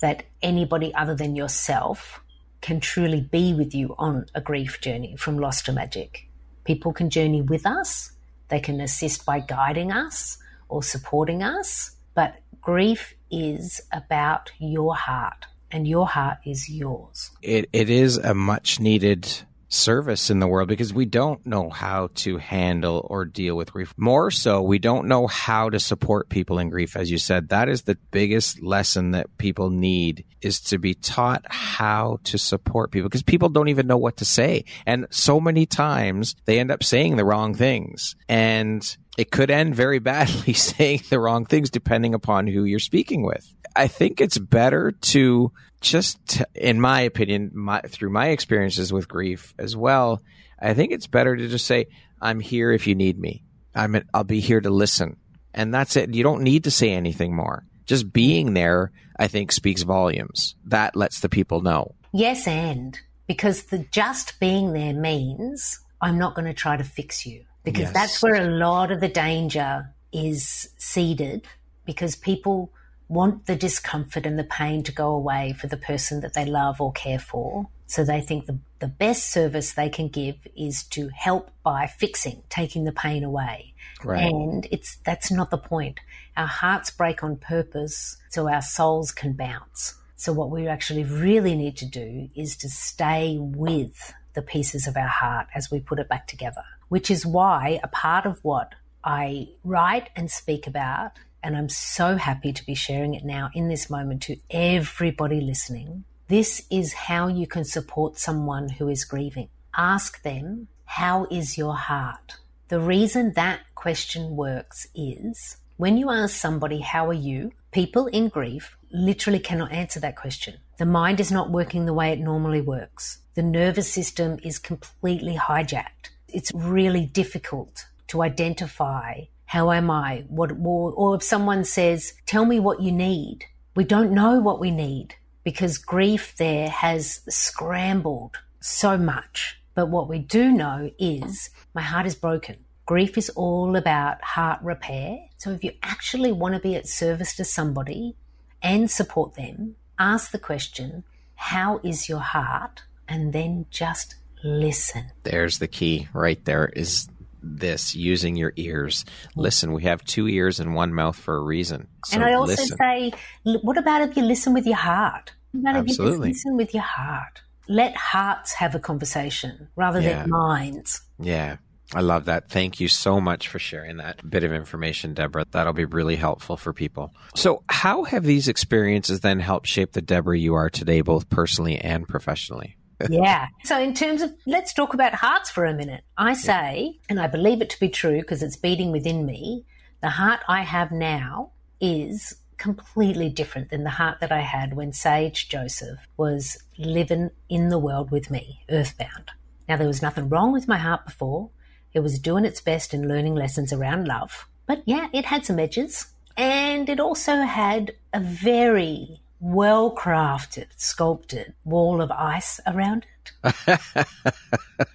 that 0.00 0.24
anybody 0.42 0.92
other 0.96 1.14
than 1.14 1.36
yourself 1.36 2.20
can 2.60 2.80
truly 2.80 3.20
be 3.20 3.54
with 3.54 3.72
you 3.72 3.94
on 3.98 4.26
a 4.34 4.40
grief 4.40 4.80
journey 4.80 5.14
from 5.14 5.38
loss 5.38 5.62
to 5.62 5.72
magic. 5.72 6.28
People 6.64 6.92
can 6.92 7.08
journey 7.08 7.42
with 7.42 7.64
us, 7.64 8.10
they 8.48 8.58
can 8.58 8.80
assist 8.80 9.24
by 9.24 9.38
guiding 9.38 9.92
us 9.92 10.38
or 10.68 10.82
supporting 10.82 11.44
us, 11.44 11.92
but 12.16 12.40
grief 12.60 13.14
is 13.30 13.80
about 13.92 14.50
your 14.58 14.96
heart, 14.96 15.46
and 15.70 15.86
your 15.86 16.08
heart 16.08 16.38
is 16.44 16.68
yours. 16.68 17.30
It, 17.42 17.68
it 17.72 17.88
is 17.88 18.16
a 18.16 18.34
much 18.34 18.80
needed 18.80 19.28
service 19.68 20.30
in 20.30 20.38
the 20.38 20.46
world 20.46 20.68
because 20.68 20.94
we 20.94 21.04
don't 21.04 21.44
know 21.44 21.70
how 21.70 22.08
to 22.14 22.36
handle 22.38 23.06
or 23.10 23.24
deal 23.24 23.56
with 23.56 23.72
grief. 23.72 23.92
More 23.96 24.30
so, 24.30 24.62
we 24.62 24.78
don't 24.78 25.08
know 25.08 25.26
how 25.26 25.70
to 25.70 25.80
support 25.80 26.28
people 26.28 26.58
in 26.58 26.70
grief. 26.70 26.96
As 26.96 27.10
you 27.10 27.18
said, 27.18 27.48
that 27.48 27.68
is 27.68 27.82
the 27.82 27.98
biggest 28.10 28.62
lesson 28.62 29.12
that 29.12 29.36
people 29.38 29.70
need 29.70 30.24
is 30.40 30.60
to 30.60 30.78
be 30.78 30.94
taught 30.94 31.44
how 31.48 32.18
to 32.24 32.38
support 32.38 32.90
people 32.92 33.08
because 33.08 33.22
people 33.22 33.48
don't 33.48 33.68
even 33.68 33.86
know 33.86 33.96
what 33.96 34.18
to 34.18 34.24
say. 34.24 34.64
And 34.86 35.06
so 35.10 35.40
many 35.40 35.66
times 35.66 36.36
they 36.44 36.60
end 36.60 36.70
up 36.70 36.84
saying 36.84 37.16
the 37.16 37.24
wrong 37.24 37.54
things 37.54 38.16
and 38.28 38.96
it 39.18 39.30
could 39.30 39.50
end 39.50 39.74
very 39.74 39.98
badly 40.06 40.52
saying 40.52 41.02
the 41.10 41.20
wrong 41.20 41.44
things 41.44 41.70
depending 41.70 42.14
upon 42.14 42.46
who 42.46 42.64
you're 42.64 42.78
speaking 42.78 43.22
with. 43.22 43.52
I 43.74 43.88
think 43.88 44.20
it's 44.20 44.38
better 44.38 44.92
to 44.92 45.52
just, 45.80 46.42
in 46.54 46.80
my 46.80 47.02
opinion, 47.02 47.50
my, 47.54 47.80
through 47.80 48.10
my 48.10 48.28
experiences 48.28 48.92
with 48.92 49.08
grief 49.08 49.54
as 49.58 49.76
well, 49.76 50.22
I 50.60 50.74
think 50.74 50.92
it's 50.92 51.06
better 51.06 51.36
to 51.36 51.48
just 51.48 51.66
say, 51.66 51.86
I'm 52.20 52.40
here 52.40 52.72
if 52.72 52.86
you 52.86 52.94
need 52.94 53.18
me. 53.18 53.44
I'm, 53.74 54.02
I'll 54.14 54.24
be 54.24 54.40
here 54.40 54.60
to 54.60 54.70
listen. 54.70 55.16
And 55.52 55.72
that's 55.72 55.96
it. 55.96 56.14
You 56.14 56.22
don't 56.22 56.42
need 56.42 56.64
to 56.64 56.70
say 56.70 56.90
anything 56.90 57.34
more. 57.34 57.64
Just 57.84 58.12
being 58.12 58.54
there, 58.54 58.90
I 59.18 59.28
think, 59.28 59.52
speaks 59.52 59.82
volumes. 59.82 60.56
That 60.64 60.96
lets 60.96 61.20
the 61.20 61.28
people 61.28 61.60
know. 61.60 61.94
Yes, 62.12 62.46
and 62.48 62.98
because 63.26 63.64
the 63.64 63.78
just 63.90 64.40
being 64.40 64.72
there 64.72 64.94
means 64.94 65.80
I'm 66.00 66.18
not 66.18 66.34
going 66.34 66.46
to 66.46 66.54
try 66.54 66.76
to 66.76 66.84
fix 66.84 67.26
you 67.26 67.44
because 67.64 67.82
yes. 67.82 67.92
that's 67.92 68.22
where 68.22 68.34
a 68.34 68.50
lot 68.50 68.90
of 68.90 69.00
the 69.00 69.08
danger 69.08 69.94
is 70.12 70.68
seeded 70.78 71.46
because 71.84 72.16
people 72.16 72.72
want 73.08 73.46
the 73.46 73.56
discomfort 73.56 74.26
and 74.26 74.38
the 74.38 74.44
pain 74.44 74.82
to 74.84 74.92
go 74.92 75.14
away 75.14 75.54
for 75.58 75.66
the 75.66 75.76
person 75.76 76.20
that 76.20 76.34
they 76.34 76.44
love 76.44 76.80
or 76.80 76.92
care 76.92 77.18
for. 77.18 77.68
So 77.86 78.04
they 78.04 78.20
think 78.20 78.46
the, 78.46 78.58
the 78.80 78.88
best 78.88 79.30
service 79.30 79.72
they 79.72 79.88
can 79.88 80.08
give 80.08 80.36
is 80.56 80.82
to 80.84 81.08
help 81.14 81.50
by 81.62 81.86
fixing, 81.86 82.42
taking 82.48 82.84
the 82.84 82.92
pain 82.92 83.22
away. 83.22 83.74
Right. 84.04 84.24
And 84.24 84.66
it's 84.70 84.96
that's 85.04 85.30
not 85.30 85.50
the 85.50 85.58
point. 85.58 86.00
Our 86.36 86.46
hearts 86.46 86.90
break 86.90 87.22
on 87.22 87.36
purpose 87.36 88.16
so 88.28 88.48
our 88.48 88.62
souls 88.62 89.12
can 89.12 89.32
bounce. 89.32 89.94
So 90.16 90.32
what 90.32 90.50
we 90.50 90.66
actually 90.66 91.04
really 91.04 91.54
need 91.54 91.76
to 91.78 91.86
do 91.86 92.28
is 92.34 92.56
to 92.58 92.68
stay 92.68 93.36
with 93.38 94.14
the 94.34 94.42
pieces 94.42 94.86
of 94.86 94.96
our 94.96 95.08
heart 95.08 95.46
as 95.54 95.70
we 95.70 95.80
put 95.80 95.98
it 95.98 96.08
back 96.08 96.26
together, 96.26 96.64
which 96.88 97.10
is 97.10 97.24
why 97.24 97.80
a 97.82 97.88
part 97.88 98.26
of 98.26 98.38
what 98.42 98.74
I 99.04 99.48
write 99.62 100.10
and 100.16 100.30
speak 100.30 100.66
about 100.66 101.12
and 101.46 101.56
I'm 101.56 101.68
so 101.68 102.16
happy 102.16 102.52
to 102.52 102.66
be 102.66 102.74
sharing 102.74 103.14
it 103.14 103.24
now 103.24 103.50
in 103.54 103.68
this 103.68 103.88
moment 103.88 104.20
to 104.22 104.36
everybody 104.50 105.40
listening. 105.40 106.02
This 106.26 106.66
is 106.72 106.92
how 106.92 107.28
you 107.28 107.46
can 107.46 107.64
support 107.64 108.18
someone 108.18 108.68
who 108.68 108.88
is 108.88 109.04
grieving. 109.04 109.48
Ask 109.76 110.22
them, 110.22 110.66
How 110.86 111.28
is 111.30 111.56
your 111.56 111.76
heart? 111.76 112.38
The 112.66 112.80
reason 112.80 113.34
that 113.34 113.60
question 113.76 114.34
works 114.34 114.88
is 114.92 115.56
when 115.76 115.96
you 115.96 116.10
ask 116.10 116.34
somebody, 116.34 116.80
How 116.80 117.06
are 117.08 117.22
you? 117.30 117.52
people 117.70 118.06
in 118.06 118.28
grief 118.28 118.76
literally 118.90 119.38
cannot 119.38 119.70
answer 119.70 120.00
that 120.00 120.16
question. 120.16 120.54
The 120.78 120.86
mind 120.86 121.20
is 121.20 121.30
not 121.30 121.52
working 121.52 121.86
the 121.86 121.94
way 121.94 122.10
it 122.10 122.18
normally 122.18 122.60
works. 122.60 123.18
The 123.34 123.42
nervous 123.42 123.92
system 123.92 124.38
is 124.42 124.58
completely 124.58 125.36
hijacked. 125.36 126.10
It's 126.26 126.50
really 126.52 127.06
difficult 127.06 127.86
to 128.08 128.22
identify 128.22 129.26
how 129.56 129.72
am 129.72 129.90
I? 129.90 130.22
What, 130.28 130.52
or 130.60 131.14
if 131.14 131.22
someone 131.22 131.64
says, 131.64 132.12
tell 132.26 132.44
me 132.44 132.60
what 132.60 132.82
you 132.82 132.92
need. 132.92 133.46
We 133.74 133.84
don't 133.84 134.12
know 134.12 134.38
what 134.38 134.60
we 134.60 134.70
need 134.70 135.14
because 135.44 135.78
grief 135.78 136.34
there 136.36 136.68
has 136.68 137.22
scrambled 137.30 138.36
so 138.60 138.98
much. 138.98 139.58
But 139.74 139.88
what 139.88 140.10
we 140.10 140.18
do 140.18 140.52
know 140.52 140.90
is 140.98 141.48
my 141.72 141.80
heart 141.80 142.04
is 142.04 142.14
broken. 142.14 142.56
Grief 142.84 143.16
is 143.16 143.30
all 143.30 143.76
about 143.76 144.22
heart 144.22 144.60
repair. 144.62 145.20
So 145.38 145.52
if 145.52 145.64
you 145.64 145.72
actually 145.82 146.32
want 146.32 146.54
to 146.54 146.60
be 146.60 146.74
at 146.74 146.86
service 146.86 147.34
to 147.36 147.44
somebody 147.46 148.14
and 148.62 148.90
support 148.90 149.36
them, 149.36 149.76
ask 149.98 150.32
the 150.32 150.38
question, 150.38 151.02
how 151.34 151.80
is 151.82 152.10
your 152.10 152.20
heart? 152.20 152.82
And 153.08 153.32
then 153.32 153.64
just 153.70 154.16
listen. 154.44 155.12
There's 155.22 155.60
the 155.60 155.68
key 155.68 156.08
right 156.12 156.44
there 156.44 156.66
is 156.76 157.08
this 157.46 157.94
using 157.94 158.36
your 158.36 158.52
ears. 158.56 159.04
Listen, 159.34 159.72
we 159.72 159.84
have 159.84 160.04
two 160.04 160.28
ears 160.28 160.60
and 160.60 160.74
one 160.74 160.92
mouth 160.92 161.16
for 161.16 161.36
a 161.36 161.40
reason. 161.40 161.88
So 162.06 162.16
and 162.16 162.24
I 162.24 162.34
also 162.34 162.52
listen. 162.52 162.76
say, 162.76 163.12
what 163.44 163.78
about 163.78 164.02
if 164.02 164.16
you 164.16 164.22
listen 164.22 164.52
with 164.52 164.66
your 164.66 164.76
heart? 164.76 165.32
What 165.52 165.70
about 165.70 165.76
Absolutely. 165.76 166.14
if 166.14 166.18
you 166.18 166.32
listen 166.32 166.56
with 166.56 166.74
your 166.74 166.82
heart? 166.82 167.42
Let 167.68 167.96
hearts 167.96 168.52
have 168.54 168.74
a 168.74 168.78
conversation 168.78 169.68
rather 169.76 170.00
yeah. 170.00 170.22
than 170.22 170.30
minds. 170.30 171.02
Yeah. 171.18 171.56
I 171.94 172.00
love 172.00 172.24
that. 172.24 172.48
Thank 172.50 172.80
you 172.80 172.88
so 172.88 173.20
much 173.20 173.46
for 173.46 173.60
sharing 173.60 173.98
that 173.98 174.28
bit 174.28 174.42
of 174.42 174.52
information, 174.52 175.14
Debra. 175.14 175.44
That'll 175.52 175.72
be 175.72 175.84
really 175.84 176.16
helpful 176.16 176.56
for 176.56 176.72
people. 176.72 177.14
So, 177.36 177.62
how 177.68 178.02
have 178.02 178.24
these 178.24 178.48
experiences 178.48 179.20
then 179.20 179.38
helped 179.38 179.68
shape 179.68 179.92
the 179.92 180.02
Debra 180.02 180.36
you 180.36 180.54
are 180.54 180.68
today, 180.68 181.00
both 181.00 181.30
personally 181.30 181.78
and 181.78 182.08
professionally? 182.08 182.76
Yeah. 183.08 183.48
So, 183.64 183.80
in 183.80 183.94
terms 183.94 184.22
of, 184.22 184.32
let's 184.46 184.72
talk 184.72 184.94
about 184.94 185.14
hearts 185.14 185.50
for 185.50 185.64
a 185.64 185.74
minute. 185.74 186.04
I 186.16 186.34
say, 186.34 186.92
yeah. 186.94 187.00
and 187.08 187.20
I 187.20 187.26
believe 187.26 187.60
it 187.60 187.70
to 187.70 187.80
be 187.80 187.88
true 187.88 188.20
because 188.20 188.42
it's 188.42 188.56
beating 188.56 188.92
within 188.92 189.26
me, 189.26 189.64
the 190.00 190.10
heart 190.10 190.40
I 190.48 190.62
have 190.62 190.92
now 190.92 191.52
is 191.80 192.36
completely 192.58 193.28
different 193.28 193.70
than 193.70 193.84
the 193.84 193.90
heart 193.90 194.20
that 194.20 194.32
I 194.32 194.40
had 194.40 194.74
when 194.74 194.92
Sage 194.92 195.48
Joseph 195.48 195.98
was 196.16 196.56
living 196.78 197.30
in 197.48 197.68
the 197.68 197.78
world 197.78 198.10
with 198.10 198.30
me, 198.30 198.60
earthbound. 198.70 199.30
Now, 199.68 199.76
there 199.76 199.86
was 199.86 200.02
nothing 200.02 200.28
wrong 200.28 200.52
with 200.52 200.68
my 200.68 200.78
heart 200.78 201.04
before. 201.04 201.50
It 201.92 202.00
was 202.00 202.18
doing 202.18 202.44
its 202.44 202.60
best 202.60 202.94
in 202.94 203.08
learning 203.08 203.34
lessons 203.34 203.72
around 203.72 204.06
love. 204.06 204.46
But 204.66 204.82
yeah, 204.86 205.08
it 205.12 205.26
had 205.26 205.44
some 205.44 205.58
edges. 205.58 206.06
And 206.36 206.88
it 206.88 207.00
also 207.00 207.42
had 207.42 207.94
a 208.12 208.20
very 208.20 209.22
well 209.40 209.94
crafted, 209.94 210.66
sculpted 210.76 211.54
wall 211.64 212.00
of 212.00 212.10
ice 212.10 212.60
around 212.66 213.06
it. 213.44 214.06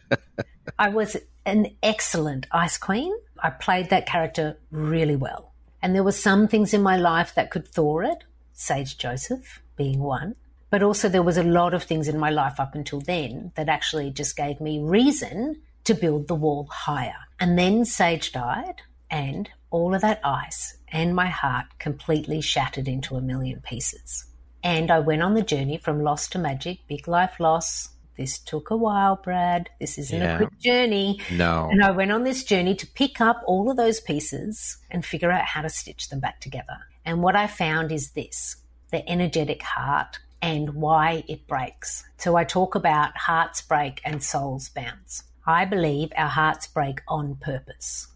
I 0.79 0.89
was 0.89 1.17
an 1.45 1.75
excellent 1.83 2.47
ice 2.51 2.77
queen. 2.77 3.13
I 3.39 3.49
played 3.49 3.89
that 3.89 4.05
character 4.05 4.57
really 4.71 5.15
well. 5.15 5.53
And 5.81 5.95
there 5.95 6.03
were 6.03 6.11
some 6.11 6.47
things 6.47 6.73
in 6.73 6.81
my 6.81 6.97
life 6.97 7.33
that 7.35 7.51
could 7.51 7.67
thaw 7.67 8.01
it, 8.01 8.23
Sage 8.53 8.97
Joseph 8.97 9.61
being 9.75 9.99
one. 9.99 10.35
But 10.69 10.83
also, 10.83 11.09
there 11.09 11.23
was 11.23 11.37
a 11.37 11.43
lot 11.43 11.73
of 11.73 11.83
things 11.83 12.07
in 12.07 12.17
my 12.17 12.29
life 12.29 12.59
up 12.59 12.75
until 12.75 13.01
then 13.01 13.51
that 13.55 13.67
actually 13.67 14.11
just 14.11 14.37
gave 14.37 14.61
me 14.61 14.79
reason 14.79 15.61
to 15.83 15.93
build 15.93 16.27
the 16.27 16.35
wall 16.35 16.67
higher. 16.71 17.27
And 17.39 17.57
then 17.57 17.83
Sage 17.83 18.31
died, 18.31 18.81
and 19.09 19.49
all 19.69 19.93
of 19.93 20.01
that 20.01 20.21
ice 20.23 20.77
and 20.91 21.15
my 21.15 21.27
heart 21.27 21.65
completely 21.79 22.41
shattered 22.41 22.87
into 22.87 23.15
a 23.15 23.21
million 23.21 23.61
pieces. 23.61 24.25
And 24.63 24.91
I 24.91 24.99
went 24.99 25.23
on 25.23 25.33
the 25.33 25.41
journey 25.41 25.77
from 25.77 26.03
loss 26.03 26.27
to 26.29 26.39
magic, 26.39 26.79
big 26.87 27.07
life 27.07 27.39
loss. 27.39 27.89
This 28.17 28.37
took 28.37 28.69
a 28.69 28.77
while, 28.77 29.15
Brad. 29.15 29.69
This 29.79 29.97
isn't 29.97 30.21
yeah. 30.21 30.35
a 30.35 30.37
quick 30.37 30.59
journey. 30.59 31.19
No. 31.31 31.69
And 31.71 31.83
I 31.83 31.91
went 31.91 32.11
on 32.11 32.23
this 32.23 32.43
journey 32.43 32.75
to 32.75 32.85
pick 32.87 33.19
up 33.21 33.41
all 33.47 33.71
of 33.71 33.77
those 33.77 33.99
pieces 33.99 34.77
and 34.91 35.03
figure 35.05 35.31
out 35.31 35.45
how 35.45 35.61
to 35.61 35.69
stitch 35.69 36.09
them 36.09 36.19
back 36.19 36.39
together. 36.41 36.77
And 37.05 37.23
what 37.23 37.35
I 37.35 37.47
found 37.47 37.91
is 37.91 38.11
this 38.11 38.57
the 38.91 39.07
energetic 39.09 39.63
heart 39.63 40.19
and 40.41 40.75
why 40.75 41.23
it 41.27 41.47
breaks. 41.47 42.03
So 42.17 42.35
I 42.35 42.43
talk 42.43 42.75
about 42.75 43.17
hearts 43.17 43.61
break 43.61 44.01
and 44.03 44.21
souls 44.21 44.69
bounce. 44.69 45.23
I 45.47 45.65
believe 45.65 46.11
our 46.15 46.27
hearts 46.27 46.67
break 46.67 47.01
on 47.07 47.35
purpose. 47.35 48.07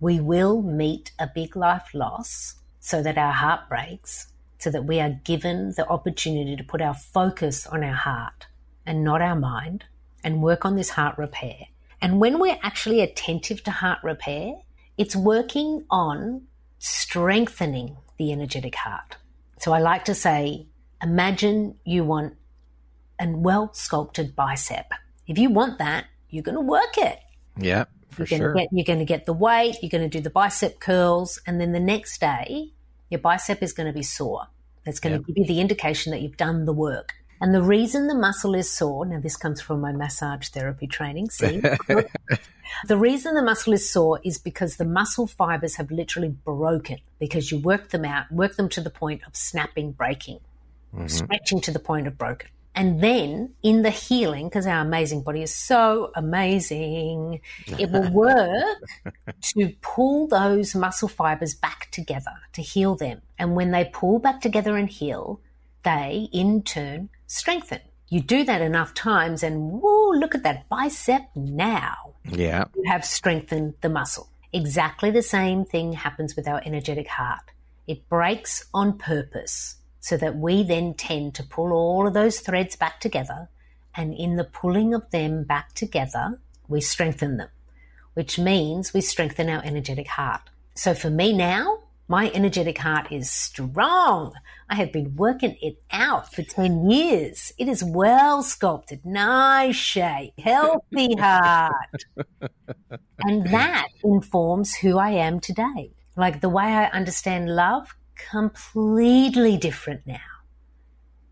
we 0.00 0.18
will 0.18 0.62
meet 0.62 1.12
a 1.18 1.28
big 1.32 1.54
life 1.54 1.90
loss 1.92 2.54
so 2.80 3.02
that 3.02 3.18
our 3.18 3.32
heart 3.32 3.68
breaks, 3.68 4.28
so 4.60 4.70
that 4.70 4.84
we 4.84 5.00
are 5.00 5.20
given 5.24 5.72
the 5.76 5.88
opportunity 5.88 6.54
to 6.54 6.62
put 6.62 6.82
our 6.82 6.94
focus 6.94 7.66
on 7.66 7.82
our 7.82 7.94
heart 7.94 8.46
and 8.86 9.02
not 9.02 9.22
our 9.22 9.36
mind 9.36 9.84
and 10.22 10.42
work 10.42 10.64
on 10.64 10.76
this 10.76 10.90
heart 10.90 11.16
repair. 11.16 11.56
And 12.02 12.20
when 12.20 12.38
we're 12.38 12.58
actually 12.62 13.00
attentive 13.00 13.62
to 13.64 13.70
heart 13.70 13.98
repair, 14.02 14.54
it's 14.98 15.16
working 15.16 15.84
on 15.90 16.42
strengthening 16.78 17.96
the 18.18 18.32
energetic 18.32 18.74
heart. 18.74 19.16
So 19.58 19.72
I 19.72 19.78
like 19.78 20.04
to 20.06 20.14
say, 20.14 20.66
imagine 21.02 21.76
you 21.84 22.04
want 22.04 22.36
a 23.18 23.28
well 23.28 23.72
sculpted 23.72 24.36
bicep. 24.36 24.92
If 25.26 25.38
you 25.38 25.50
want 25.50 25.78
that, 25.78 26.06
you're 26.28 26.42
going 26.42 26.56
to 26.56 26.60
work 26.60 26.96
it. 26.96 27.18
Yeah, 27.56 27.84
for 28.10 28.22
you're 28.22 28.38
sure. 28.38 28.54
Get, 28.54 28.68
you're 28.72 28.84
going 28.84 28.98
to 28.98 29.04
get 29.04 29.26
the 29.26 29.32
weight, 29.32 29.76
you're 29.82 29.90
going 29.90 30.08
to 30.08 30.18
do 30.18 30.22
the 30.22 30.30
bicep 30.30 30.80
curls, 30.80 31.40
and 31.46 31.60
then 31.60 31.72
the 31.72 31.80
next 31.80 32.20
day, 32.20 32.72
your 33.10 33.20
bicep 33.20 33.62
is 33.62 33.72
going 33.72 33.86
to 33.86 33.92
be 33.92 34.02
sore. 34.02 34.46
That's 34.84 35.00
going 35.00 35.18
to 35.18 35.24
give 35.24 35.36
you 35.36 35.44
the 35.44 35.60
indication 35.60 36.12
that 36.12 36.22
you've 36.22 36.36
done 36.36 36.64
the 36.64 36.72
work. 36.72 37.14
And 37.42 37.54
the 37.54 37.62
reason 37.62 38.06
the 38.06 38.14
muscle 38.14 38.54
is 38.54 38.70
sore, 38.70 39.06
now 39.06 39.18
this 39.18 39.36
comes 39.36 39.60
from 39.62 39.80
my 39.80 39.92
massage 39.92 40.48
therapy 40.48 40.86
training, 40.86 41.30
see? 41.30 41.60
the 42.86 42.96
reason 42.98 43.34
the 43.34 43.42
muscle 43.42 43.72
is 43.72 43.88
sore 43.88 44.20
is 44.22 44.36
because 44.36 44.76
the 44.76 44.84
muscle 44.84 45.26
fibers 45.26 45.76
have 45.76 45.90
literally 45.90 46.28
broken 46.28 46.98
because 47.18 47.50
you 47.50 47.58
work 47.58 47.90
them 47.90 48.04
out, 48.04 48.30
work 48.30 48.56
them 48.56 48.68
to 48.70 48.80
the 48.82 48.90
point 48.90 49.22
of 49.26 49.34
snapping, 49.34 49.92
breaking, 49.92 50.40
mm-hmm. 50.94 51.06
stretching 51.06 51.62
to 51.62 51.70
the 51.70 51.78
point 51.78 52.06
of 52.06 52.18
broken. 52.18 52.50
And 52.74 53.02
then 53.02 53.54
in 53.62 53.82
the 53.82 53.90
healing, 53.90 54.48
because 54.48 54.66
our 54.66 54.80
amazing 54.80 55.22
body 55.22 55.42
is 55.42 55.54
so 55.54 56.12
amazing, 56.14 57.40
it 57.66 57.90
will 57.90 58.10
work 58.12 58.78
to 59.54 59.74
pull 59.80 60.28
those 60.28 60.74
muscle 60.74 61.08
fibers 61.08 61.54
back 61.54 61.90
together 61.90 62.32
to 62.52 62.62
heal 62.62 62.94
them. 62.94 63.22
And 63.38 63.56
when 63.56 63.72
they 63.72 63.90
pull 63.92 64.18
back 64.18 64.40
together 64.40 64.76
and 64.76 64.88
heal, 64.88 65.40
they 65.82 66.28
in 66.32 66.62
turn 66.62 67.10
strengthen. 67.26 67.80
You 68.08 68.20
do 68.20 68.44
that 68.44 68.60
enough 68.60 68.92
times, 68.92 69.44
and 69.44 69.80
whoa, 69.80 70.10
look 70.10 70.34
at 70.34 70.42
that 70.42 70.68
bicep 70.68 71.22
now. 71.36 72.14
Yeah. 72.24 72.64
You 72.74 72.84
have 72.90 73.04
strengthened 73.04 73.74
the 73.82 73.88
muscle. 73.88 74.28
Exactly 74.52 75.12
the 75.12 75.22
same 75.22 75.64
thing 75.64 75.92
happens 75.92 76.34
with 76.34 76.48
our 76.48 76.60
energetic 76.64 77.06
heart. 77.06 77.52
It 77.86 78.08
breaks 78.08 78.66
on 78.74 78.98
purpose 78.98 79.76
so 80.00 80.16
that 80.16 80.36
we 80.36 80.62
then 80.62 80.94
tend 80.94 81.34
to 81.34 81.42
pull 81.42 81.72
all 81.72 82.06
of 82.06 82.14
those 82.14 82.40
threads 82.40 82.74
back 82.76 83.00
together. 83.00 83.48
And 83.94 84.14
in 84.14 84.36
the 84.36 84.44
pulling 84.44 84.94
of 84.94 85.10
them 85.10 85.44
back 85.44 85.74
together, 85.74 86.40
we 86.68 86.80
strengthen 86.80 87.36
them, 87.36 87.48
which 88.14 88.38
means 88.38 88.94
we 88.94 89.00
strengthen 89.00 89.48
our 89.48 89.62
energetic 89.64 90.08
heart. 90.08 90.42
So 90.74 90.94
for 90.94 91.10
me 91.10 91.32
now, 91.32 91.80
my 92.10 92.28
energetic 92.34 92.78
heart 92.78 93.12
is 93.12 93.30
strong. 93.30 94.32
I 94.68 94.74
have 94.74 94.92
been 94.92 95.14
working 95.14 95.56
it 95.62 95.80
out 95.92 96.32
for 96.34 96.42
10 96.42 96.90
years. 96.90 97.52
It 97.56 97.68
is 97.68 97.84
well 97.84 98.42
sculpted, 98.42 99.06
nice 99.06 99.76
shape, 99.76 100.32
healthy 100.36 101.14
heart. 101.18 102.04
and 103.20 103.46
that 103.50 103.88
informs 104.02 104.74
who 104.74 104.98
I 104.98 105.10
am 105.10 105.38
today. 105.38 105.92
Like 106.16 106.40
the 106.40 106.48
way 106.48 106.64
I 106.64 106.86
understand 106.86 107.54
love, 107.54 107.94
completely 108.30 109.56
different 109.56 110.06
now. 110.06 110.20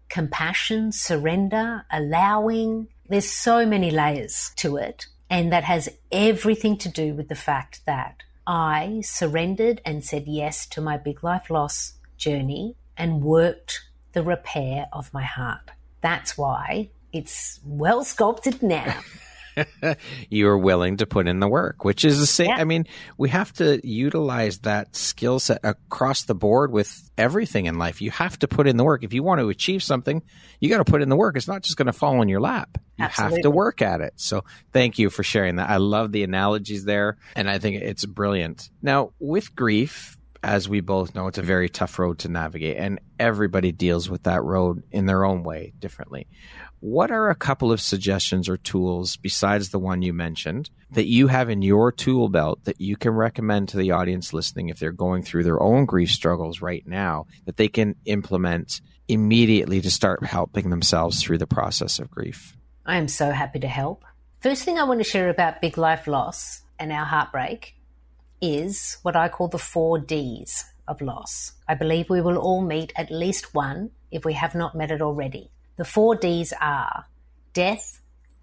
Compassion, 0.08 0.92
surrender, 0.92 1.84
allowing. 1.90 2.88
There's 3.08 3.28
so 3.30 3.66
many 3.66 3.90
layers 3.90 4.52
to 4.56 4.76
it. 4.76 5.06
And 5.30 5.52
that 5.52 5.64
has 5.64 5.88
everything 6.10 6.78
to 6.78 6.88
do 6.88 7.14
with 7.14 7.28
the 7.28 7.34
fact 7.34 7.84
that 7.84 8.22
I 8.46 9.02
surrendered 9.04 9.82
and 9.84 10.02
said 10.02 10.26
yes 10.26 10.66
to 10.68 10.80
my 10.80 10.96
big 10.96 11.22
life 11.22 11.50
loss 11.50 11.94
journey 12.16 12.76
and 12.96 13.22
worked 13.22 13.84
the 14.12 14.22
repair 14.22 14.88
of 14.92 15.12
my 15.12 15.22
heart. 15.22 15.70
That's 16.00 16.38
why 16.38 16.90
it's 17.12 17.60
well 17.64 18.04
sculpted 18.04 18.62
now. 18.62 19.00
you 20.30 20.48
are 20.48 20.58
willing 20.58 20.98
to 20.98 21.06
put 21.06 21.28
in 21.28 21.40
the 21.40 21.48
work, 21.48 21.84
which 21.84 22.04
is 22.04 22.18
the 22.18 22.26
same. 22.26 22.48
Yeah. 22.48 22.56
I 22.56 22.64
mean, 22.64 22.86
we 23.16 23.28
have 23.30 23.52
to 23.54 23.80
utilize 23.86 24.58
that 24.60 24.94
skill 24.96 25.38
set 25.38 25.60
across 25.62 26.24
the 26.24 26.34
board 26.34 26.72
with 26.72 27.10
everything 27.16 27.66
in 27.66 27.78
life. 27.78 28.00
You 28.00 28.10
have 28.10 28.38
to 28.40 28.48
put 28.48 28.66
in 28.66 28.76
the 28.76 28.84
work. 28.84 29.04
If 29.04 29.12
you 29.12 29.22
want 29.22 29.40
to 29.40 29.48
achieve 29.48 29.82
something, 29.82 30.22
you 30.60 30.68
got 30.68 30.78
to 30.78 30.90
put 30.90 31.02
in 31.02 31.08
the 31.08 31.16
work. 31.16 31.36
It's 31.36 31.48
not 31.48 31.62
just 31.62 31.76
going 31.76 31.86
to 31.86 31.92
fall 31.92 32.20
in 32.22 32.28
your 32.28 32.40
lap. 32.40 32.78
You 32.98 33.06
have 33.06 33.40
to 33.42 33.50
work 33.50 33.80
at 33.80 34.00
it. 34.00 34.14
So 34.16 34.44
thank 34.72 34.98
you 34.98 35.08
for 35.08 35.22
sharing 35.22 35.56
that. 35.56 35.70
I 35.70 35.76
love 35.76 36.10
the 36.10 36.24
analogies 36.24 36.84
there, 36.84 37.16
and 37.36 37.48
I 37.48 37.58
think 37.58 37.80
it's 37.80 38.04
brilliant. 38.04 38.70
Now, 38.82 39.12
with 39.20 39.54
grief, 39.54 40.18
as 40.42 40.68
we 40.68 40.80
both 40.80 41.14
know, 41.14 41.26
it's 41.26 41.38
a 41.38 41.42
very 41.42 41.68
tough 41.68 41.98
road 41.98 42.20
to 42.20 42.28
navigate, 42.28 42.76
and 42.76 43.00
everybody 43.18 43.72
deals 43.72 44.08
with 44.08 44.24
that 44.24 44.42
road 44.42 44.82
in 44.90 45.06
their 45.06 45.24
own 45.24 45.42
way 45.42 45.72
differently. 45.78 46.28
What 46.80 47.10
are 47.10 47.28
a 47.28 47.34
couple 47.34 47.72
of 47.72 47.80
suggestions 47.80 48.48
or 48.48 48.56
tools 48.56 49.16
besides 49.16 49.70
the 49.70 49.80
one 49.80 50.02
you 50.02 50.12
mentioned 50.12 50.70
that 50.92 51.06
you 51.06 51.26
have 51.26 51.50
in 51.50 51.60
your 51.60 51.90
tool 51.90 52.28
belt 52.28 52.64
that 52.64 52.80
you 52.80 52.96
can 52.96 53.12
recommend 53.12 53.70
to 53.70 53.76
the 53.76 53.90
audience 53.90 54.32
listening 54.32 54.68
if 54.68 54.78
they're 54.78 54.92
going 54.92 55.22
through 55.22 55.42
their 55.42 55.60
own 55.60 55.86
grief 55.86 56.10
struggles 56.10 56.62
right 56.62 56.86
now 56.86 57.26
that 57.46 57.56
they 57.56 57.66
can 57.66 57.96
implement 58.04 58.80
immediately 59.08 59.80
to 59.80 59.90
start 59.90 60.24
helping 60.24 60.70
themselves 60.70 61.20
through 61.20 61.38
the 61.38 61.46
process 61.48 61.98
of 61.98 62.10
grief? 62.10 62.56
I 62.86 62.96
am 62.96 63.08
so 63.08 63.32
happy 63.32 63.58
to 63.58 63.68
help. 63.68 64.04
First 64.40 64.62
thing 64.62 64.78
I 64.78 64.84
want 64.84 65.00
to 65.00 65.04
share 65.04 65.28
about 65.30 65.60
big 65.60 65.78
life 65.78 66.06
loss 66.06 66.62
and 66.78 66.92
our 66.92 67.04
heartbreak 67.04 67.74
is 68.40 68.98
what 69.02 69.16
I 69.16 69.28
call 69.28 69.48
the 69.48 69.58
four 69.58 69.98
Ds 69.98 70.64
of 70.86 71.00
loss. 71.00 71.54
I 71.66 71.74
believe 71.74 72.08
we 72.08 72.20
will 72.20 72.38
all 72.38 72.62
meet 72.62 72.92
at 72.94 73.10
least 73.10 73.52
one 73.52 73.90
if 74.12 74.24
we 74.24 74.34
have 74.34 74.54
not 74.54 74.76
met 74.76 74.92
it 74.92 75.02
already. 75.02 75.50
The 75.78 75.84
four 75.84 76.16
Ds 76.16 76.52
are 76.60 77.06
death, 77.52 78.00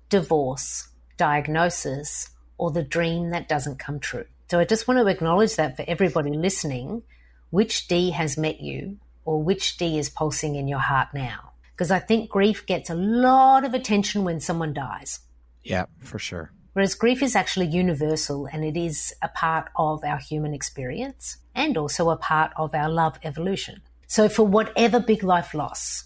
divorce, 0.07 0.87
diagnosis, 1.17 2.29
or 2.57 2.71
the 2.71 2.81
dream 2.81 3.31
that 3.31 3.49
doesn't 3.49 3.77
come 3.77 3.99
true. 3.99 4.23
So 4.49 4.57
I 4.57 4.63
just 4.63 4.87
want 4.87 5.01
to 5.01 5.07
acknowledge 5.07 5.57
that 5.57 5.75
for 5.75 5.83
everybody 5.85 6.31
listening, 6.31 7.03
which 7.49 7.89
D 7.89 8.11
has 8.11 8.37
met 8.37 8.61
you 8.61 8.99
or 9.25 9.43
which 9.43 9.75
D 9.75 9.99
is 9.99 10.09
pulsing 10.09 10.55
in 10.55 10.69
your 10.69 10.79
heart 10.79 11.09
now. 11.13 11.51
Because 11.73 11.91
I 11.91 11.99
think 11.99 12.29
grief 12.29 12.65
gets 12.65 12.89
a 12.89 12.95
lot 12.95 13.65
of 13.65 13.73
attention 13.73 14.23
when 14.23 14.39
someone 14.39 14.73
dies. 14.73 15.19
Yeah, 15.61 15.87
for 15.99 16.19
sure. 16.19 16.53
Whereas 16.71 16.95
grief 16.95 17.21
is 17.21 17.35
actually 17.35 17.67
universal 17.67 18.45
and 18.45 18.63
it 18.63 18.77
is 18.77 19.13
a 19.21 19.27
part 19.27 19.69
of 19.75 20.05
our 20.05 20.19
human 20.19 20.53
experience 20.53 21.35
and 21.53 21.77
also 21.77 22.11
a 22.11 22.17
part 22.17 22.53
of 22.55 22.73
our 22.73 22.89
love 22.89 23.19
evolution. 23.23 23.81
So, 24.07 24.29
for 24.29 24.47
whatever 24.47 25.01
big 25.01 25.21
life 25.21 25.53
loss 25.53 26.05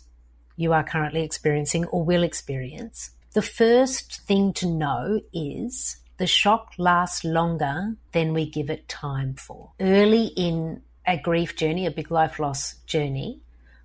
you 0.59 0.73
are 0.73 0.83
currently 0.83 1.23
experiencing 1.23 1.85
or 1.85 2.03
will 2.03 2.21
experience, 2.21 3.11
the 3.31 3.41
first 3.41 4.21
thing 4.23 4.51
to 4.51 4.67
know 4.67 5.21
is 5.31 5.95
the 6.17 6.27
shock 6.27 6.73
lasts 6.77 7.23
longer 7.23 7.95
than 8.11 8.33
we 8.33 8.45
give 8.45 8.69
it 8.69 8.89
time 8.89 9.35
for. 9.35 9.71
Early 9.79 10.25
in 10.35 10.81
a 11.07 11.17
grief 11.17 11.55
journey, 11.55 11.85
a 11.85 11.91
big 11.91 12.11
life 12.11 12.39
loss 12.39 12.75
journey, 12.85 13.39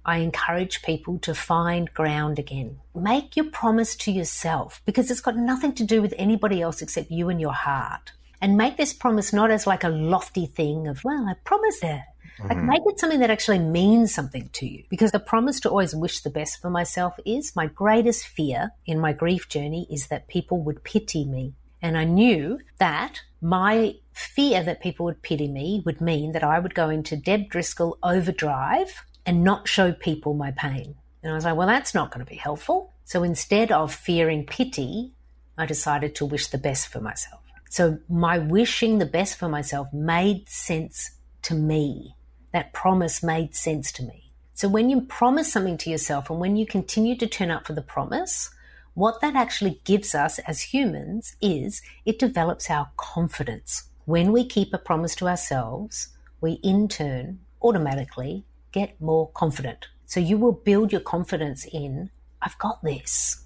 I 0.04 0.18
encourage 0.18 0.82
people 0.82 1.20
to 1.20 1.32
find 1.32 1.94
ground 1.94 2.40
again. 2.40 2.80
Make 2.92 3.36
your 3.36 3.46
promise 3.46 3.94
to 3.96 4.10
yourself 4.10 4.82
because 4.84 5.12
it's 5.12 5.20
got 5.20 5.36
nothing 5.36 5.74
to 5.74 5.84
do 5.84 6.02
with 6.02 6.12
anybody 6.18 6.60
else 6.60 6.82
except 6.82 7.10
you 7.10 7.28
and 7.28 7.40
your 7.40 7.52
heart. 7.52 8.10
And 8.40 8.56
make 8.56 8.76
this 8.76 8.92
promise 8.92 9.32
not 9.32 9.52
as 9.52 9.64
like 9.64 9.84
a 9.84 9.88
lofty 9.88 10.46
thing 10.46 10.88
of, 10.88 11.04
well, 11.04 11.26
I 11.28 11.34
promise 11.44 11.78
that. 11.80 12.13
Like 12.38 12.58
mm-hmm. 12.58 12.66
make 12.66 12.82
it 12.86 12.98
something 12.98 13.20
that 13.20 13.30
actually 13.30 13.60
means 13.60 14.14
something 14.14 14.50
to 14.54 14.66
you. 14.66 14.84
Because 14.88 15.12
the 15.12 15.20
promise 15.20 15.60
to 15.60 15.70
always 15.70 15.94
wish 15.94 16.20
the 16.20 16.30
best 16.30 16.60
for 16.60 16.70
myself 16.70 17.14
is 17.24 17.54
my 17.54 17.66
greatest 17.66 18.26
fear 18.26 18.72
in 18.86 18.98
my 18.98 19.12
grief 19.12 19.48
journey 19.48 19.86
is 19.90 20.08
that 20.08 20.28
people 20.28 20.62
would 20.62 20.84
pity 20.84 21.24
me. 21.24 21.54
And 21.80 21.98
I 21.98 22.04
knew 22.04 22.58
that 22.78 23.20
my 23.40 23.96
fear 24.12 24.62
that 24.62 24.80
people 24.80 25.04
would 25.04 25.22
pity 25.22 25.48
me 25.48 25.82
would 25.84 26.00
mean 26.00 26.32
that 26.32 26.42
I 26.42 26.58
would 26.58 26.74
go 26.74 26.88
into 26.88 27.16
Deb 27.16 27.50
Driscoll 27.50 27.98
overdrive 28.02 29.04
and 29.26 29.44
not 29.44 29.68
show 29.68 29.92
people 29.92 30.34
my 30.34 30.50
pain. 30.50 30.96
And 31.22 31.32
I 31.32 31.34
was 31.34 31.44
like, 31.44 31.56
well, 31.56 31.66
that's 31.66 31.94
not 31.94 32.10
going 32.10 32.24
to 32.24 32.30
be 32.30 32.36
helpful. 32.36 32.92
So 33.04 33.22
instead 33.22 33.70
of 33.70 33.94
fearing 33.94 34.46
pity, 34.46 35.12
I 35.56 35.66
decided 35.66 36.14
to 36.16 36.26
wish 36.26 36.48
the 36.48 36.58
best 36.58 36.88
for 36.88 37.00
myself. 37.00 37.40
So 37.70 37.98
my 38.08 38.38
wishing 38.38 38.98
the 38.98 39.06
best 39.06 39.36
for 39.36 39.48
myself 39.48 39.92
made 39.92 40.48
sense 40.48 41.10
to 41.42 41.54
me. 41.54 42.14
That 42.54 42.72
promise 42.72 43.20
made 43.20 43.56
sense 43.56 43.90
to 43.92 44.04
me. 44.04 44.30
So 44.54 44.68
when 44.68 44.88
you 44.88 45.00
promise 45.00 45.52
something 45.52 45.76
to 45.78 45.90
yourself 45.90 46.30
and 46.30 46.38
when 46.38 46.54
you 46.54 46.66
continue 46.66 47.16
to 47.16 47.26
turn 47.26 47.50
up 47.50 47.66
for 47.66 47.72
the 47.72 47.82
promise, 47.82 48.48
what 48.94 49.20
that 49.22 49.34
actually 49.34 49.80
gives 49.82 50.14
us 50.14 50.38
as 50.38 50.60
humans 50.62 51.34
is 51.42 51.82
it 52.06 52.20
develops 52.20 52.70
our 52.70 52.90
confidence. 52.96 53.90
When 54.04 54.30
we 54.30 54.46
keep 54.46 54.72
a 54.72 54.78
promise 54.78 55.16
to 55.16 55.28
ourselves, 55.28 56.10
we 56.40 56.52
in 56.62 56.86
turn 56.86 57.40
automatically 57.60 58.44
get 58.70 59.00
more 59.00 59.30
confident. 59.30 59.88
So 60.06 60.20
you 60.20 60.38
will 60.38 60.52
build 60.52 60.92
your 60.92 61.00
confidence 61.00 61.66
in, 61.72 62.10
I've 62.40 62.58
got 62.58 62.84
this. 62.84 63.42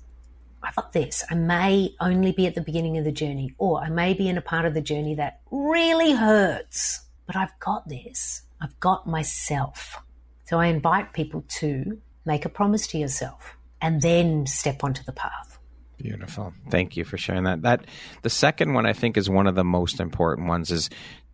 I've 0.62 0.76
got 0.76 0.92
this. 0.92 1.24
I 1.30 1.34
may 1.34 1.94
only 1.98 2.32
be 2.32 2.46
at 2.46 2.54
the 2.54 2.60
beginning 2.60 2.98
of 2.98 3.04
the 3.04 3.12
journey, 3.12 3.54
or 3.56 3.80
I 3.80 3.88
may 3.88 4.12
be 4.12 4.28
in 4.28 4.36
a 4.36 4.42
part 4.42 4.66
of 4.66 4.74
the 4.74 4.82
journey 4.82 5.14
that 5.14 5.40
really 5.50 6.12
hurts, 6.12 7.07
but 7.28 7.36
I've 7.36 7.56
got 7.60 7.86
this. 7.88 8.42
I've 8.60 8.80
got 8.80 9.06
myself. 9.06 10.02
So 10.46 10.58
I 10.58 10.66
invite 10.66 11.12
people 11.12 11.44
to 11.60 12.00
make 12.24 12.46
a 12.46 12.48
promise 12.48 12.86
to 12.88 12.98
yourself 12.98 13.54
and 13.80 14.00
then 14.02 14.46
step 14.46 14.82
onto 14.82 15.04
the 15.04 15.12
path. 15.12 15.58
Beautiful. 15.98 16.54
Thank 16.70 16.96
you 16.96 17.04
for 17.04 17.18
sharing 17.18 17.44
that. 17.44 17.62
That 17.62 17.84
the 18.22 18.30
second 18.30 18.72
one 18.72 18.86
I 18.86 18.94
think 18.94 19.16
is 19.16 19.28
one 19.28 19.46
of 19.46 19.54
the 19.54 19.64
most 19.64 20.00
important 20.00 20.48
ones 20.48 20.70
is 20.70 20.88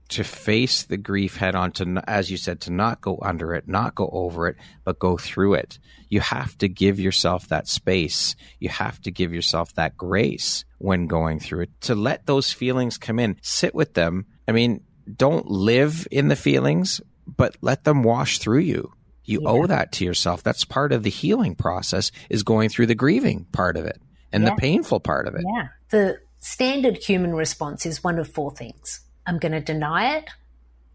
to 0.09 0.25
face 0.25 0.83
the 0.83 0.97
grief 0.97 1.37
head 1.37 1.55
on 1.55 1.71
to 1.73 2.03
as 2.07 2.31
you 2.31 2.37
said 2.37 2.61
to 2.61 2.71
not 2.71 3.01
go 3.01 3.19
under 3.23 3.55
it 3.55 3.67
not 3.67 3.95
go 3.95 4.09
over 4.13 4.49
it 4.49 4.57
but 4.85 4.99
go 4.99 5.17
through 5.17 5.55
it 5.55 5.79
you 6.11 6.21
have 6.21 6.57
to 6.59 6.69
give 6.69 7.01
yourself 7.01 7.49
that 7.49 7.67
space 7.67 8.37
you 8.61 8.69
have 8.69 9.01
to 9.01 9.11
give 9.11 9.33
yourself 9.33 9.75
that 9.75 9.97
grace 9.97 10.67
when 10.77 11.07
going 11.07 11.41
through 11.41 11.63
it 11.63 11.71
to 11.81 11.95
let 11.95 12.27
those 12.27 12.53
feelings 12.53 12.99
come 12.99 13.19
in 13.19 13.35
sit 13.41 13.75
with 13.75 13.95
them 13.95 14.27
i 14.47 14.53
mean 14.53 14.83
don't 15.17 15.47
live 15.47 16.07
in 16.11 16.29
the 16.29 16.37
feelings 16.37 17.01
but 17.27 17.57
let 17.61 17.85
them 17.85 18.03
wash 18.03 18.39
through 18.39 18.61
you 18.61 18.93
you 19.25 19.41
yeah. 19.43 19.49
owe 19.49 19.67
that 19.67 19.93
to 19.93 20.05
yourself 20.05 20.43
that's 20.43 20.65
part 20.65 20.93
of 20.93 21.03
the 21.03 21.11
healing 21.11 21.55
process 21.55 22.11
is 22.29 22.43
going 22.43 22.69
through 22.69 22.87
the 22.87 22.95
grieving 22.95 23.45
part 23.53 23.77
of 23.77 23.85
it 23.85 24.01
and 24.33 24.45
yeah. 24.45 24.51
the 24.51 24.57
painful 24.57 25.01
part 25.01 25.27
of 25.27 25.35
it 25.35 25.45
yeah 25.57 25.69
the 25.91 26.19
standard 26.39 26.99
human 26.99 27.35
response 27.35 27.87
is 27.87 28.05
one 28.05 28.19
of 28.19 28.29
four 28.29 28.51
things 28.51 29.01
I'm 29.27 29.39
going 29.39 29.53
to 29.53 29.61
deny 29.61 30.17
it. 30.17 30.29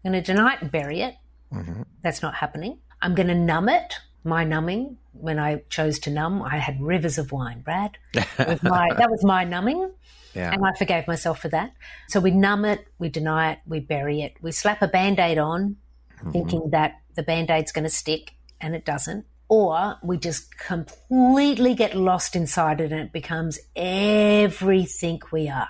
I'm 0.04 0.12
going 0.12 0.22
to 0.22 0.32
deny 0.32 0.54
it 0.54 0.62
and 0.62 0.70
bury 0.70 1.00
it. 1.02 1.14
Mm-hmm. 1.52 1.82
That's 2.02 2.22
not 2.22 2.34
happening. 2.34 2.78
I'm 3.02 3.14
going 3.14 3.28
to 3.28 3.34
numb 3.34 3.68
it. 3.68 3.96
My 4.22 4.44
numbing, 4.44 4.98
when 5.12 5.38
I 5.38 5.62
chose 5.70 5.98
to 6.00 6.10
numb, 6.10 6.42
I 6.42 6.58
had 6.58 6.80
rivers 6.80 7.16
of 7.16 7.32
wine, 7.32 7.62
Brad. 7.62 7.96
Was 8.14 8.62
my, 8.62 8.88
that 8.98 9.10
was 9.10 9.24
my 9.24 9.44
numbing. 9.44 9.90
Yeah. 10.34 10.52
And 10.52 10.64
I 10.64 10.72
forgave 10.78 11.06
myself 11.06 11.40
for 11.40 11.48
that. 11.48 11.72
So 12.08 12.20
we 12.20 12.30
numb 12.30 12.64
it, 12.64 12.86
we 12.98 13.08
deny 13.08 13.52
it, 13.52 13.58
we 13.66 13.80
bury 13.80 14.22
it. 14.22 14.34
We 14.40 14.52
slap 14.52 14.82
a 14.82 14.88
band 14.88 15.18
aid 15.18 15.38
on, 15.38 15.76
mm-hmm. 16.18 16.30
thinking 16.30 16.70
that 16.70 17.00
the 17.16 17.22
band 17.22 17.50
aid's 17.50 17.72
going 17.72 17.84
to 17.84 17.90
stick, 17.90 18.32
and 18.60 18.74
it 18.74 18.84
doesn't. 18.84 19.26
Or 19.48 19.96
we 20.02 20.16
just 20.16 20.56
completely 20.56 21.74
get 21.74 21.96
lost 21.96 22.36
inside 22.36 22.80
it 22.80 22.92
and 22.92 23.00
it 23.00 23.12
becomes 23.12 23.58
everything 23.74 25.20
we 25.32 25.48
are. 25.48 25.68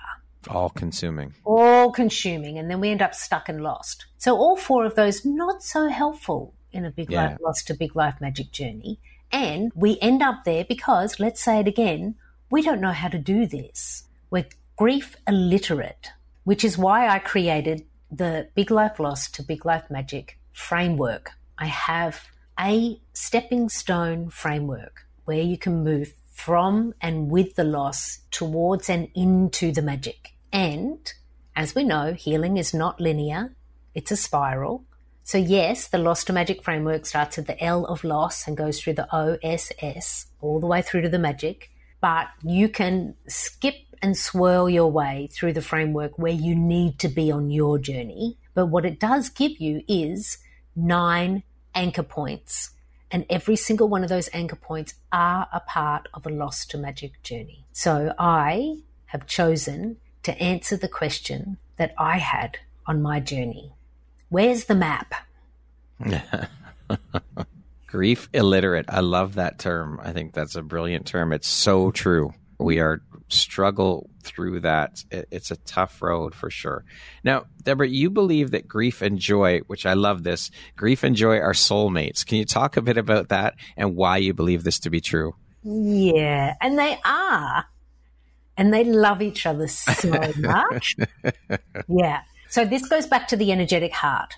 All 0.49 0.69
consuming. 0.69 1.33
All 1.43 1.91
consuming. 1.91 2.59
And 2.59 2.69
then 2.69 2.79
we 2.79 2.89
end 2.89 3.01
up 3.01 3.15
stuck 3.15 3.49
and 3.49 3.61
lost. 3.61 4.05
So 4.17 4.35
all 4.37 4.55
four 4.55 4.85
of 4.85 4.93
those 4.93 5.25
not 5.25 5.63
so 5.63 5.87
helpful 5.87 6.53
in 6.71 6.85
a 6.85 6.91
big 6.91 7.11
yeah. 7.11 7.29
life 7.29 7.37
lost 7.41 7.67
to 7.67 7.73
big 7.73 7.95
life 7.95 8.15
magic 8.21 8.51
journey. 8.51 8.99
And 9.31 9.71
we 9.75 9.97
end 9.99 10.21
up 10.21 10.43
there 10.45 10.63
because, 10.63 11.19
let's 11.19 11.41
say 11.41 11.59
it 11.59 11.67
again, 11.67 12.15
we 12.51 12.61
don't 12.61 12.81
know 12.81 12.91
how 12.91 13.07
to 13.07 13.17
do 13.17 13.47
this. 13.47 14.03
We're 14.31 14.45
grief 14.77 15.17
illiterate, 15.27 16.07
which 16.45 16.63
is 16.63 16.77
why 16.77 17.09
I 17.09 17.19
created 17.19 17.85
the 18.09 18.47
Big 18.55 18.71
Life 18.71 18.97
Loss 18.97 19.29
to 19.31 19.43
Big 19.43 19.65
Life 19.65 19.83
Magic 19.89 20.39
framework. 20.53 21.31
I 21.57 21.65
have 21.65 22.27
a 22.57 22.97
stepping 23.11 23.67
stone 23.67 24.29
framework 24.29 25.05
where 25.25 25.41
you 25.41 25.57
can 25.57 25.83
move 25.83 26.13
from 26.31 26.93
and 27.01 27.29
with 27.29 27.55
the 27.55 27.65
loss 27.65 28.19
towards 28.31 28.89
and 28.89 29.09
into 29.15 29.73
the 29.73 29.81
magic. 29.81 30.29
And 30.53 31.11
as 31.53 31.75
we 31.75 31.83
know, 31.83 32.13
healing 32.13 32.55
is 32.55 32.73
not 32.73 33.01
linear, 33.01 33.53
it's 33.93 34.11
a 34.11 34.15
spiral. 34.15 34.85
So, 35.25 35.37
yes, 35.37 35.89
the 35.89 35.97
loss 35.97 36.23
to 36.23 36.33
magic 36.33 36.63
framework 36.63 37.05
starts 37.05 37.37
at 37.37 37.47
the 37.47 37.61
L 37.61 37.85
of 37.85 38.05
loss 38.05 38.47
and 38.47 38.55
goes 38.55 38.79
through 38.79 38.93
the 38.93 39.13
OSS 39.13 40.27
all 40.39 40.61
the 40.61 40.67
way 40.67 40.81
through 40.81 41.01
to 41.01 41.09
the 41.09 41.19
magic. 41.19 41.69
But 41.99 42.27
you 42.43 42.69
can 42.69 43.15
skip 43.27 43.75
and 44.01 44.17
swirl 44.17 44.69
your 44.69 44.91
way 44.91 45.29
through 45.31 45.53
the 45.53 45.61
framework 45.61 46.17
where 46.17 46.31
you 46.31 46.55
need 46.55 46.99
to 46.99 47.07
be 47.07 47.31
on 47.31 47.51
your 47.51 47.77
journey. 47.77 48.37
But 48.53 48.67
what 48.67 48.85
it 48.85 48.99
does 48.99 49.29
give 49.29 49.59
you 49.59 49.83
is 49.87 50.37
nine 50.75 51.43
anchor 51.75 52.03
points 52.03 52.71
and 53.11 53.25
every 53.29 53.57
single 53.57 53.89
one 53.89 54.03
of 54.03 54.09
those 54.09 54.29
anchor 54.31 54.55
points 54.55 54.93
are 55.11 55.47
a 55.51 55.59
part 55.59 56.07
of 56.13 56.25
a 56.25 56.29
lost 56.29 56.71
to 56.71 56.77
magic 56.77 57.21
journey. 57.23 57.65
So 57.73 58.13
I 58.17 58.77
have 59.07 59.27
chosen 59.27 59.97
to 60.23 60.41
answer 60.41 60.77
the 60.77 60.87
question 60.87 61.57
that 61.75 61.93
I 61.97 62.17
had 62.19 62.57
on 62.85 63.01
my 63.01 63.19
journey. 63.19 63.73
Where's 64.29 64.65
the 64.65 64.75
map? 64.75 65.13
Grief 67.87 68.29
illiterate. 68.33 68.85
I 68.87 69.01
love 69.01 69.35
that 69.35 69.59
term. 69.59 69.99
I 70.01 70.13
think 70.13 70.33
that's 70.33 70.55
a 70.55 70.61
brilliant 70.61 71.05
term. 71.05 71.33
It's 71.33 71.49
so 71.49 71.91
true. 71.91 72.33
We 72.59 72.79
are 72.79 73.01
struggle 73.31 74.09
through 74.23 74.61
that. 74.61 75.03
It's 75.11 75.51
a 75.51 75.55
tough 75.57 76.01
road 76.01 76.35
for 76.35 76.49
sure. 76.49 76.83
Now, 77.23 77.45
Debra, 77.63 77.87
you 77.87 78.09
believe 78.09 78.51
that 78.51 78.67
grief 78.67 79.01
and 79.01 79.17
joy, 79.19 79.59
which 79.67 79.85
I 79.85 79.93
love 79.93 80.23
this, 80.23 80.51
grief 80.75 81.03
and 81.03 81.15
joy 81.15 81.37
are 81.37 81.53
soulmates. 81.53 82.25
Can 82.25 82.37
you 82.37 82.45
talk 82.45 82.77
a 82.77 82.81
bit 82.81 82.97
about 82.97 83.29
that 83.29 83.55
and 83.77 83.95
why 83.95 84.17
you 84.17 84.33
believe 84.33 84.63
this 84.63 84.79
to 84.79 84.89
be 84.89 85.01
true? 85.01 85.35
Yeah, 85.63 86.55
and 86.61 86.77
they 86.77 86.97
are. 87.05 87.65
And 88.57 88.73
they 88.73 88.83
love 88.83 89.21
each 89.21 89.45
other 89.45 89.67
so 89.67 90.09
much. 90.39 90.95
yeah. 91.87 92.21
So 92.49 92.65
this 92.65 92.87
goes 92.87 93.07
back 93.07 93.27
to 93.29 93.37
the 93.37 93.51
energetic 93.51 93.93
heart. 93.93 94.35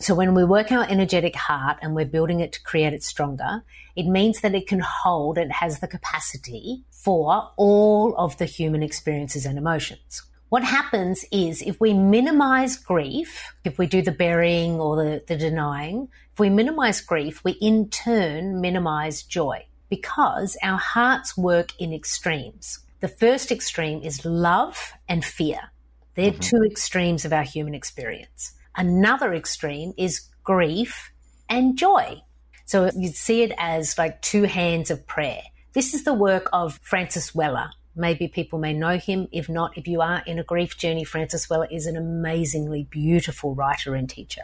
So 0.00 0.14
when 0.14 0.34
we 0.34 0.44
work 0.44 0.70
our 0.70 0.84
energetic 0.88 1.34
heart 1.34 1.78
and 1.82 1.92
we're 1.92 2.06
building 2.06 2.38
it 2.38 2.52
to 2.52 2.62
create 2.62 2.92
it 2.92 3.02
stronger, 3.02 3.64
it 3.96 4.06
means 4.06 4.42
that 4.42 4.54
it 4.54 4.68
can 4.68 4.78
hold, 4.78 5.38
it 5.38 5.50
has 5.50 5.80
the 5.80 5.88
capacity 5.88 6.84
for 6.90 7.50
all 7.56 8.14
of 8.16 8.38
the 8.38 8.44
human 8.44 8.84
experiences 8.84 9.44
and 9.44 9.58
emotions. 9.58 10.22
What 10.50 10.62
happens 10.62 11.24
is 11.32 11.62
if 11.62 11.80
we 11.80 11.92
minimize 11.94 12.76
grief, 12.76 13.52
if 13.64 13.76
we 13.76 13.88
do 13.88 14.00
the 14.00 14.12
burying 14.12 14.80
or 14.80 14.96
the, 14.96 15.24
the 15.26 15.36
denying, 15.36 16.08
if 16.32 16.38
we 16.38 16.48
minimize 16.48 17.00
grief, 17.00 17.42
we 17.42 17.52
in 17.52 17.90
turn 17.90 18.60
minimize 18.60 19.24
joy 19.24 19.66
because 19.90 20.56
our 20.62 20.78
hearts 20.78 21.36
work 21.36 21.72
in 21.80 21.92
extremes. 21.92 22.78
The 23.00 23.08
first 23.08 23.50
extreme 23.50 24.02
is 24.02 24.24
love 24.24 24.92
and 25.08 25.24
fear. 25.24 25.72
They're 26.14 26.30
mm-hmm. 26.30 26.40
two 26.40 26.62
extremes 26.64 27.24
of 27.24 27.32
our 27.32 27.42
human 27.42 27.74
experience. 27.74 28.54
Another 28.78 29.34
extreme 29.34 29.92
is 29.98 30.28
grief 30.44 31.10
and 31.48 31.76
joy. 31.76 32.22
So 32.64 32.88
you'd 32.96 33.16
see 33.16 33.42
it 33.42 33.52
as 33.58 33.98
like 33.98 34.22
two 34.22 34.44
hands 34.44 34.92
of 34.92 35.04
prayer. 35.04 35.42
This 35.72 35.94
is 35.94 36.04
the 36.04 36.14
work 36.14 36.48
of 36.52 36.78
Francis 36.80 37.34
Weller. 37.34 37.70
Maybe 37.96 38.28
people 38.28 38.60
may 38.60 38.72
know 38.72 38.96
him. 38.96 39.26
If 39.32 39.48
not, 39.48 39.76
if 39.76 39.88
you 39.88 40.00
are 40.00 40.22
in 40.24 40.38
a 40.38 40.44
grief 40.44 40.78
journey, 40.78 41.02
Francis 41.02 41.50
Weller 41.50 41.66
is 41.68 41.86
an 41.86 41.96
amazingly 41.96 42.84
beautiful 42.84 43.56
writer 43.56 43.96
and 43.96 44.08
teacher. 44.08 44.42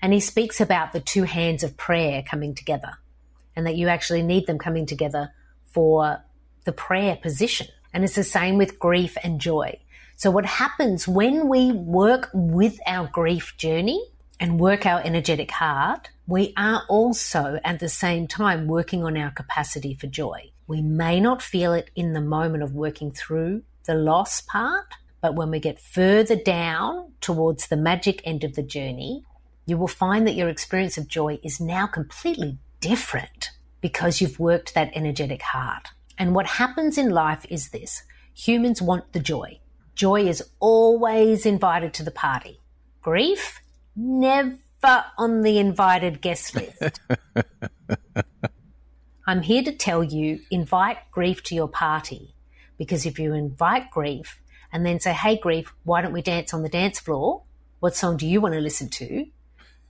And 0.00 0.14
he 0.14 0.20
speaks 0.20 0.62
about 0.62 0.94
the 0.94 1.00
two 1.00 1.24
hands 1.24 1.62
of 1.62 1.76
prayer 1.76 2.22
coming 2.22 2.54
together 2.54 2.92
and 3.54 3.66
that 3.66 3.76
you 3.76 3.88
actually 3.88 4.22
need 4.22 4.46
them 4.46 4.58
coming 4.58 4.86
together 4.86 5.32
for 5.64 6.24
the 6.64 6.72
prayer 6.72 7.14
position. 7.14 7.66
And 7.92 8.04
it's 8.04 8.14
the 8.14 8.24
same 8.24 8.56
with 8.56 8.78
grief 8.78 9.18
and 9.22 9.38
joy. 9.38 9.78
So 10.20 10.30
what 10.30 10.44
happens 10.44 11.08
when 11.08 11.48
we 11.48 11.72
work 11.72 12.28
with 12.34 12.78
our 12.86 13.06
grief 13.06 13.56
journey 13.56 14.04
and 14.38 14.60
work 14.60 14.84
our 14.84 15.00
energetic 15.00 15.50
heart, 15.50 16.10
we 16.26 16.52
are 16.58 16.82
also 16.90 17.58
at 17.64 17.80
the 17.80 17.88
same 17.88 18.26
time 18.26 18.66
working 18.66 19.02
on 19.02 19.16
our 19.16 19.30
capacity 19.30 19.94
for 19.94 20.08
joy. 20.08 20.50
We 20.66 20.82
may 20.82 21.20
not 21.20 21.40
feel 21.40 21.72
it 21.72 21.90
in 21.96 22.12
the 22.12 22.20
moment 22.20 22.62
of 22.62 22.74
working 22.74 23.12
through 23.12 23.62
the 23.86 23.94
loss 23.94 24.42
part, 24.42 24.92
but 25.22 25.36
when 25.36 25.50
we 25.50 25.58
get 25.58 25.80
further 25.80 26.36
down 26.36 27.12
towards 27.22 27.68
the 27.68 27.78
magic 27.78 28.20
end 28.26 28.44
of 28.44 28.56
the 28.56 28.62
journey, 28.62 29.24
you 29.64 29.78
will 29.78 29.88
find 29.88 30.26
that 30.26 30.34
your 30.34 30.50
experience 30.50 30.98
of 30.98 31.08
joy 31.08 31.38
is 31.42 31.62
now 31.62 31.86
completely 31.86 32.58
different 32.80 33.52
because 33.80 34.20
you've 34.20 34.38
worked 34.38 34.74
that 34.74 34.92
energetic 34.94 35.40
heart. 35.40 35.88
And 36.18 36.34
what 36.34 36.46
happens 36.46 36.98
in 36.98 37.08
life 37.08 37.46
is 37.48 37.70
this 37.70 38.02
humans 38.34 38.82
want 38.82 39.14
the 39.14 39.20
joy. 39.20 39.59
Joy 40.00 40.28
is 40.28 40.42
always 40.60 41.44
invited 41.44 41.92
to 41.92 42.02
the 42.02 42.10
party. 42.10 42.58
Grief, 43.02 43.60
never 43.94 44.56
on 45.18 45.42
the 45.42 45.58
invited 45.58 46.22
guest 46.22 46.56
list. 46.56 47.02
I'm 49.26 49.42
here 49.42 49.62
to 49.62 49.72
tell 49.72 50.02
you 50.02 50.40
invite 50.50 50.96
grief 51.10 51.42
to 51.42 51.54
your 51.54 51.68
party 51.68 52.34
because 52.78 53.04
if 53.04 53.18
you 53.18 53.34
invite 53.34 53.90
grief 53.90 54.40
and 54.72 54.86
then 54.86 55.00
say, 55.00 55.12
hey, 55.12 55.36
grief, 55.36 55.70
why 55.84 56.00
don't 56.00 56.14
we 56.14 56.22
dance 56.22 56.54
on 56.54 56.62
the 56.62 56.70
dance 56.70 56.98
floor? 56.98 57.42
What 57.80 57.94
song 57.94 58.16
do 58.16 58.26
you 58.26 58.40
want 58.40 58.54
to 58.54 58.60
listen 58.60 58.88
to? 58.88 59.26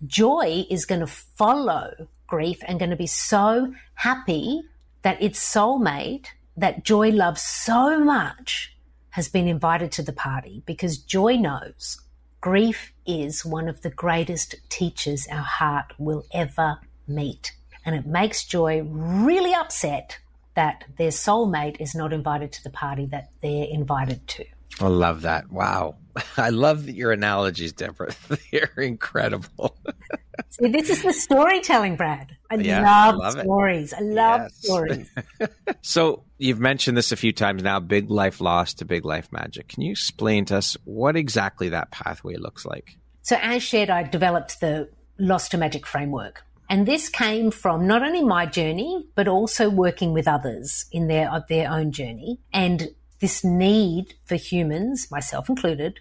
Joy 0.05 0.67
is 0.69 0.87
going 0.87 1.03
to 1.03 1.07
follow 1.07 2.09
grief 2.27 2.59
and 2.67 2.81
going 2.81 2.91
to 2.91 2.97
be 2.97 3.07
so 3.07 3.75
happy 3.95 4.63
that 5.03 5.23
its 5.23 5.39
soulmate 5.39 6.27
that 6.57 6.85
joy 6.85 7.11
loves 7.11 7.43
so 7.43 8.01
much 8.01 8.75
has 9.11 9.29
been 9.29 9.49
invited 9.49 9.93
to 9.93 10.03
the 10.03 10.13
party 10.13 10.63
because 10.67 10.99
Joy 10.99 11.37
knows 11.37 12.01
grief 12.41 12.93
is 13.07 13.45
one 13.45 13.69
of 13.69 13.83
the 13.83 13.91
greatest 13.91 14.55
teachers 14.69 15.27
our 15.31 15.43
heart 15.43 15.93
will 15.99 16.25
ever 16.33 16.79
meet. 17.07 17.53
And 17.85 17.95
it 17.95 18.07
makes 18.07 18.45
Joy 18.45 18.83
really 18.83 19.53
upset 19.53 20.19
that 20.55 20.85
their 20.99 21.11
soulmate 21.11 21.81
is 21.81 21.95
not 21.95 22.13
invited 22.13 22.53
to 22.53 22.63
the 22.63 22.71
party 22.71 23.07
that 23.07 23.31
they're 23.43 23.67
invited 23.71 24.27
to. 24.29 24.45
I 24.81 24.89
love 24.89 25.23
that. 25.23 25.51
Wow. 25.51 25.97
I 26.37 26.51
love 26.51 26.87
that 26.87 26.95
your 26.95 27.13
analogies, 27.13 27.73
Debra. 27.73 28.15
They're 28.53 28.73
incredible. 28.79 29.77
See, 30.49 30.68
this 30.68 30.91
is 30.91 31.03
the 31.03 31.12
storytelling, 31.12 31.97
Brad. 31.97 32.36
I 32.51 32.57
yeah, 32.57 32.82
love, 32.82 33.14
I 33.14 33.18
love 33.18 33.41
stories. 33.41 33.93
It. 33.93 33.99
I 33.99 34.03
love 34.03 34.41
yes. 34.43 34.64
stories. 34.64 35.11
so 35.82 36.24
you've 36.38 36.61
mentioned 36.61 36.97
this 36.97 37.12
a 37.12 37.16
few 37.16 37.32
times 37.32 37.62
now, 37.62 37.80
big 37.80 38.11
life 38.11 38.41
loss 38.41 38.74
to 38.74 38.84
big 38.84 39.05
life 39.05 39.30
magic. 39.30 39.68
Can 39.68 39.82
you 39.82 39.93
explain 39.93 40.45
to 40.47 40.57
us 40.57 40.76
what 40.84 41.16
exactly 41.16 41.68
that 41.70 41.91
pathway 41.91 42.36
looks 42.36 42.64
like? 42.64 42.97
So 43.22 43.36
as 43.41 43.62
shared, 43.62 43.91
I 43.91 44.03
developed 44.03 44.61
the 44.61 44.88
loss 45.18 45.49
to 45.51 45.59
magic 45.59 45.86
framework. 45.86 46.45
And 46.68 46.86
this 46.86 47.09
came 47.09 47.51
from 47.51 47.86
not 47.86 48.03
only 48.03 48.22
my 48.22 48.47
journey, 48.47 49.07
but 49.16 49.26
also 49.26 49.68
working 49.68 50.12
with 50.12 50.28
others 50.28 50.86
in 50.93 51.09
their, 51.09 51.45
their 51.49 51.70
own 51.70 51.91
journey. 51.91 52.38
And 52.53 52.95
this 53.18 53.45
need 53.45 54.14
for 54.24 54.36
humans, 54.36 55.11
myself 55.11 55.49
included, 55.49 56.01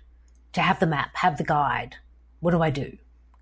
to 0.54 0.62
have 0.62 0.80
the 0.80 0.88
map, 0.88 1.10
have 1.16 1.38
the 1.38 1.44
guide. 1.44 1.96
What 2.40 2.52
do 2.52 2.62
I 2.62 2.70
do? 2.70 2.98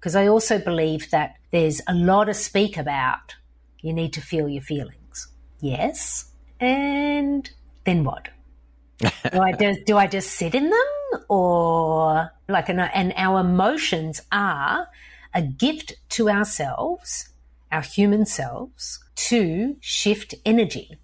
Because 0.07 0.15
I 0.15 0.27
also 0.27 0.57
believe 0.57 1.09
that 1.09 1.35
there's 1.51 1.81
a 1.85 1.93
lot 1.93 2.27
to 2.27 2.33
speak 2.33 2.77
about. 2.77 3.35
You 3.81 3.91
need 3.91 4.13
to 4.13 4.21
feel 4.21 4.47
your 4.47 4.61
feelings. 4.61 5.27
Yes. 5.59 6.31
And 6.61 7.49
then 7.83 8.05
what? 8.05 8.29
do 8.99 9.41
I 9.41 9.51
just 9.51 9.83
do 9.83 9.97
I 9.97 10.07
just 10.07 10.29
sit 10.29 10.55
in 10.55 10.69
them 10.69 11.21
or 11.27 12.31
like 12.47 12.69
and, 12.69 12.79
and 12.79 13.11
our 13.17 13.41
emotions 13.41 14.21
are 14.31 14.87
a 15.33 15.41
gift 15.41 15.95
to 16.11 16.29
ourselves, 16.29 17.27
our 17.69 17.81
human 17.81 18.25
selves, 18.25 19.03
to 19.27 19.75
shift 19.81 20.35
energy. 20.45 20.97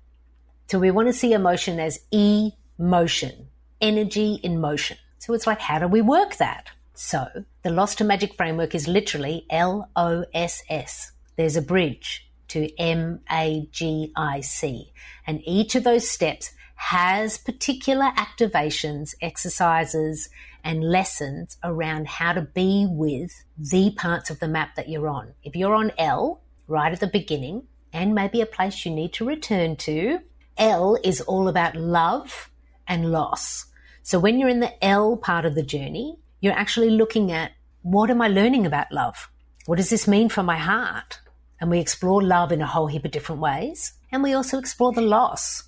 So 0.67 0.79
we 0.79 0.91
want 0.91 1.09
to 1.09 1.13
see 1.13 1.33
emotion 1.33 1.81
as 1.81 1.99
e 2.09 2.51
motion, 2.77 3.49
energy 3.81 4.35
in 4.43 4.61
motion. 4.61 4.95
So 5.19 5.33
it's 5.33 5.45
like, 5.45 5.59
how 5.59 5.79
do 5.79 5.89
we 5.89 6.01
work 6.01 6.37
that? 6.37 6.69
So 6.93 7.27
the 7.63 7.71
Loss 7.71 7.95
to 7.95 8.03
Magic 8.03 8.35
framework 8.35 8.75
is 8.75 8.87
literally 8.87 9.45
L 9.49 9.89
O 9.95 10.25
S 10.33 10.63
S. 10.69 11.11
There's 11.35 11.55
a 11.55 11.61
bridge 11.61 12.29
to 12.49 12.69
M 12.79 13.21
A 13.31 13.67
G 13.71 14.11
I 14.15 14.41
C. 14.41 14.93
And 15.25 15.41
each 15.43 15.75
of 15.75 15.83
those 15.83 16.09
steps 16.09 16.51
has 16.75 17.37
particular 17.37 18.11
activations, 18.17 19.15
exercises, 19.21 20.29
and 20.63 20.83
lessons 20.83 21.57
around 21.63 22.07
how 22.07 22.33
to 22.33 22.41
be 22.41 22.85
with 22.89 23.31
the 23.57 23.91
parts 23.97 24.29
of 24.29 24.39
the 24.39 24.47
map 24.47 24.75
that 24.75 24.89
you're 24.89 25.09
on. 25.09 25.33
If 25.43 25.55
you're 25.55 25.75
on 25.75 25.91
L, 25.97 26.41
right 26.67 26.91
at 26.91 26.99
the 26.99 27.07
beginning, 27.07 27.63
and 27.91 28.13
maybe 28.13 28.41
a 28.41 28.45
place 28.45 28.85
you 28.85 28.91
need 28.91 29.13
to 29.13 29.25
return 29.25 29.75
to, 29.77 30.19
L 30.57 30.97
is 31.03 31.21
all 31.21 31.47
about 31.47 31.75
love 31.75 32.49
and 32.87 33.11
loss. 33.11 33.65
So 34.03 34.19
when 34.19 34.37
you're 34.37 34.49
in 34.49 34.59
the 34.59 34.83
L 34.83 35.17
part 35.17 35.45
of 35.45 35.55
the 35.55 35.63
journey, 35.63 36.17
you're 36.43 36.53
actually 36.53 36.89
looking 36.89 37.31
at 37.31 37.53
what 37.83 38.09
am 38.09 38.21
I 38.21 38.27
learning 38.27 38.65
about 38.65 38.91
love? 38.91 39.29
What 39.65 39.77
does 39.77 39.89
this 39.89 40.09
mean 40.09 40.27
for 40.27 40.43
my 40.43 40.57
heart? 40.57 41.21
And 41.61 41.71
we 41.71 41.79
explore 41.79 42.21
love 42.21 42.51
in 42.51 42.61
a 42.61 42.67
whole 42.67 42.87
heap 42.87 43.05
of 43.05 43.11
different 43.11 43.39
ways. 43.39 43.93
And 44.11 44.21
we 44.21 44.33
also 44.33 44.59
explore 44.59 44.91
the 44.91 44.99
loss. 44.99 45.63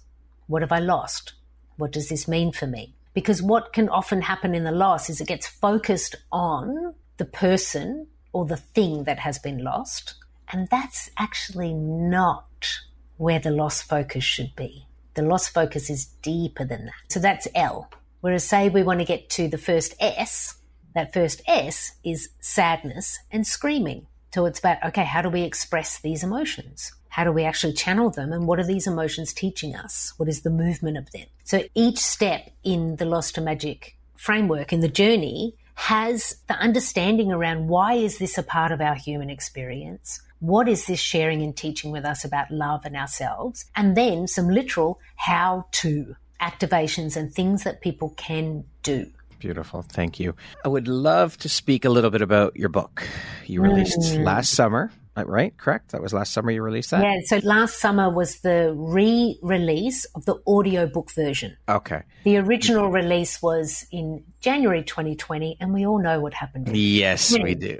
What 0.48 0.62
have 0.62 0.74
I 0.74 0.80
lost? 0.80 1.32
What 1.78 1.94
does 1.94 2.10
this 2.10 2.28
mean 2.28 2.52
for 2.52 2.68
me? 2.68 2.94
Because 3.14 3.42
what 3.42 3.72
can 3.72 3.88
often 3.88 4.22
happen 4.24 4.54
in 4.54 4.66
the 4.66 4.74
loss 4.74 5.10
is 5.10 5.22
it 5.22 5.30
gets 5.30 5.48
focused 5.48 6.16
on 6.30 6.94
the 7.16 7.26
person 7.26 8.08
or 8.34 8.44
the 8.44 8.58
thing 8.58 9.06
that 9.06 9.20
has 9.20 9.40
been 9.40 9.64
lost. 9.64 10.16
And 10.52 10.68
that's 10.68 11.10
actually 11.18 11.74
not 11.74 12.80
where 13.16 13.40
the 13.40 13.52
loss 13.52 13.82
focus 13.82 14.26
should 14.26 14.54
be. 14.58 14.88
The 15.14 15.22
loss 15.22 15.48
focus 15.48 15.90
is 15.90 16.08
deeper 16.22 16.66
than 16.66 16.88
that. 16.88 16.96
So 17.08 17.22
that's 17.22 17.48
L. 17.56 17.90
Whereas, 18.20 18.44
say 18.44 18.70
we 18.70 18.84
want 18.84 19.00
to 19.00 19.06
get 19.06 19.30
to 19.30 19.48
the 19.48 19.58
first 19.58 19.94
S, 20.00 20.55
that 20.96 21.14
first 21.14 21.42
S 21.46 21.94
is 22.04 22.30
sadness 22.40 23.20
and 23.32 23.46
screaming. 23.46 24.08
So 24.34 24.46
it's 24.46 24.60
about, 24.60 24.84
okay, 24.84 25.06
how 25.06 25.22
do 25.22 25.30
we 25.30 25.44
express 25.44 26.00
these 26.00 26.24
emotions? 26.24 26.92
How 27.10 27.24
do 27.24 27.32
we 27.32 27.44
actually 27.44 27.74
channel 27.74 28.10
them? 28.10 28.34
And 28.34 28.48
what 28.48 28.60
are 28.60 28.66
these 28.66 28.88
emotions 28.88 29.32
teaching 29.32 29.76
us? 29.76 30.14
What 30.18 30.28
is 30.28 30.42
the 30.42 30.50
movement 30.50 30.98
of 30.98 31.12
them? 31.12 31.28
So 31.44 31.64
each 31.74 32.00
step 32.00 32.50
in 32.64 32.98
the 32.98 33.06
Loss 33.06 33.34
to 33.34 33.42
Magic 33.42 33.96
framework, 34.18 34.74
in 34.74 34.82
the 34.82 34.90
journey, 34.90 35.56
has 35.76 36.38
the 36.48 36.56
understanding 36.56 37.32
around 37.32 37.68
why 37.68 37.94
is 37.94 38.18
this 38.18 38.38
a 38.38 38.44
part 38.44 38.72
of 38.72 38.82
our 38.82 38.96
human 38.96 39.30
experience? 39.30 40.22
What 40.40 40.68
is 40.68 40.88
this 40.88 41.00
sharing 41.00 41.42
and 41.42 41.56
teaching 41.56 41.92
with 41.92 42.04
us 42.04 42.26
about 42.26 42.52
love 42.52 42.86
and 42.86 42.96
ourselves? 42.98 43.66
And 43.76 43.96
then 43.96 44.28
some 44.28 44.50
literal 44.50 45.00
how 45.16 45.68
to 45.74 46.16
activations 46.42 47.16
and 47.16 47.34
things 47.34 47.64
that 47.64 47.82
people 47.82 48.14
can 48.18 48.66
do. 48.84 49.10
Beautiful. 49.40 49.82
Thank 49.82 50.20
you. 50.20 50.36
I 50.64 50.68
would 50.68 50.88
love 50.88 51.38
to 51.38 51.50
speak 51.50 51.86
a 51.86 51.90
little 51.90 52.10
bit 52.10 52.22
about 52.22 52.56
your 52.56 52.70
book. 52.70 53.08
You 53.46 53.62
released 53.62 54.00
mm. 54.00 54.24
last 54.24 54.52
summer. 54.52 54.92
Uh, 55.18 55.24
right? 55.26 55.56
Correct? 55.58 55.92
That 55.92 56.02
was 56.02 56.14
last 56.14 56.34
summer 56.34 56.52
you 56.52 56.62
released 56.62 56.92
that? 56.92 57.02
Yeah, 57.02 57.22
so 57.26 57.38
last 57.48 57.80
summer 57.80 58.10
was 58.10 58.42
the 58.42 58.74
re 58.76 59.40
release 59.42 60.04
of 60.14 60.26
the 60.26 60.36
audiobook 60.46 61.10
version. 61.14 61.56
Okay. 61.70 62.02
The 62.26 62.38
original 62.38 62.90
release 62.90 63.42
was 63.42 63.86
in 63.94 64.26
January 64.42 64.84
2020, 64.84 65.56
and 65.62 65.74
we 65.74 65.86
all 65.86 66.00
know 66.00 66.20
what 66.20 66.34
happened. 66.34 66.76
Yes, 66.76 67.32
we 67.32 67.56
do. 67.56 67.80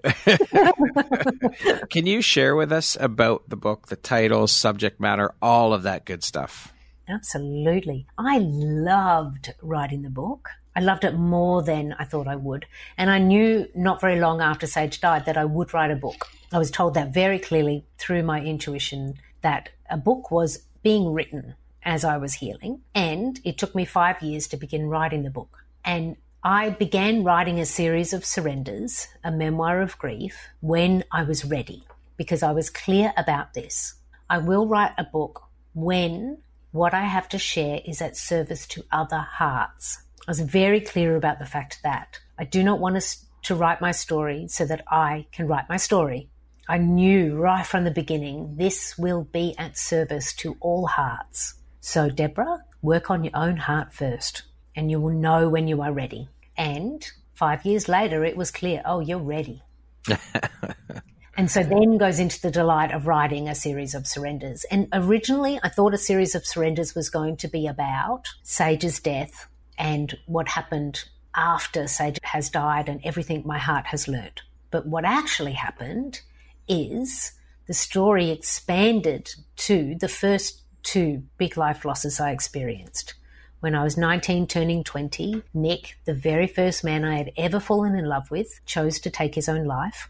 Can 1.90 2.06
you 2.06 2.22
share 2.22 2.56
with 2.56 2.72
us 2.72 2.96
about 3.02 3.50
the 3.50 3.58
book, 3.58 3.88
the 3.88 3.98
title, 3.98 4.48
subject 4.48 5.02
matter, 5.02 5.34
all 5.42 5.74
of 5.74 5.84
that 5.84 6.06
good 6.06 6.24
stuff? 6.24 6.74
Absolutely. 7.10 8.08
I 8.18 8.40
loved 8.40 9.54
writing 9.62 10.04
the 10.04 10.10
book. 10.10 10.50
I 10.76 10.82
loved 10.82 11.04
it 11.04 11.16
more 11.16 11.64
than 11.64 11.96
I 11.98 12.04
thought 12.04 12.28
I 12.28 12.36
would. 12.36 12.66
And 12.98 13.10
I 13.10 13.20
knew 13.20 13.68
not 13.76 14.02
very 14.02 14.20
long 14.20 14.42
after 14.42 14.68
Sage 14.68 15.00
died 15.00 15.26
that 15.26 15.38
I 15.38 15.46
would 15.46 15.74
write 15.74 15.92
a 15.92 15.96
book. 15.96 16.28
I 16.52 16.58
was 16.58 16.72
told 16.72 16.94
that 16.96 17.14
very 17.14 17.40
clearly 17.40 17.86
through 17.98 18.24
my 18.24 18.42
intuition 18.42 19.16
that 19.42 19.70
a 19.90 19.98
book 19.98 20.32
was 20.32 20.64
being 20.84 21.14
written 21.14 21.56
as 21.84 22.04
I 22.04 22.18
was 22.18 22.34
healing. 22.34 22.82
And 22.94 23.40
it 23.44 23.58
took 23.58 23.74
me 23.76 23.86
five 23.86 24.22
years 24.22 24.48
to 24.50 24.58
begin 24.58 24.88
writing 24.88 25.24
the 25.24 25.30
book. 25.30 25.66
And 25.84 26.18
I 26.44 26.72
began 26.72 27.24
writing 27.24 27.60
a 27.60 27.66
series 27.66 28.14
of 28.14 28.26
surrenders, 28.26 29.08
a 29.24 29.32
memoir 29.32 29.82
of 29.82 29.98
grief, 29.98 30.50
when 30.62 31.04
I 31.12 31.24
was 31.24 31.46
ready 31.46 31.84
because 32.18 32.44
I 32.44 32.52
was 32.52 32.70
clear 32.70 33.14
about 33.18 33.54
this. 33.54 33.96
I 34.30 34.40
will 34.40 34.68
write 34.68 34.94
a 34.98 35.04
book 35.04 35.44
when 35.74 36.40
what 36.72 36.94
I 36.94 37.04
have 37.04 37.30
to 37.30 37.40
share 37.40 37.82
is 37.86 38.02
at 38.02 38.18
service 38.18 38.68
to 38.68 38.84
other 38.92 39.20
hearts. 39.20 40.04
I 40.28 40.32
was 40.32 40.40
very 40.40 40.82
clear 40.82 41.16
about 41.16 41.38
the 41.38 41.46
fact 41.46 41.82
that 41.84 42.20
I 42.40 42.46
do 42.46 42.64
not 42.64 42.80
want 42.80 43.00
to, 43.00 43.18
to 43.44 43.54
write 43.54 43.80
my 43.80 43.92
story 43.92 44.48
so 44.48 44.66
that 44.66 44.84
I 44.88 45.28
can 45.32 45.48
write 45.48 45.70
my 45.70 45.78
story. 45.78 46.30
I 46.68 46.80
knew 46.80 47.36
right 47.36 47.66
from 47.66 47.84
the 47.84 47.92
beginning 47.92 48.56
this 48.58 48.98
will 48.98 49.26
be 49.26 49.56
at 49.60 49.78
service 49.78 50.34
to 50.38 50.58
all 50.62 50.88
hearts. 50.88 51.54
So, 51.80 52.10
Debra, 52.10 52.64
work 52.82 53.12
on 53.12 53.24
your 53.24 53.36
own 53.36 53.58
heart 53.58 53.94
first, 53.94 54.42
and 54.76 54.90
you 54.90 55.00
will 55.00 55.14
know 55.14 55.48
when 55.48 55.68
you 55.68 55.84
are 55.84 55.94
ready. 55.94 56.28
And 56.58 57.08
five 57.36 57.64
years 57.64 57.88
later, 57.88 58.26
it 58.26 58.36
was 58.36 58.50
clear 58.50 58.82
oh, 58.84 59.02
you're 59.02 59.20
ready. 59.20 59.62
and 61.38 61.52
so 61.52 61.62
then 61.62 62.00
goes 62.00 62.18
into 62.18 62.42
the 62.42 62.50
delight 62.50 62.92
of 62.92 63.06
writing 63.06 63.48
a 63.48 63.54
series 63.54 63.94
of 63.94 64.08
surrenders. 64.08 64.66
And 64.72 64.88
originally, 64.92 65.60
I 65.62 65.70
thought 65.70 65.94
a 65.94 66.00
series 66.00 66.34
of 66.34 66.48
surrenders 66.48 66.96
was 66.96 67.12
going 67.12 67.38
to 67.38 67.48
be 67.48 67.68
about 67.68 68.26
Sage's 68.42 69.00
death 69.00 69.48
and 69.78 70.18
what 70.26 70.48
happened 70.48 71.04
after 71.36 71.88
Sage 71.88 72.18
has 72.24 72.50
died 72.50 72.90
and 72.90 73.02
everything 73.04 73.44
my 73.46 73.58
heart 73.58 73.88
has 73.88 74.08
learnt. 74.08 74.42
But 74.72 74.88
what 74.88 75.06
actually 75.06 75.54
happened 75.54 76.22
is 76.68 77.34
the 77.68 77.74
story 77.74 78.30
expanded 78.30 79.34
to 79.58 79.96
the 80.00 80.08
first 80.08 80.62
two 80.84 81.24
big 81.38 81.58
life 81.58 81.84
losses 81.84 82.20
I 82.20 82.32
experienced. 82.32 83.16
When 83.60 83.74
I 83.74 83.84
was 83.84 83.98
19, 83.98 84.48
turning 84.48 84.84
20, 84.84 85.42
Nick, 85.54 85.98
the 86.06 86.14
very 86.14 86.48
first 86.48 86.84
man 86.84 87.04
I 87.04 87.18
had 87.18 87.32
ever 87.38 87.60
fallen 87.60 87.96
in 87.96 88.06
love 88.06 88.30
with, 88.30 88.60
chose 88.66 89.00
to 89.00 89.10
take 89.10 89.34
his 89.34 89.50
own 89.50 89.66
life. 89.66 90.10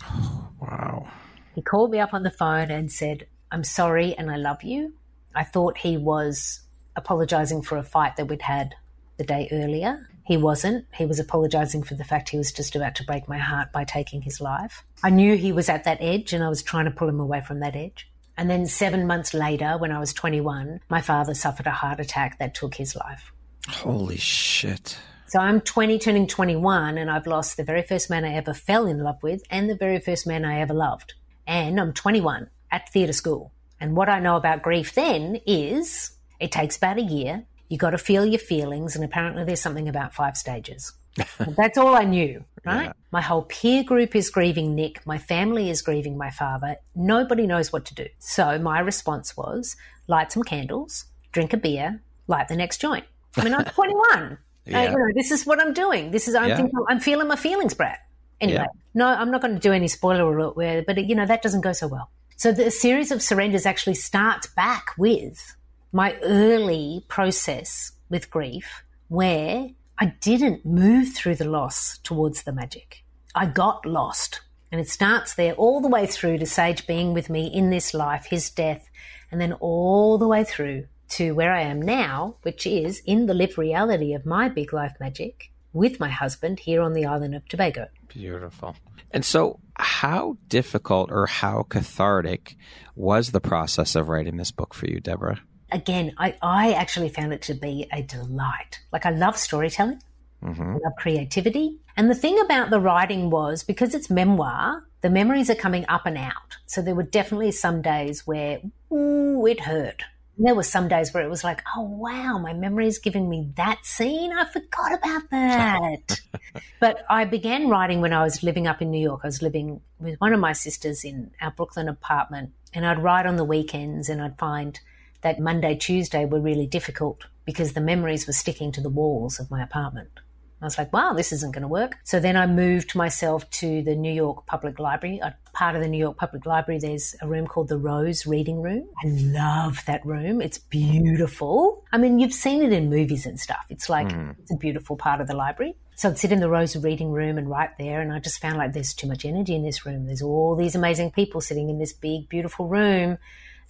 wow. 0.60 1.08
He 1.54 1.62
called 1.62 1.90
me 1.90 1.98
up 1.98 2.14
on 2.14 2.22
the 2.22 2.30
phone 2.30 2.70
and 2.70 2.90
said, 2.90 3.26
I'm 3.50 3.64
sorry 3.64 4.14
and 4.14 4.30
I 4.30 4.36
love 4.36 4.62
you. 4.62 4.94
I 5.34 5.44
thought 5.44 5.78
he 5.78 5.96
was 5.96 6.60
apologizing 6.94 7.62
for 7.62 7.76
a 7.76 7.82
fight 7.82 8.16
that 8.16 8.26
we'd 8.26 8.42
had 8.42 8.74
the 9.22 9.34
day 9.34 9.48
earlier. 9.52 10.08
He 10.24 10.36
wasn't. 10.36 10.86
He 10.94 11.06
was 11.06 11.20
apologizing 11.20 11.84
for 11.84 11.94
the 11.94 12.04
fact 12.04 12.28
he 12.28 12.38
was 12.38 12.52
just 12.52 12.74
about 12.74 12.96
to 12.96 13.04
break 13.04 13.28
my 13.28 13.38
heart 13.38 13.72
by 13.72 13.84
taking 13.84 14.22
his 14.22 14.40
life. 14.40 14.84
I 15.02 15.10
knew 15.10 15.36
he 15.36 15.52
was 15.52 15.68
at 15.68 15.84
that 15.84 15.98
edge 16.00 16.32
and 16.32 16.42
I 16.42 16.48
was 16.48 16.62
trying 16.62 16.86
to 16.86 16.90
pull 16.90 17.08
him 17.08 17.20
away 17.20 17.40
from 17.40 17.60
that 17.60 17.76
edge. 17.76 18.08
And 18.36 18.50
then 18.50 18.66
seven 18.66 19.06
months 19.06 19.34
later, 19.34 19.76
when 19.78 19.92
I 19.92 20.00
was 20.00 20.12
21, 20.12 20.80
my 20.88 21.00
father 21.00 21.34
suffered 21.34 21.66
a 21.66 21.70
heart 21.70 22.00
attack 22.00 22.38
that 22.38 22.54
took 22.54 22.74
his 22.74 22.96
life. 22.96 23.32
Holy 23.68 24.16
shit. 24.16 24.98
So 25.28 25.38
I'm 25.38 25.60
20, 25.60 25.98
turning 25.98 26.26
21, 26.26 26.98
and 26.98 27.10
I've 27.10 27.26
lost 27.26 27.56
the 27.56 27.64
very 27.64 27.82
first 27.82 28.10
man 28.10 28.24
I 28.24 28.34
ever 28.34 28.52
fell 28.52 28.86
in 28.86 28.98
love 29.02 29.22
with 29.22 29.42
and 29.50 29.68
the 29.68 29.76
very 29.76 30.00
first 30.00 30.26
man 30.26 30.44
I 30.44 30.60
ever 30.60 30.74
loved. 30.74 31.14
And 31.46 31.80
I'm 31.80 31.92
21 31.92 32.48
at 32.70 32.88
theatre 32.88 33.12
school 33.12 33.52
And 33.80 33.96
what 33.96 34.08
I 34.08 34.18
know 34.18 34.36
about 34.36 34.62
grief 34.62 34.94
then 34.94 35.40
is 35.46 36.12
it 36.40 36.52
takes 36.52 36.76
about 36.76 36.98
a 36.98 37.02
year. 37.02 37.44
You 37.72 37.78
got 37.78 37.92
to 37.92 37.98
feel 37.98 38.26
your 38.26 38.38
feelings. 38.38 38.94
And 38.96 39.02
apparently 39.02 39.44
there's 39.44 39.62
something 39.62 39.88
about 39.88 40.12
five 40.12 40.36
stages. 40.36 40.92
That's 41.38 41.78
all 41.78 41.96
I 41.96 42.04
knew, 42.04 42.44
right? 42.66 42.84
Yeah. 42.84 42.92
My 43.10 43.22
whole 43.22 43.44
peer 43.44 43.82
group 43.82 44.14
is 44.14 44.28
grieving 44.28 44.74
Nick. 44.74 45.06
My 45.06 45.16
family 45.16 45.70
is 45.70 45.80
grieving 45.80 46.18
my 46.18 46.28
father. 46.28 46.76
Nobody 46.94 47.46
knows 47.46 47.72
what 47.72 47.86
to 47.86 47.94
do. 47.94 48.08
So 48.18 48.58
my 48.58 48.78
response 48.80 49.38
was 49.38 49.74
light 50.06 50.32
some 50.32 50.42
candles, 50.42 51.06
drink 51.32 51.54
a 51.54 51.56
beer, 51.56 52.02
light 52.26 52.48
the 52.48 52.56
next 52.56 52.78
joint. 52.78 53.06
I 53.38 53.44
mean, 53.44 53.54
I'm 53.54 53.64
21. 53.74 54.36
yeah. 54.66 54.90
you 54.90 54.98
know, 54.98 55.06
this 55.14 55.30
is 55.30 55.46
what 55.46 55.58
I'm 55.58 55.72
doing. 55.72 56.10
This 56.10 56.28
is 56.28 56.34
I'm, 56.34 56.50
yeah. 56.50 56.56
thinking, 56.56 56.78
I'm 56.90 57.00
feeling 57.00 57.26
my 57.26 57.36
feelings, 57.36 57.72
Brad. 57.72 57.96
Anyway, 58.38 58.66
no, 58.92 59.06
I'm 59.06 59.30
not 59.30 59.40
going 59.40 59.54
to 59.54 59.60
do 59.60 59.72
any 59.72 59.88
spoiler 59.88 60.36
alert, 60.36 60.56
where, 60.56 60.82
but 60.82 61.02
you 61.08 61.14
know 61.14 61.24
that 61.24 61.40
doesn't 61.40 61.62
go 61.62 61.72
so 61.72 61.86
well. 61.86 62.10
So 62.36 62.52
the 62.52 62.70
series 62.70 63.10
of 63.12 63.22
surrenders 63.22 63.64
actually 63.64 63.94
starts 63.94 64.46
back 64.48 64.88
with 64.98 65.56
my 65.92 66.16
early 66.22 67.04
process 67.08 67.92
with 68.08 68.30
grief, 68.30 68.82
where 69.08 69.68
I 69.98 70.06
didn't 70.20 70.64
move 70.64 71.12
through 71.14 71.36
the 71.36 71.48
loss 71.48 71.98
towards 71.98 72.42
the 72.42 72.52
magic. 72.52 73.04
I 73.34 73.46
got 73.46 73.86
lost. 73.86 74.40
And 74.70 74.80
it 74.80 74.88
starts 74.88 75.34
there 75.34 75.52
all 75.52 75.82
the 75.82 75.88
way 75.88 76.06
through 76.06 76.38
to 76.38 76.46
Sage 76.46 76.86
being 76.86 77.12
with 77.12 77.28
me 77.28 77.46
in 77.46 77.68
this 77.68 77.92
life, 77.92 78.24
his 78.24 78.48
death, 78.48 78.88
and 79.30 79.38
then 79.38 79.52
all 79.54 80.16
the 80.16 80.26
way 80.26 80.44
through 80.44 80.86
to 81.10 81.32
where 81.32 81.52
I 81.52 81.60
am 81.60 81.80
now, 81.80 82.36
which 82.42 82.66
is 82.66 83.02
in 83.04 83.26
the 83.26 83.34
lived 83.34 83.58
reality 83.58 84.14
of 84.14 84.24
my 84.24 84.48
big 84.48 84.72
life 84.72 84.94
magic 84.98 85.50
with 85.74 86.00
my 86.00 86.08
husband 86.08 86.60
here 86.60 86.80
on 86.80 86.94
the 86.94 87.04
island 87.04 87.34
of 87.34 87.46
Tobago. 87.48 87.88
Beautiful. 88.08 88.76
And 89.10 89.24
so, 89.24 89.60
how 89.76 90.38
difficult 90.48 91.10
or 91.12 91.26
how 91.26 91.64
cathartic 91.68 92.56
was 92.94 93.30
the 93.30 93.40
process 93.40 93.94
of 93.94 94.08
writing 94.08 94.38
this 94.38 94.52
book 94.52 94.72
for 94.72 94.86
you, 94.86 95.00
Debra? 95.00 95.40
Again, 95.72 96.12
I, 96.18 96.36
I 96.42 96.72
actually 96.72 97.08
found 97.08 97.32
it 97.32 97.42
to 97.42 97.54
be 97.54 97.86
a 97.92 98.02
delight. 98.02 98.80
Like, 98.92 99.06
I 99.06 99.10
love 99.10 99.36
storytelling, 99.36 100.02
mm-hmm. 100.42 100.62
I 100.62 100.72
love 100.72 100.92
creativity. 100.98 101.78
And 101.96 102.10
the 102.10 102.14
thing 102.14 102.38
about 102.40 102.70
the 102.70 102.80
writing 102.80 103.30
was 103.30 103.62
because 103.62 103.94
it's 103.94 104.10
memoir, 104.10 104.84
the 105.00 105.10
memories 105.10 105.50
are 105.50 105.54
coming 105.54 105.84
up 105.88 106.06
and 106.06 106.16
out. 106.18 106.56
So, 106.66 106.82
there 106.82 106.94
were 106.94 107.02
definitely 107.02 107.52
some 107.52 107.82
days 107.82 108.26
where, 108.26 108.60
ooh, 108.92 109.46
it 109.46 109.60
hurt 109.60 110.02
And 110.36 110.46
there 110.46 110.54
were 110.54 110.62
some 110.62 110.88
days 110.88 111.12
where 111.12 111.22
it 111.22 111.30
was 111.30 111.44
like, 111.44 111.62
oh 111.76 111.82
wow, 111.82 112.38
my 112.38 112.52
memory 112.52 112.86
is 112.86 112.98
giving 112.98 113.28
me 113.28 113.50
that 113.56 113.84
scene. 113.84 114.32
I 114.32 114.44
forgot 114.44 114.92
about 114.92 115.30
that. 115.30 116.20
but 116.80 117.04
I 117.10 117.24
began 117.24 117.68
writing 117.68 118.00
when 118.00 118.12
I 118.12 118.22
was 118.22 118.42
living 118.42 118.66
up 118.66 118.80
in 118.80 118.90
New 118.90 119.02
York. 119.02 119.20
I 119.24 119.28
was 119.28 119.42
living 119.42 119.80
with 119.98 120.20
one 120.20 120.32
of 120.32 120.40
my 120.40 120.52
sisters 120.52 121.04
in 121.04 121.32
our 121.40 121.50
Brooklyn 121.50 121.88
apartment, 121.88 122.52
and 122.72 122.86
I'd 122.86 123.02
write 123.02 123.26
on 123.26 123.36
the 123.36 123.44
weekends, 123.44 124.08
and 124.08 124.22
I'd 124.22 124.38
find 124.38 124.78
that 125.22 125.40
Monday, 125.40 125.74
Tuesday 125.74 126.24
were 126.24 126.40
really 126.40 126.66
difficult 126.66 127.24
because 127.44 127.72
the 127.72 127.80
memories 127.80 128.26
were 128.26 128.32
sticking 128.32 128.72
to 128.72 128.80
the 128.80 128.88
walls 128.88 129.40
of 129.40 129.50
my 129.50 129.62
apartment. 129.62 130.20
I 130.60 130.64
was 130.64 130.78
like, 130.78 130.92
wow, 130.92 131.12
this 131.12 131.32
isn't 131.32 131.52
going 131.52 131.62
to 131.62 131.68
work. 131.68 131.96
So 132.04 132.20
then 132.20 132.36
I 132.36 132.46
moved 132.46 132.94
myself 132.94 133.50
to 133.50 133.82
the 133.82 133.96
New 133.96 134.12
York 134.12 134.46
Public 134.46 134.78
Library. 134.78 135.18
A 135.18 135.34
part 135.52 135.74
of 135.74 135.82
the 135.82 135.88
New 135.88 135.98
York 135.98 136.16
Public 136.16 136.46
Library, 136.46 136.78
there's 136.78 137.16
a 137.20 137.26
room 137.26 137.48
called 137.48 137.66
the 137.66 137.76
Rose 137.76 138.26
Reading 138.28 138.62
Room. 138.62 138.88
I 139.04 139.08
love 139.08 139.80
that 139.86 140.06
room. 140.06 140.40
It's 140.40 140.58
beautiful. 140.58 141.84
I 141.90 141.98
mean, 141.98 142.20
you've 142.20 142.32
seen 142.32 142.62
it 142.62 142.72
in 142.72 142.90
movies 142.90 143.26
and 143.26 143.40
stuff. 143.40 143.66
It's 143.70 143.88
like, 143.88 144.06
mm. 144.06 144.36
it's 144.38 144.52
a 144.52 144.56
beautiful 144.56 144.96
part 144.96 145.20
of 145.20 145.26
the 145.26 145.34
library. 145.34 145.74
So 145.96 146.08
I'd 146.08 146.18
sit 146.18 146.30
in 146.30 146.38
the 146.38 146.48
Rose 146.48 146.76
Reading 146.76 147.10
Room 147.10 147.38
and 147.38 147.50
write 147.50 147.76
there. 147.76 148.00
And 148.00 148.12
I 148.12 148.20
just 148.20 148.40
found 148.40 148.56
like 148.56 148.72
there's 148.72 148.94
too 148.94 149.08
much 149.08 149.24
energy 149.24 149.56
in 149.56 149.64
this 149.64 149.84
room. 149.84 150.06
There's 150.06 150.22
all 150.22 150.54
these 150.54 150.76
amazing 150.76 151.10
people 151.10 151.40
sitting 151.40 151.70
in 151.70 151.80
this 151.80 151.92
big, 151.92 152.28
beautiful 152.28 152.68
room 152.68 153.18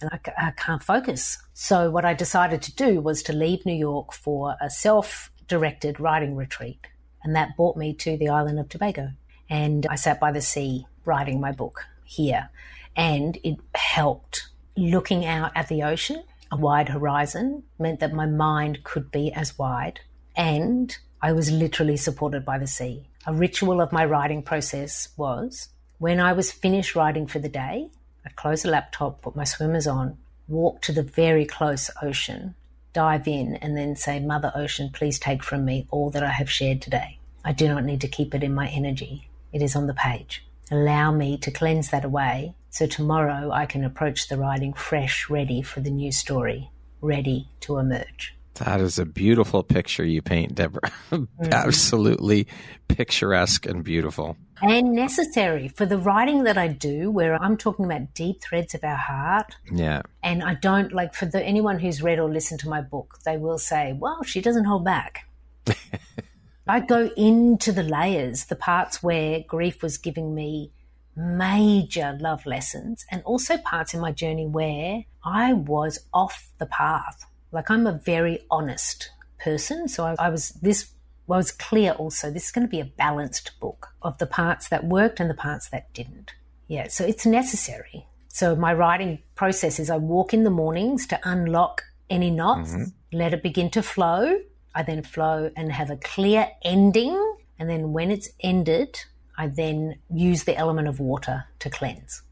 and 0.03 0.19
I, 0.37 0.47
I, 0.47 0.51
can't 0.51 0.83
focus. 0.83 1.37
So 1.53 1.89
what 1.89 2.03
I 2.03 2.13
decided 2.13 2.61
to 2.63 2.75
do 2.75 2.99
was 2.99 3.23
to 3.23 3.33
leave 3.33 3.65
New 3.65 3.73
York 3.73 4.11
for 4.11 4.55
a 4.61 4.69
self 4.69 5.31
directed 5.47 5.99
writing 5.99 6.35
retreat. 6.35 6.87
And 7.23 7.35
that 7.35 7.55
brought 7.55 7.77
me 7.77 7.93
to 7.95 8.17
the 8.17 8.29
island 8.29 8.59
of 8.59 8.69
Tobago. 8.69 9.11
And 9.49 9.85
I 9.87 9.95
sat 9.95 10.19
by 10.19 10.31
the 10.31 10.41
sea 10.41 10.85
writing 11.05 11.39
my 11.39 11.51
book 11.51 11.85
here. 12.03 12.49
And 12.95 13.37
it 13.43 13.59
helped. 13.75 14.49
Looking 14.75 15.25
out 15.25 15.51
at 15.55 15.67
the 15.69 15.83
ocean, 15.83 16.23
a 16.51 16.57
wide 16.57 16.89
horizon, 16.89 17.63
meant 17.79 17.99
that 18.01 18.13
my 18.13 18.25
mind 18.25 18.83
could 18.83 19.09
be 19.11 19.31
as 19.31 19.57
wide. 19.57 20.01
And 20.35 20.95
I 21.21 21.31
was 21.31 21.51
literally 21.51 21.97
supported 21.97 22.43
by 22.43 22.57
the 22.57 22.67
sea. 22.67 23.07
A 23.25 23.33
ritual 23.33 23.79
of 23.79 23.93
my 23.93 24.03
writing 24.03 24.43
process 24.43 25.09
was 25.15 25.69
when 25.97 26.19
I 26.19 26.33
was 26.33 26.51
finished 26.51 26.95
writing 26.95 27.27
for 27.27 27.39
the 27.39 27.47
day, 27.47 27.89
I'd 28.25 28.35
close 28.35 28.63
the 28.63 28.69
laptop, 28.69 29.21
put 29.21 29.35
my 29.35 29.43
swimmers 29.43 29.87
on, 29.87 30.17
walk 30.47 30.81
to 30.83 30.91
the 30.91 31.03
very 31.03 31.45
close 31.45 31.89
ocean, 32.01 32.55
dive 32.93 33.27
in 33.27 33.55
and 33.57 33.75
then 33.77 33.95
say, 33.95 34.19
Mother 34.19 34.51
Ocean, 34.55 34.89
please 34.93 35.19
take 35.19 35.43
from 35.43 35.65
me 35.65 35.87
all 35.91 36.09
that 36.11 36.23
I 36.23 36.31
have 36.31 36.49
shared 36.49 36.81
today. 36.81 37.19
I 37.43 37.51
do 37.51 37.67
not 37.67 37.83
need 37.83 38.01
to 38.01 38.07
keep 38.07 38.33
it 38.33 38.43
in 38.43 38.53
my 38.53 38.67
energy. 38.69 39.29
It 39.51 39.61
is 39.61 39.75
on 39.75 39.87
the 39.87 39.93
page. 39.93 40.45
Allow 40.71 41.11
me 41.11 41.37
to 41.39 41.51
cleanse 41.51 41.89
that 41.89 42.05
away 42.05 42.55
so 42.69 42.87
tomorrow 42.87 43.51
I 43.51 43.65
can 43.65 43.83
approach 43.83 44.27
the 44.27 44.37
writing 44.37 44.73
fresh, 44.73 45.29
ready 45.29 45.61
for 45.61 45.81
the 45.81 45.91
new 45.91 46.11
story, 46.11 46.71
ready 47.01 47.49
to 47.61 47.77
emerge. 47.77 48.35
That 48.55 48.81
is 48.81 48.99
a 48.99 49.05
beautiful 49.05 49.63
picture 49.63 50.05
you 50.05 50.21
paint, 50.21 50.55
Debra. 50.55 50.81
mm-hmm. 51.11 51.45
Absolutely 51.51 52.47
picturesque 52.87 53.65
and 53.65 53.83
beautiful. 53.83 54.37
And 54.61 54.93
necessary 54.93 55.67
for 55.67 55.85
the 55.85 55.97
writing 55.97 56.43
that 56.43 56.57
I 56.57 56.67
do, 56.67 57.09
where 57.09 57.41
I'm 57.41 57.57
talking 57.57 57.85
about 57.85 58.13
deep 58.13 58.41
threads 58.41 58.75
of 58.75 58.83
our 58.83 58.95
heart. 58.95 59.55
Yeah. 59.71 60.03
And 60.21 60.43
I 60.43 60.53
don't 60.53 60.93
like 60.93 61.15
for 61.15 61.25
the 61.25 61.43
anyone 61.43 61.79
who's 61.79 62.03
read 62.03 62.19
or 62.19 62.29
listened 62.29 62.59
to 62.61 62.69
my 62.69 62.81
book, 62.81 63.17
they 63.25 63.37
will 63.37 63.57
say, 63.57 63.93
"Well, 63.93 64.23
she 64.23 64.39
doesn't 64.39 64.65
hold 64.65 64.85
back." 64.85 65.27
I 66.67 66.79
go 66.79 67.11
into 67.17 67.71
the 67.71 67.83
layers, 67.83 68.45
the 68.45 68.55
parts 68.55 69.03
where 69.03 69.41
grief 69.45 69.81
was 69.81 69.97
giving 69.97 70.33
me 70.33 70.71
major 71.15 72.17
love 72.21 72.45
lessons, 72.45 73.05
and 73.11 73.21
also 73.23 73.57
parts 73.57 73.93
in 73.93 73.99
my 73.99 74.11
journey 74.11 74.45
where 74.45 75.03
I 75.25 75.53
was 75.53 75.99
off 76.13 76.51
the 76.59 76.65
path 76.65 77.25
like 77.53 77.69
I'm 77.69 77.87
a 77.87 77.93
very 77.93 78.39
honest 78.51 79.11
person. 79.39 79.87
So 79.87 80.05
I, 80.05 80.15
I 80.19 80.29
was, 80.29 80.49
this 80.61 80.91
was 81.27 81.51
clear 81.51 81.91
also. 81.91 82.29
This 82.29 82.45
is 82.45 82.51
going 82.51 82.67
to 82.67 82.71
be 82.71 82.79
a 82.79 82.85
balanced 82.85 83.51
book 83.59 83.89
of 84.01 84.17
the 84.17 84.25
parts 84.25 84.69
that 84.69 84.83
worked 84.83 85.19
and 85.19 85.29
the 85.29 85.35
parts 85.35 85.69
that 85.69 85.93
didn't. 85.93 86.33
Yeah. 86.67 86.87
So 86.87 87.05
it's 87.05 87.25
necessary. 87.25 88.07
So 88.27 88.55
my 88.55 88.73
writing 88.73 89.19
process 89.35 89.79
is 89.79 89.89
I 89.89 89.97
walk 89.97 90.33
in 90.33 90.43
the 90.43 90.49
mornings 90.49 91.05
to 91.07 91.19
unlock 91.23 91.83
any 92.09 92.31
knots, 92.31 92.71
mm-hmm. 92.71 93.17
let 93.17 93.33
it 93.33 93.43
begin 93.43 93.69
to 93.71 93.83
flow. 93.83 94.39
I 94.75 94.83
then 94.83 95.03
flow 95.03 95.51
and 95.55 95.71
have 95.71 95.91
a 95.91 95.97
clear 95.97 96.49
ending. 96.63 97.35
And 97.59 97.69
then 97.69 97.93
when 97.93 98.09
it's 98.09 98.29
ended, 98.39 98.99
I 99.37 99.47
then 99.47 99.99
use 100.11 100.43
the 100.45 100.57
element 100.57 100.87
of 100.87 100.99
water 100.99 101.45
to 101.59 101.69
cleanse. 101.69 102.23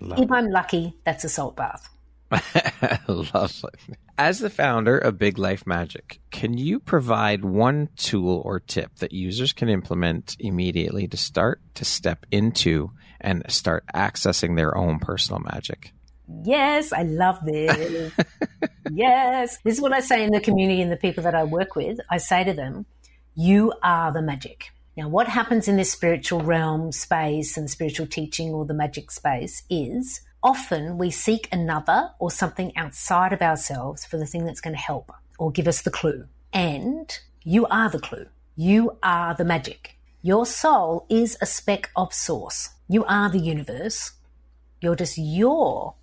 Love 0.00 0.20
if 0.20 0.30
I'm 0.30 0.50
lucky, 0.50 0.96
that's 1.04 1.24
a 1.24 1.28
salt 1.28 1.56
bath. 1.56 1.88
Lovely. 3.08 3.72
As 4.16 4.38
the 4.38 4.50
founder 4.50 4.98
of 4.98 5.18
Big 5.18 5.38
Life 5.38 5.66
Magic, 5.66 6.20
can 6.30 6.56
you 6.56 6.78
provide 6.78 7.44
one 7.44 7.88
tool 7.96 8.42
or 8.44 8.60
tip 8.60 8.96
that 8.96 9.12
users 9.12 9.52
can 9.52 9.68
implement 9.68 10.36
immediately 10.38 11.08
to 11.08 11.16
start 11.16 11.60
to 11.74 11.84
step 11.84 12.26
into 12.30 12.92
and 13.20 13.44
start 13.48 13.84
accessing 13.94 14.56
their 14.56 14.76
own 14.76 14.98
personal 14.98 15.40
magic? 15.40 15.92
Yes, 16.44 16.92
I 16.92 17.02
love 17.02 17.44
this. 17.44 18.12
yes. 18.92 19.58
This 19.64 19.74
is 19.74 19.80
what 19.80 19.92
I 19.92 20.00
say 20.00 20.22
in 20.22 20.30
the 20.30 20.40
community 20.40 20.80
and 20.80 20.92
the 20.92 20.96
people 20.96 21.24
that 21.24 21.34
I 21.34 21.44
work 21.44 21.74
with. 21.74 21.98
I 22.08 22.18
say 22.18 22.44
to 22.44 22.52
them, 22.52 22.86
you 23.34 23.72
are 23.82 24.12
the 24.12 24.22
magic. 24.22 24.70
Now, 24.96 25.08
what 25.08 25.28
happens 25.28 25.66
in 25.66 25.76
this 25.76 25.90
spiritual 25.90 26.42
realm 26.42 26.92
space 26.92 27.56
and 27.56 27.70
spiritual 27.70 28.06
teaching 28.06 28.50
or 28.50 28.64
the 28.64 28.74
magic 28.74 29.10
space 29.10 29.62
is 29.70 30.20
often 30.42 30.98
we 30.98 31.10
seek 31.10 31.48
another 31.52 32.10
or 32.18 32.30
something 32.30 32.76
outside 32.76 33.32
of 33.32 33.42
ourselves 33.42 34.04
for 34.04 34.16
the 34.16 34.26
thing 34.26 34.44
that's 34.44 34.60
going 34.60 34.74
to 34.74 34.80
help 34.80 35.12
or 35.38 35.50
give 35.50 35.68
us 35.68 35.82
the 35.82 35.90
clue. 35.90 36.26
And 36.52 37.18
you 37.42 37.66
are 37.66 37.90
the 37.90 37.98
clue. 37.98 38.26
You 38.56 38.98
are 39.02 39.34
the 39.34 39.44
magic. 39.44 39.96
Your 40.22 40.44
soul 40.44 41.06
is 41.08 41.36
a 41.40 41.46
speck 41.46 41.90
of 41.96 42.12
source. 42.12 42.70
You 42.88 43.04
are 43.04 43.30
the 43.30 43.38
universe. 43.38 44.12
You're 44.80 44.96
just 44.96 45.16
your 45.16 45.94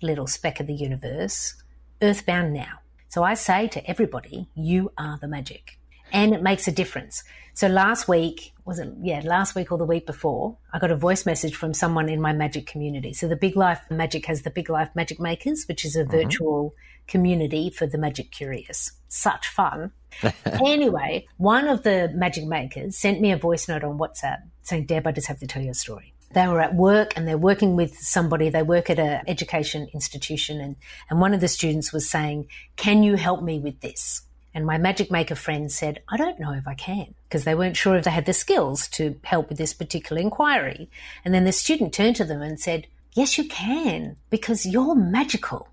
little 0.00 0.26
speck 0.26 0.60
of 0.60 0.66
the 0.66 0.74
universe, 0.74 1.54
earthbound 2.02 2.52
now. 2.52 2.80
So 3.08 3.22
I 3.24 3.34
say 3.34 3.68
to 3.68 3.90
everybody, 3.90 4.48
you 4.54 4.92
are 4.98 5.18
the 5.20 5.28
magic. 5.28 5.77
And 6.12 6.34
it 6.34 6.42
makes 6.42 6.68
a 6.68 6.72
difference. 6.72 7.22
So 7.54 7.66
last 7.66 8.06
week, 8.06 8.52
was 8.64 8.78
it, 8.78 8.88
yeah, 9.02 9.20
last 9.24 9.56
week 9.56 9.72
or 9.72 9.78
the 9.78 9.84
week 9.84 10.06
before, 10.06 10.56
I 10.72 10.78
got 10.78 10.92
a 10.92 10.96
voice 10.96 11.26
message 11.26 11.56
from 11.56 11.74
someone 11.74 12.08
in 12.08 12.20
my 12.20 12.32
magic 12.32 12.66
community. 12.66 13.12
So 13.12 13.26
the 13.26 13.34
Big 13.34 13.56
Life 13.56 13.80
Magic 13.90 14.26
has 14.26 14.42
the 14.42 14.50
Big 14.50 14.70
Life 14.70 14.90
Magic 14.94 15.18
Makers, 15.18 15.64
which 15.66 15.84
is 15.84 15.96
a 15.96 16.02
mm-hmm. 16.02 16.10
virtual 16.12 16.74
community 17.08 17.70
for 17.70 17.86
the 17.86 17.98
magic 17.98 18.30
curious. 18.30 18.92
Such 19.08 19.48
fun. 19.48 19.90
anyway, 20.64 21.26
one 21.38 21.66
of 21.66 21.82
the 21.82 22.12
magic 22.14 22.44
makers 22.44 22.96
sent 22.96 23.20
me 23.20 23.32
a 23.32 23.36
voice 23.36 23.66
note 23.68 23.82
on 23.82 23.98
WhatsApp 23.98 24.38
saying, 24.62 24.86
Deb, 24.86 25.06
I 25.06 25.10
just 25.10 25.26
have 25.26 25.40
to 25.40 25.46
tell 25.48 25.62
you 25.62 25.70
a 25.70 25.74
story. 25.74 26.14
they 26.34 26.46
were 26.46 26.60
at 26.60 26.74
work 26.76 27.14
and 27.16 27.26
they're 27.26 27.38
working 27.38 27.74
with 27.74 27.96
somebody. 27.96 28.50
They 28.50 28.62
work 28.62 28.88
at 28.88 29.00
an 29.00 29.22
education 29.26 29.88
institution, 29.92 30.60
and, 30.60 30.76
and 31.10 31.20
one 31.20 31.34
of 31.34 31.40
the 31.40 31.48
students 31.48 31.92
was 31.92 32.08
saying, 32.08 32.46
Can 32.76 33.02
you 33.02 33.16
help 33.16 33.42
me 33.42 33.58
with 33.58 33.80
this? 33.80 34.22
And 34.54 34.66
my 34.66 34.78
magic 34.78 35.10
maker 35.10 35.34
friend 35.34 35.70
said, 35.70 36.02
I 36.08 36.16
don't 36.16 36.40
know 36.40 36.52
if 36.52 36.66
I 36.66 36.74
can, 36.74 37.14
because 37.28 37.44
they 37.44 37.54
weren't 37.54 37.76
sure 37.76 37.96
if 37.96 38.04
they 38.04 38.10
had 38.10 38.26
the 38.26 38.32
skills 38.32 38.88
to 38.88 39.18
help 39.22 39.48
with 39.48 39.58
this 39.58 39.74
particular 39.74 40.20
inquiry. 40.20 40.90
And 41.24 41.34
then 41.34 41.44
the 41.44 41.52
student 41.52 41.92
turned 41.92 42.16
to 42.16 42.24
them 42.24 42.42
and 42.42 42.58
said, 42.58 42.86
Yes, 43.14 43.36
you 43.36 43.48
can, 43.48 44.16
because 44.30 44.66
you're 44.66 44.94
magical. 44.94 45.68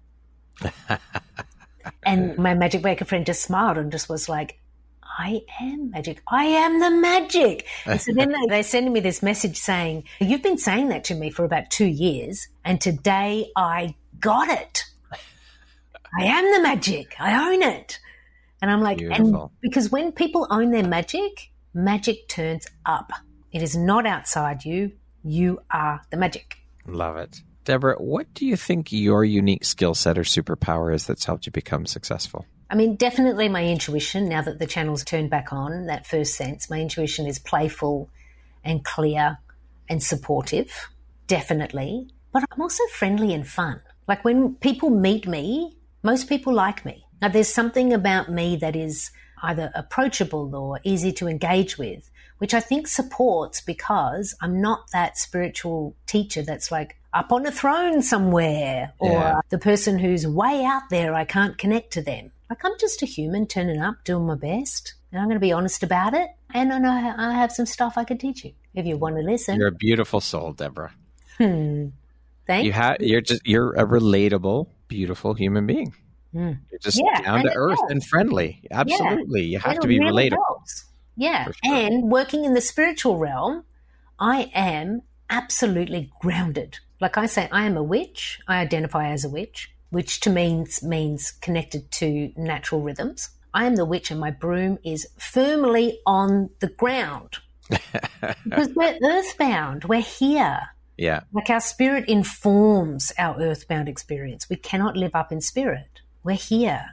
and 2.05 2.37
my 2.37 2.53
magic 2.53 2.83
maker 2.83 3.05
friend 3.05 3.25
just 3.25 3.43
smiled 3.43 3.77
and 3.77 3.91
just 3.91 4.09
was 4.09 4.27
like, 4.27 4.59
I 5.17 5.43
am 5.61 5.91
magic. 5.91 6.21
I 6.27 6.45
am 6.45 6.79
the 6.79 6.91
magic. 6.91 7.67
And 7.85 8.01
so 8.01 8.11
then 8.13 8.31
they, 8.31 8.47
they 8.49 8.63
send 8.63 8.91
me 8.91 8.99
this 8.99 9.23
message 9.23 9.57
saying, 9.57 10.03
You've 10.19 10.43
been 10.43 10.57
saying 10.57 10.89
that 10.89 11.05
to 11.05 11.15
me 11.15 11.29
for 11.29 11.45
about 11.45 11.69
two 11.69 11.85
years, 11.85 12.47
and 12.63 12.81
today 12.81 13.51
I 13.55 13.95
got 14.19 14.49
it. 14.49 14.83
I 16.17 16.25
am 16.25 16.53
the 16.53 16.61
magic. 16.61 17.15
I 17.19 17.53
own 17.53 17.61
it. 17.61 17.99
And 18.65 18.71
I'm 18.71 18.81
like, 18.81 18.97
Beautiful. 18.97 19.41
and 19.43 19.49
because 19.61 19.91
when 19.91 20.11
people 20.11 20.47
own 20.49 20.71
their 20.71 20.87
magic, 20.87 21.51
magic 21.75 22.27
turns 22.27 22.65
up. 22.83 23.11
It 23.51 23.61
is 23.61 23.77
not 23.77 24.07
outside 24.07 24.65
you. 24.65 24.93
You 25.23 25.59
are 25.69 26.01
the 26.09 26.17
magic. 26.17 26.57
Love 26.87 27.17
it. 27.17 27.43
Debra, 27.65 27.97
what 27.97 28.33
do 28.33 28.43
you 28.43 28.55
think 28.55 28.91
your 28.91 29.23
unique 29.23 29.65
skill 29.65 29.93
set 29.93 30.17
or 30.17 30.23
superpower 30.23 30.91
is 30.91 31.05
that's 31.05 31.25
helped 31.25 31.45
you 31.45 31.51
become 31.51 31.85
successful? 31.85 32.47
I 32.67 32.73
mean, 32.73 32.95
definitely 32.95 33.49
my 33.49 33.63
intuition, 33.63 34.27
now 34.27 34.41
that 34.41 34.57
the 34.57 34.65
channel's 34.65 35.03
turned 35.03 35.29
back 35.29 35.53
on, 35.53 35.85
that 35.85 36.07
first 36.07 36.33
sense, 36.33 36.67
my 36.67 36.81
intuition 36.81 37.27
is 37.27 37.37
playful 37.37 38.09
and 38.63 38.83
clear 38.83 39.37
and 39.87 40.01
supportive, 40.01 40.89
definitely. 41.27 42.07
But 42.33 42.45
I'm 42.51 42.63
also 42.63 42.83
friendly 42.87 43.31
and 43.31 43.47
fun. 43.47 43.79
Like 44.07 44.25
when 44.25 44.55
people 44.55 44.89
meet 44.89 45.27
me, 45.27 45.77
most 46.01 46.27
people 46.27 46.51
like 46.51 46.83
me. 46.83 47.04
Now, 47.21 47.29
there's 47.29 47.47
something 47.49 47.93
about 47.93 48.29
me 48.29 48.55
that 48.57 48.75
is 48.75 49.11
either 49.43 49.71
approachable 49.75 50.53
or 50.55 50.79
easy 50.83 51.11
to 51.13 51.27
engage 51.27 51.77
with, 51.77 52.09
which 52.39 52.53
I 52.53 52.59
think 52.59 52.87
supports 52.87 53.61
because 53.61 54.35
I'm 54.41 54.61
not 54.61 54.91
that 54.91 55.17
spiritual 55.17 55.95
teacher 56.07 56.41
that's 56.41 56.71
like 56.71 56.97
up 57.13 57.31
on 57.31 57.45
a 57.45 57.51
throne 57.51 58.01
somewhere 58.01 58.93
or 58.99 59.11
yeah. 59.11 59.39
the 59.49 59.57
person 59.57 59.99
who's 59.99 60.27
way 60.27 60.63
out 60.65 60.83
there. 60.89 61.13
I 61.13 61.25
can't 61.25 61.57
connect 61.57 61.93
to 61.93 62.01
them. 62.01 62.31
Like 62.49 62.63
I'm 62.63 62.77
just 62.79 63.01
a 63.01 63.05
human 63.05 63.47
turning 63.47 63.81
up, 63.81 64.03
doing 64.03 64.27
my 64.27 64.35
best, 64.35 64.93
and 65.11 65.19
I'm 65.19 65.27
going 65.27 65.35
to 65.35 65.39
be 65.39 65.53
honest 65.53 65.81
about 65.81 66.13
it. 66.13 66.29
And 66.53 66.71
I 66.71 66.77
know 66.77 66.91
I 66.91 67.33
have 67.33 67.51
some 67.51 67.65
stuff 67.65 67.97
I 67.97 68.03
could 68.03 68.19
teach 68.19 68.45
you 68.45 68.53
if 68.73 68.85
you 68.85 68.97
want 68.97 69.15
to 69.15 69.21
listen. 69.21 69.57
You're 69.57 69.67
a 69.69 69.71
beautiful 69.71 70.21
soul, 70.21 70.53
Debra. 70.53 70.91
Hmm. 71.37 71.87
Thanks. 72.45 72.65
You 72.65 72.71
have. 72.73 72.97
You're 72.99 73.21
just. 73.21 73.41
You're 73.45 73.73
a 73.73 73.85
relatable, 73.85 74.67
beautiful 74.87 75.33
human 75.33 75.65
being. 75.65 75.93
Mm. 76.35 76.59
You're 76.69 76.79
just 76.79 77.01
yeah, 77.03 77.21
down 77.21 77.43
to 77.43 77.53
earth 77.53 77.79
and 77.89 78.05
friendly. 78.05 78.61
Absolutely. 78.69 79.41
Yeah. 79.41 79.47
You 79.47 79.59
have 79.59 79.79
to 79.79 79.87
be 79.87 79.99
really 79.99 80.29
relatable. 80.29 80.45
Helps. 80.45 80.85
Yeah. 81.15 81.45
Sure. 81.45 81.53
And 81.63 82.11
working 82.11 82.43
in 82.43 82.53
the 82.53 82.61
spiritual 82.61 83.17
realm, 83.17 83.63
I 84.19 84.51
am 84.53 85.01
absolutely 85.29 86.11
grounded. 86.19 86.79
Like 86.99 87.17
I 87.17 87.25
say, 87.25 87.47
I 87.51 87.65
am 87.65 87.77
a 87.77 87.83
witch. 87.83 88.39
I 88.47 88.59
identify 88.59 89.09
as 89.09 89.23
a 89.23 89.29
witch, 89.29 89.71
which 89.89 90.19
to 90.21 90.29
me 90.29 90.65
means 90.83 91.31
connected 91.31 91.89
to 91.93 92.31
natural 92.35 92.81
rhythms. 92.81 93.29
I 93.53 93.65
am 93.65 93.75
the 93.77 93.85
witch 93.85 94.11
and 94.11 94.19
my 94.19 94.31
broom 94.31 94.77
is 94.83 95.07
firmly 95.17 95.99
on 96.05 96.49
the 96.59 96.67
ground. 96.67 97.37
because 97.69 98.69
we're 98.75 98.97
earthbound. 99.01 99.85
We're 99.85 100.01
here. 100.01 100.59
Yeah. 100.97 101.21
Like 101.33 101.49
our 101.49 101.61
spirit 101.61 102.07
informs 102.07 103.11
our 103.17 103.39
earthbound 103.39 103.87
experience. 103.89 104.49
We 104.49 104.57
cannot 104.57 104.97
live 104.97 105.15
up 105.15 105.31
in 105.31 105.41
spirit. 105.41 106.01
We're 106.25 106.33
here, 106.33 106.83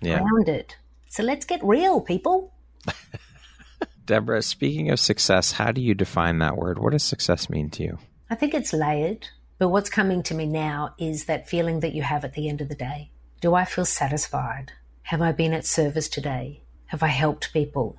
yeah. 0.00 0.20
grounded. 0.20 0.76
So 1.08 1.24
let's 1.24 1.44
get 1.44 1.60
real, 1.64 2.00
people. 2.00 2.54
Debra, 4.06 4.42
speaking 4.42 4.92
of 4.92 5.00
success, 5.00 5.50
how 5.50 5.72
do 5.72 5.80
you 5.80 5.92
define 5.92 6.38
that 6.38 6.56
word? 6.56 6.78
What 6.78 6.92
does 6.92 7.02
success 7.02 7.50
mean 7.50 7.68
to 7.70 7.82
you? 7.82 7.98
I 8.30 8.36
think 8.36 8.54
it's 8.54 8.72
layered, 8.72 9.26
but 9.58 9.70
what's 9.70 9.90
coming 9.90 10.22
to 10.22 10.34
me 10.34 10.46
now 10.46 10.94
is 10.98 11.24
that 11.24 11.48
feeling 11.48 11.80
that 11.80 11.94
you 11.94 12.02
have 12.02 12.24
at 12.24 12.34
the 12.34 12.48
end 12.48 12.60
of 12.60 12.68
the 12.68 12.76
day. 12.76 13.10
Do 13.40 13.56
I 13.56 13.64
feel 13.64 13.84
satisfied? 13.84 14.70
Have 15.02 15.20
I 15.20 15.32
been 15.32 15.52
at 15.52 15.66
service 15.66 16.08
today? 16.08 16.62
Have 16.86 17.02
I 17.02 17.08
helped 17.08 17.52
people? 17.52 17.96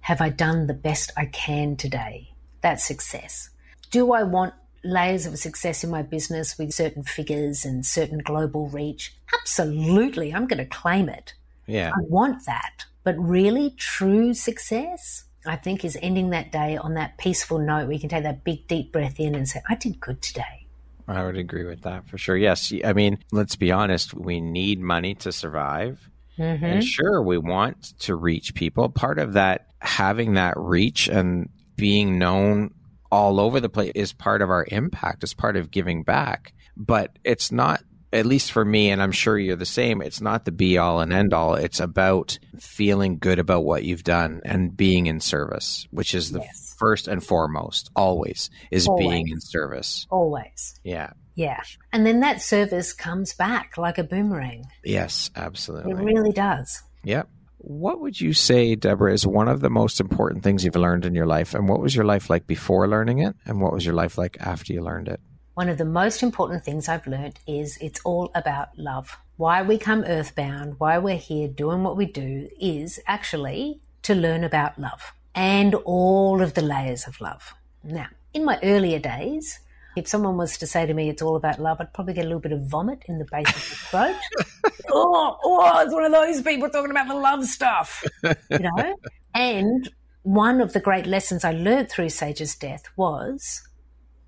Have 0.00 0.22
I 0.22 0.30
done 0.30 0.66
the 0.66 0.72
best 0.72 1.12
I 1.14 1.26
can 1.26 1.76
today? 1.76 2.30
That's 2.62 2.82
success. 2.82 3.50
Do 3.90 4.12
I 4.12 4.22
want 4.22 4.54
layers 4.84 5.26
of 5.26 5.38
success 5.38 5.84
in 5.84 5.90
my 5.90 6.02
business 6.02 6.58
with 6.58 6.72
certain 6.72 7.02
figures 7.02 7.64
and 7.64 7.84
certain 7.84 8.18
global 8.18 8.68
reach? 8.68 9.14
Absolutely. 9.40 10.32
I'm 10.34 10.46
going 10.46 10.58
to 10.58 10.66
claim 10.66 11.08
it. 11.08 11.34
Yeah. 11.66 11.90
I 11.90 12.00
want 12.02 12.46
that. 12.46 12.84
But 13.04 13.18
really, 13.18 13.70
true 13.76 14.34
success, 14.34 15.24
I 15.46 15.56
think, 15.56 15.84
is 15.84 15.98
ending 16.00 16.30
that 16.30 16.52
day 16.52 16.76
on 16.76 16.94
that 16.94 17.18
peaceful 17.18 17.58
note 17.58 17.84
where 17.84 17.92
you 17.92 18.00
can 18.00 18.08
take 18.08 18.22
that 18.22 18.44
big, 18.44 18.66
deep 18.68 18.92
breath 18.92 19.18
in 19.18 19.34
and 19.34 19.48
say, 19.48 19.60
I 19.68 19.74
did 19.74 20.00
good 20.00 20.22
today. 20.22 20.66
I 21.08 21.24
would 21.24 21.36
agree 21.36 21.64
with 21.64 21.82
that 21.82 22.08
for 22.08 22.16
sure. 22.16 22.36
Yes. 22.36 22.72
I 22.84 22.92
mean, 22.92 23.18
let's 23.32 23.56
be 23.56 23.72
honest, 23.72 24.14
we 24.14 24.40
need 24.40 24.80
money 24.80 25.14
to 25.16 25.32
survive. 25.32 26.08
Mm-hmm. 26.38 26.64
And 26.64 26.84
sure, 26.84 27.20
we 27.22 27.38
want 27.38 27.98
to 28.00 28.14
reach 28.14 28.54
people. 28.54 28.88
Part 28.88 29.18
of 29.18 29.34
that, 29.34 29.66
having 29.80 30.34
that 30.34 30.54
reach 30.56 31.08
and 31.08 31.48
being 31.76 32.18
known 32.18 32.72
all 33.12 33.38
over 33.38 33.60
the 33.60 33.68
place 33.68 33.92
is 33.94 34.14
part 34.14 34.40
of 34.40 34.50
our 34.50 34.66
impact, 34.68 35.22
is 35.22 35.34
part 35.34 35.56
of 35.56 35.70
giving 35.70 36.02
back. 36.02 36.54
But 36.76 37.18
it's 37.22 37.52
not, 37.52 37.82
at 38.10 38.24
least 38.24 38.50
for 38.50 38.64
me, 38.64 38.90
and 38.90 39.02
I'm 39.02 39.12
sure 39.12 39.38
you're 39.38 39.54
the 39.54 39.66
same, 39.66 40.00
it's 40.00 40.22
not 40.22 40.46
the 40.46 40.50
be 40.50 40.78
all 40.78 41.00
and 41.00 41.12
end 41.12 41.34
all. 41.34 41.54
It's 41.54 41.78
about 41.78 42.38
feeling 42.58 43.18
good 43.18 43.38
about 43.38 43.64
what 43.64 43.84
you've 43.84 44.02
done 44.02 44.40
and 44.46 44.74
being 44.74 45.06
in 45.06 45.20
service, 45.20 45.86
which 45.90 46.14
is 46.14 46.32
the 46.32 46.40
yes. 46.40 46.74
first 46.78 47.06
and 47.06 47.22
foremost, 47.22 47.90
always, 47.94 48.48
is 48.70 48.88
always. 48.88 49.06
being 49.06 49.28
in 49.28 49.40
service. 49.42 50.06
Always. 50.10 50.80
Yeah. 50.82 51.10
Yeah. 51.34 51.60
And 51.92 52.06
then 52.06 52.20
that 52.20 52.40
service 52.40 52.94
comes 52.94 53.34
back 53.34 53.76
like 53.76 53.98
a 53.98 54.04
boomerang. 54.04 54.64
Yes, 54.82 55.30
absolutely. 55.36 55.92
It 55.92 55.96
really 55.96 56.32
does. 56.32 56.82
Yep. 57.04 57.28
What 57.64 58.00
would 58.00 58.20
you 58.20 58.32
say, 58.32 58.74
Debra, 58.74 59.12
is 59.12 59.24
one 59.24 59.46
of 59.46 59.60
the 59.60 59.70
most 59.70 60.00
important 60.00 60.42
things 60.42 60.64
you've 60.64 60.74
learned 60.74 61.06
in 61.06 61.14
your 61.14 61.26
life? 61.26 61.54
And 61.54 61.68
what 61.68 61.80
was 61.80 61.94
your 61.94 62.04
life 62.04 62.28
like 62.28 62.48
before 62.48 62.88
learning 62.88 63.20
it? 63.20 63.36
And 63.46 63.60
what 63.60 63.72
was 63.72 63.86
your 63.86 63.94
life 63.94 64.18
like 64.18 64.36
after 64.40 64.72
you 64.72 64.82
learned 64.82 65.06
it? 65.06 65.20
One 65.54 65.68
of 65.68 65.78
the 65.78 65.84
most 65.84 66.24
important 66.24 66.64
things 66.64 66.88
I've 66.88 67.06
learned 67.06 67.38
is 67.46 67.78
it's 67.80 68.00
all 68.04 68.32
about 68.34 68.76
love. 68.76 69.16
Why 69.36 69.62
we 69.62 69.78
come 69.78 70.02
earthbound, 70.02 70.80
why 70.80 70.98
we're 70.98 71.16
here 71.16 71.46
doing 71.46 71.84
what 71.84 71.96
we 71.96 72.06
do 72.06 72.48
is 72.60 72.98
actually 73.06 73.80
to 74.02 74.14
learn 74.16 74.42
about 74.42 74.76
love 74.76 75.12
and 75.32 75.76
all 75.76 76.42
of 76.42 76.54
the 76.54 76.62
layers 76.62 77.06
of 77.06 77.20
love. 77.20 77.54
Now, 77.84 78.08
in 78.34 78.44
my 78.44 78.58
earlier 78.64 78.98
days, 78.98 79.60
if 79.96 80.08
someone 80.08 80.36
was 80.36 80.56
to 80.58 80.66
say 80.66 80.86
to 80.86 80.94
me 80.94 81.08
it's 81.08 81.22
all 81.22 81.36
about 81.36 81.58
love, 81.58 81.78
I'd 81.80 81.92
probably 81.92 82.14
get 82.14 82.24
a 82.24 82.28
little 82.28 82.40
bit 82.40 82.52
of 82.52 82.66
vomit 82.66 83.02
in 83.06 83.18
the 83.18 83.26
base 83.30 83.48
of 83.48 83.54
the 83.54 83.60
throat. 83.60 84.72
oh, 84.90 85.38
oh, 85.44 85.80
it's 85.80 85.92
one 85.92 86.04
of 86.04 86.12
those 86.12 86.42
people 86.42 86.68
talking 86.70 86.90
about 86.90 87.08
the 87.08 87.14
love 87.14 87.44
stuff, 87.44 88.04
you 88.22 88.58
know? 88.58 88.96
And 89.34 89.88
one 90.22 90.60
of 90.60 90.72
the 90.72 90.80
great 90.80 91.06
lessons 91.06 91.44
I 91.44 91.52
learned 91.52 91.90
through 91.90 92.10
Sage's 92.10 92.54
death 92.54 92.84
was 92.96 93.62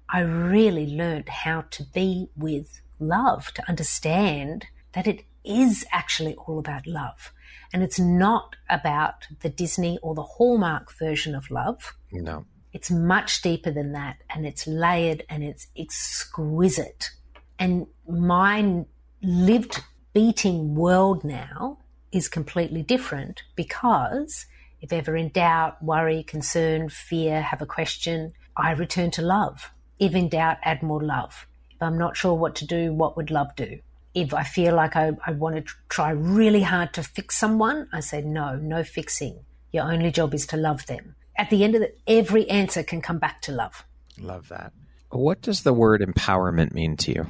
I 0.08 0.20
really 0.20 0.86
learned 0.86 1.28
how 1.28 1.62
to 1.70 1.84
be 1.94 2.28
with 2.36 2.80
love, 2.98 3.52
to 3.54 3.68
understand 3.68 4.66
that 4.92 5.06
it 5.06 5.22
is 5.44 5.84
actually 5.92 6.34
all 6.34 6.58
about 6.58 6.86
love. 6.86 7.32
And 7.72 7.82
it's 7.82 7.98
not 7.98 8.56
about 8.70 9.26
the 9.40 9.48
Disney 9.48 9.98
or 10.02 10.14
the 10.14 10.22
Hallmark 10.22 10.96
version 10.96 11.34
of 11.34 11.50
love. 11.50 11.94
No. 12.12 12.46
It's 12.74 12.90
much 12.90 13.40
deeper 13.40 13.70
than 13.70 13.92
that 13.92 14.16
and 14.28 14.44
it's 14.44 14.66
layered 14.66 15.24
and 15.28 15.44
it's 15.44 15.68
exquisite. 15.78 17.10
And 17.56 17.86
my 18.08 18.84
lived 19.22 19.80
beating 20.12 20.74
world 20.74 21.22
now 21.22 21.78
is 22.10 22.28
completely 22.28 22.82
different 22.82 23.44
because 23.54 24.46
if 24.80 24.92
ever 24.92 25.16
in 25.16 25.28
doubt, 25.28 25.82
worry, 25.82 26.24
concern, 26.24 26.88
fear, 26.88 27.42
have 27.42 27.62
a 27.62 27.66
question, 27.66 28.32
I 28.56 28.72
return 28.72 29.12
to 29.12 29.22
love. 29.22 29.70
If 30.00 30.16
in 30.16 30.28
doubt, 30.28 30.58
add 30.64 30.82
more 30.82 31.02
love. 31.02 31.46
If 31.70 31.80
I'm 31.80 31.96
not 31.96 32.16
sure 32.16 32.34
what 32.34 32.56
to 32.56 32.66
do, 32.66 32.92
what 32.92 33.16
would 33.16 33.30
love 33.30 33.54
do? 33.54 33.78
If 34.14 34.34
I 34.34 34.42
feel 34.42 34.74
like 34.74 34.96
I, 34.96 35.12
I 35.24 35.30
want 35.30 35.64
to 35.64 35.74
try 35.88 36.10
really 36.10 36.62
hard 36.62 36.92
to 36.94 37.04
fix 37.04 37.36
someone, 37.36 37.88
I 37.92 38.00
say, 38.00 38.20
no, 38.20 38.56
no 38.56 38.82
fixing. 38.82 39.44
Your 39.72 39.84
only 39.84 40.10
job 40.10 40.34
is 40.34 40.46
to 40.48 40.56
love 40.56 40.86
them 40.86 41.14
at 41.36 41.50
the 41.50 41.64
end 41.64 41.74
of 41.74 41.82
it, 41.82 41.98
every 42.06 42.48
answer 42.48 42.82
can 42.82 43.00
come 43.00 43.18
back 43.18 43.40
to 43.42 43.52
love. 43.52 43.84
Love 44.18 44.48
that. 44.48 44.72
What 45.10 45.42
does 45.42 45.62
the 45.62 45.72
word 45.72 46.00
empowerment 46.00 46.72
mean 46.72 46.96
to 46.98 47.12
you? 47.12 47.26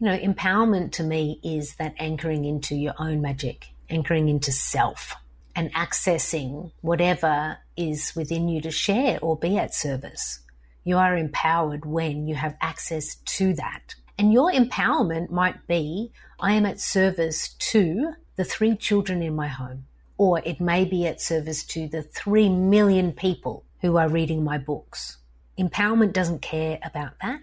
You 0.00 0.06
know, 0.06 0.18
empowerment 0.18 0.92
to 0.92 1.02
me 1.02 1.40
is 1.42 1.76
that 1.76 1.94
anchoring 1.98 2.44
into 2.44 2.74
your 2.74 2.94
own 2.98 3.22
magic, 3.22 3.68
anchoring 3.88 4.28
into 4.28 4.52
self, 4.52 5.14
and 5.54 5.72
accessing 5.74 6.72
whatever 6.80 7.58
is 7.76 8.14
within 8.16 8.48
you 8.48 8.60
to 8.62 8.70
share 8.70 9.18
or 9.22 9.38
be 9.38 9.58
at 9.58 9.74
service. 9.74 10.40
You 10.84 10.98
are 10.98 11.16
empowered 11.16 11.84
when 11.84 12.26
you 12.26 12.34
have 12.34 12.56
access 12.60 13.14
to 13.14 13.54
that. 13.54 13.94
And 14.18 14.32
your 14.32 14.50
empowerment 14.50 15.30
might 15.30 15.66
be 15.66 16.12
I 16.40 16.52
am 16.52 16.66
at 16.66 16.80
service 16.80 17.54
to 17.54 18.14
the 18.36 18.44
three 18.44 18.76
children 18.76 19.22
in 19.22 19.34
my 19.36 19.48
home, 19.48 19.86
or 20.22 20.40
it 20.44 20.60
may 20.60 20.84
be 20.84 21.04
at 21.04 21.20
service 21.20 21.64
to 21.64 21.88
the 21.88 22.00
three 22.00 22.48
million 22.48 23.10
people 23.10 23.64
who 23.80 23.96
are 23.96 24.08
reading 24.08 24.44
my 24.44 24.56
books. 24.56 25.18
Empowerment 25.58 26.12
doesn't 26.12 26.40
care 26.40 26.78
about 26.84 27.14
that. 27.20 27.40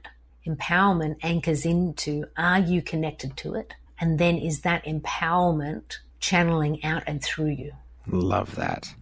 Empowerment 0.47 1.17
anchors 1.21 1.65
into 1.65 2.23
are 2.37 2.59
you 2.59 2.81
connected 2.81 3.35
to 3.35 3.55
it? 3.55 3.73
And 3.99 4.17
then 4.17 4.37
is 4.37 4.61
that 4.61 4.85
empowerment 4.85 5.97
channeling 6.21 6.81
out 6.85 7.03
and 7.05 7.21
through 7.21 7.49
you? 7.49 7.73
Love 8.07 8.55
that. 8.55 8.95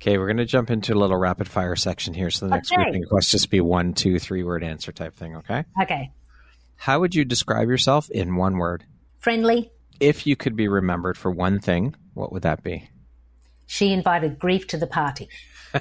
Okay, 0.00 0.18
we're 0.18 0.26
going 0.26 0.38
to 0.38 0.44
jump 0.44 0.68
into 0.68 0.92
a 0.92 0.98
little 0.98 1.16
rapid 1.16 1.46
fire 1.46 1.76
section 1.76 2.14
here. 2.14 2.30
So 2.32 2.46
the 2.46 2.50
next 2.56 2.72
Okay. 2.72 2.82
grouping 2.82 3.02
request 3.02 3.30
just 3.30 3.48
be 3.48 3.60
one, 3.60 3.94
two, 3.94 4.18
three 4.18 4.42
word 4.42 4.64
answer 4.64 4.90
type 4.90 5.14
thing. 5.14 5.36
Okay. 5.36 5.62
Okay. 5.80 6.10
How 6.74 6.98
would 6.98 7.14
you 7.14 7.24
describe 7.24 7.68
yourself 7.68 8.10
in 8.10 8.34
one 8.34 8.58
word? 8.58 8.84
Friendly. 9.20 9.70
If 10.00 10.26
you 10.26 10.34
could 10.34 10.56
be 10.56 10.66
remembered 10.66 11.16
for 11.16 11.30
one 11.30 11.60
thing, 11.60 11.94
what 12.14 12.32
would 12.32 12.42
that 12.42 12.64
be? 12.64 12.90
She 13.66 13.92
invited 13.92 14.38
grief 14.38 14.66
to 14.68 14.76
the 14.76 14.86
party. 14.86 15.28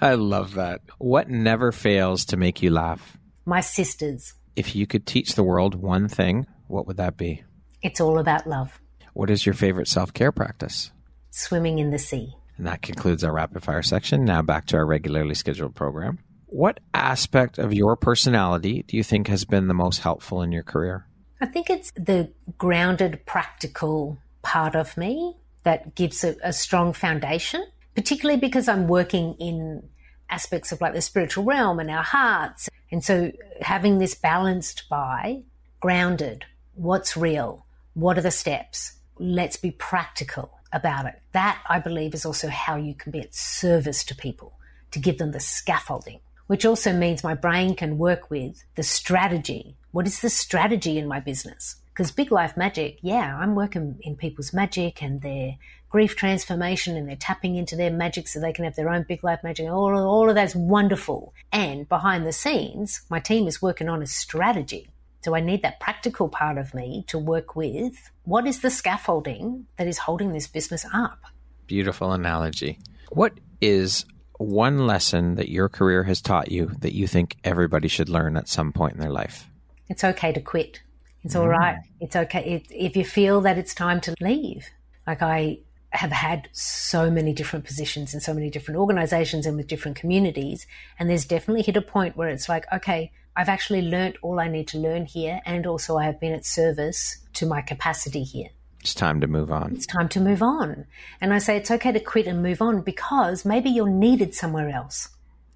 I 0.00 0.14
love 0.14 0.54
that. 0.54 0.80
What 0.98 1.28
never 1.28 1.72
fails 1.72 2.24
to 2.26 2.36
make 2.36 2.62
you 2.62 2.70
laugh? 2.70 3.16
My 3.44 3.60
sisters. 3.60 4.34
If 4.54 4.74
you 4.76 4.86
could 4.86 5.06
teach 5.06 5.34
the 5.34 5.42
world 5.42 5.74
one 5.74 6.08
thing, 6.08 6.46
what 6.68 6.86
would 6.86 6.96
that 6.98 7.16
be? 7.16 7.42
It's 7.82 8.00
all 8.00 8.18
about 8.18 8.46
love. 8.46 8.80
What 9.12 9.30
is 9.30 9.44
your 9.46 9.54
favorite 9.54 9.88
self 9.88 10.12
care 10.12 10.32
practice? 10.32 10.90
Swimming 11.30 11.78
in 11.78 11.90
the 11.90 11.98
sea. 11.98 12.34
And 12.56 12.66
that 12.66 12.82
concludes 12.82 13.22
our 13.24 13.32
rapid 13.32 13.62
fire 13.62 13.82
section. 13.82 14.24
Now 14.24 14.42
back 14.42 14.66
to 14.66 14.76
our 14.76 14.86
regularly 14.86 15.34
scheduled 15.34 15.74
program. 15.74 16.18
What 16.46 16.80
aspect 16.94 17.58
of 17.58 17.74
your 17.74 17.96
personality 17.96 18.84
do 18.86 18.96
you 18.96 19.02
think 19.02 19.28
has 19.28 19.44
been 19.44 19.68
the 19.68 19.74
most 19.74 20.00
helpful 20.00 20.42
in 20.42 20.52
your 20.52 20.62
career? 20.62 21.06
I 21.40 21.46
think 21.46 21.68
it's 21.68 21.90
the 21.92 22.30
grounded, 22.56 23.26
practical 23.26 24.18
part 24.42 24.74
of 24.74 24.96
me 24.96 25.36
that 25.66 25.96
gives 25.96 26.22
a, 26.22 26.36
a 26.44 26.52
strong 26.52 26.92
foundation, 26.92 27.66
particularly 27.96 28.38
because 28.38 28.68
I'm 28.68 28.86
working 28.86 29.34
in 29.40 29.82
aspects 30.30 30.70
of 30.70 30.80
like 30.80 30.94
the 30.94 31.02
spiritual 31.02 31.42
realm 31.42 31.80
and 31.80 31.90
our 31.90 32.04
hearts. 32.04 32.68
And 32.92 33.04
so 33.04 33.32
having 33.60 33.98
this 33.98 34.14
balanced 34.14 34.88
by 34.88 35.42
grounded, 35.80 36.44
what's 36.74 37.16
real, 37.16 37.66
what 37.94 38.16
are 38.16 38.22
the 38.22 38.30
steps, 38.30 38.92
let's 39.18 39.56
be 39.56 39.72
practical 39.72 40.52
about 40.72 41.06
it. 41.06 41.20
That 41.32 41.60
I 41.68 41.80
believe 41.80 42.14
is 42.14 42.24
also 42.24 42.46
how 42.46 42.76
you 42.76 42.94
can 42.94 43.10
be 43.10 43.20
at 43.20 43.34
service 43.34 44.04
to 44.04 44.14
people, 44.14 44.52
to 44.92 45.00
give 45.00 45.18
them 45.18 45.32
the 45.32 45.40
scaffolding, 45.40 46.20
which 46.46 46.64
also 46.64 46.92
means 46.92 47.24
my 47.24 47.34
brain 47.34 47.74
can 47.74 47.98
work 47.98 48.30
with 48.30 48.62
the 48.76 48.84
strategy. 48.84 49.76
What 49.90 50.06
is 50.06 50.20
the 50.20 50.30
strategy 50.30 50.96
in 50.96 51.08
my 51.08 51.18
business? 51.18 51.74
Because 51.96 52.10
Big 52.10 52.30
Life 52.30 52.58
Magic, 52.58 52.98
yeah, 53.00 53.38
I'm 53.40 53.54
working 53.54 53.98
in 54.02 54.16
people's 54.16 54.52
magic 54.52 55.02
and 55.02 55.22
their 55.22 55.56
grief 55.88 56.14
transformation 56.14 56.94
and 56.94 57.08
they're 57.08 57.16
tapping 57.16 57.56
into 57.56 57.74
their 57.74 57.90
magic 57.90 58.28
so 58.28 58.38
they 58.38 58.52
can 58.52 58.66
have 58.66 58.76
their 58.76 58.90
own 58.90 59.06
Big 59.08 59.24
Life 59.24 59.42
Magic. 59.42 59.66
All, 59.70 59.96
all 59.96 60.28
of 60.28 60.34
that's 60.34 60.54
wonderful. 60.54 61.32
And 61.50 61.88
behind 61.88 62.26
the 62.26 62.34
scenes, 62.34 63.00
my 63.08 63.18
team 63.18 63.46
is 63.46 63.62
working 63.62 63.88
on 63.88 64.02
a 64.02 64.06
strategy. 64.06 64.90
So 65.22 65.34
I 65.34 65.40
need 65.40 65.62
that 65.62 65.80
practical 65.80 66.28
part 66.28 66.58
of 66.58 66.74
me 66.74 67.06
to 67.08 67.18
work 67.18 67.56
with 67.56 68.10
what 68.24 68.46
is 68.46 68.60
the 68.60 68.68
scaffolding 68.68 69.64
that 69.78 69.86
is 69.86 69.96
holding 69.96 70.34
this 70.34 70.46
business 70.46 70.84
up? 70.92 71.20
Beautiful 71.66 72.12
analogy. 72.12 72.78
What 73.08 73.32
is 73.62 74.04
one 74.36 74.86
lesson 74.86 75.36
that 75.36 75.48
your 75.48 75.70
career 75.70 76.02
has 76.02 76.20
taught 76.20 76.52
you 76.52 76.72
that 76.80 76.94
you 76.94 77.06
think 77.06 77.36
everybody 77.42 77.88
should 77.88 78.10
learn 78.10 78.36
at 78.36 78.48
some 78.48 78.70
point 78.70 78.96
in 78.96 79.00
their 79.00 79.10
life? 79.10 79.48
It's 79.88 80.04
okay 80.04 80.32
to 80.32 80.42
quit. 80.42 80.82
It's 81.26 81.34
all 81.34 81.48
right. 81.48 81.76
Mm. 81.76 81.82
It's 82.00 82.16
okay 82.16 82.44
it, 82.54 82.66
if 82.70 82.96
you 82.96 83.04
feel 83.04 83.40
that 83.40 83.58
it's 83.58 83.74
time 83.74 84.00
to 84.02 84.14
leave. 84.20 84.68
Like 85.08 85.22
I 85.22 85.58
have 85.90 86.12
had 86.12 86.48
so 86.52 87.10
many 87.10 87.32
different 87.32 87.64
positions 87.64 88.14
in 88.14 88.20
so 88.20 88.32
many 88.32 88.48
different 88.48 88.78
organizations 88.78 89.44
and 89.44 89.56
with 89.56 89.66
different 89.66 89.96
communities. 89.96 90.68
And 90.98 91.10
there's 91.10 91.24
definitely 91.24 91.62
hit 91.62 91.76
a 91.76 91.82
point 91.82 92.16
where 92.16 92.28
it's 92.28 92.48
like, 92.48 92.64
okay, 92.72 93.10
I've 93.34 93.48
actually 93.48 93.82
learnt 93.82 94.16
all 94.22 94.38
I 94.38 94.46
need 94.46 94.68
to 94.68 94.78
learn 94.78 95.04
here. 95.04 95.40
And 95.44 95.66
also 95.66 95.96
I 95.96 96.04
have 96.04 96.20
been 96.20 96.32
at 96.32 96.46
service 96.46 97.18
to 97.34 97.46
my 97.46 97.60
capacity 97.60 98.22
here. 98.22 98.50
It's 98.80 98.94
time 98.94 99.20
to 99.20 99.26
move 99.26 99.50
on. 99.50 99.74
It's 99.74 99.86
time 99.86 100.08
to 100.10 100.20
move 100.20 100.42
on. 100.42 100.86
And 101.20 101.34
I 101.34 101.38
say 101.38 101.56
it's 101.56 101.72
okay 101.72 101.90
to 101.90 101.98
quit 101.98 102.28
and 102.28 102.40
move 102.40 102.62
on 102.62 102.82
because 102.82 103.44
maybe 103.44 103.68
you're 103.68 103.88
needed 103.88 104.32
somewhere 104.32 104.70
else. 104.70 105.08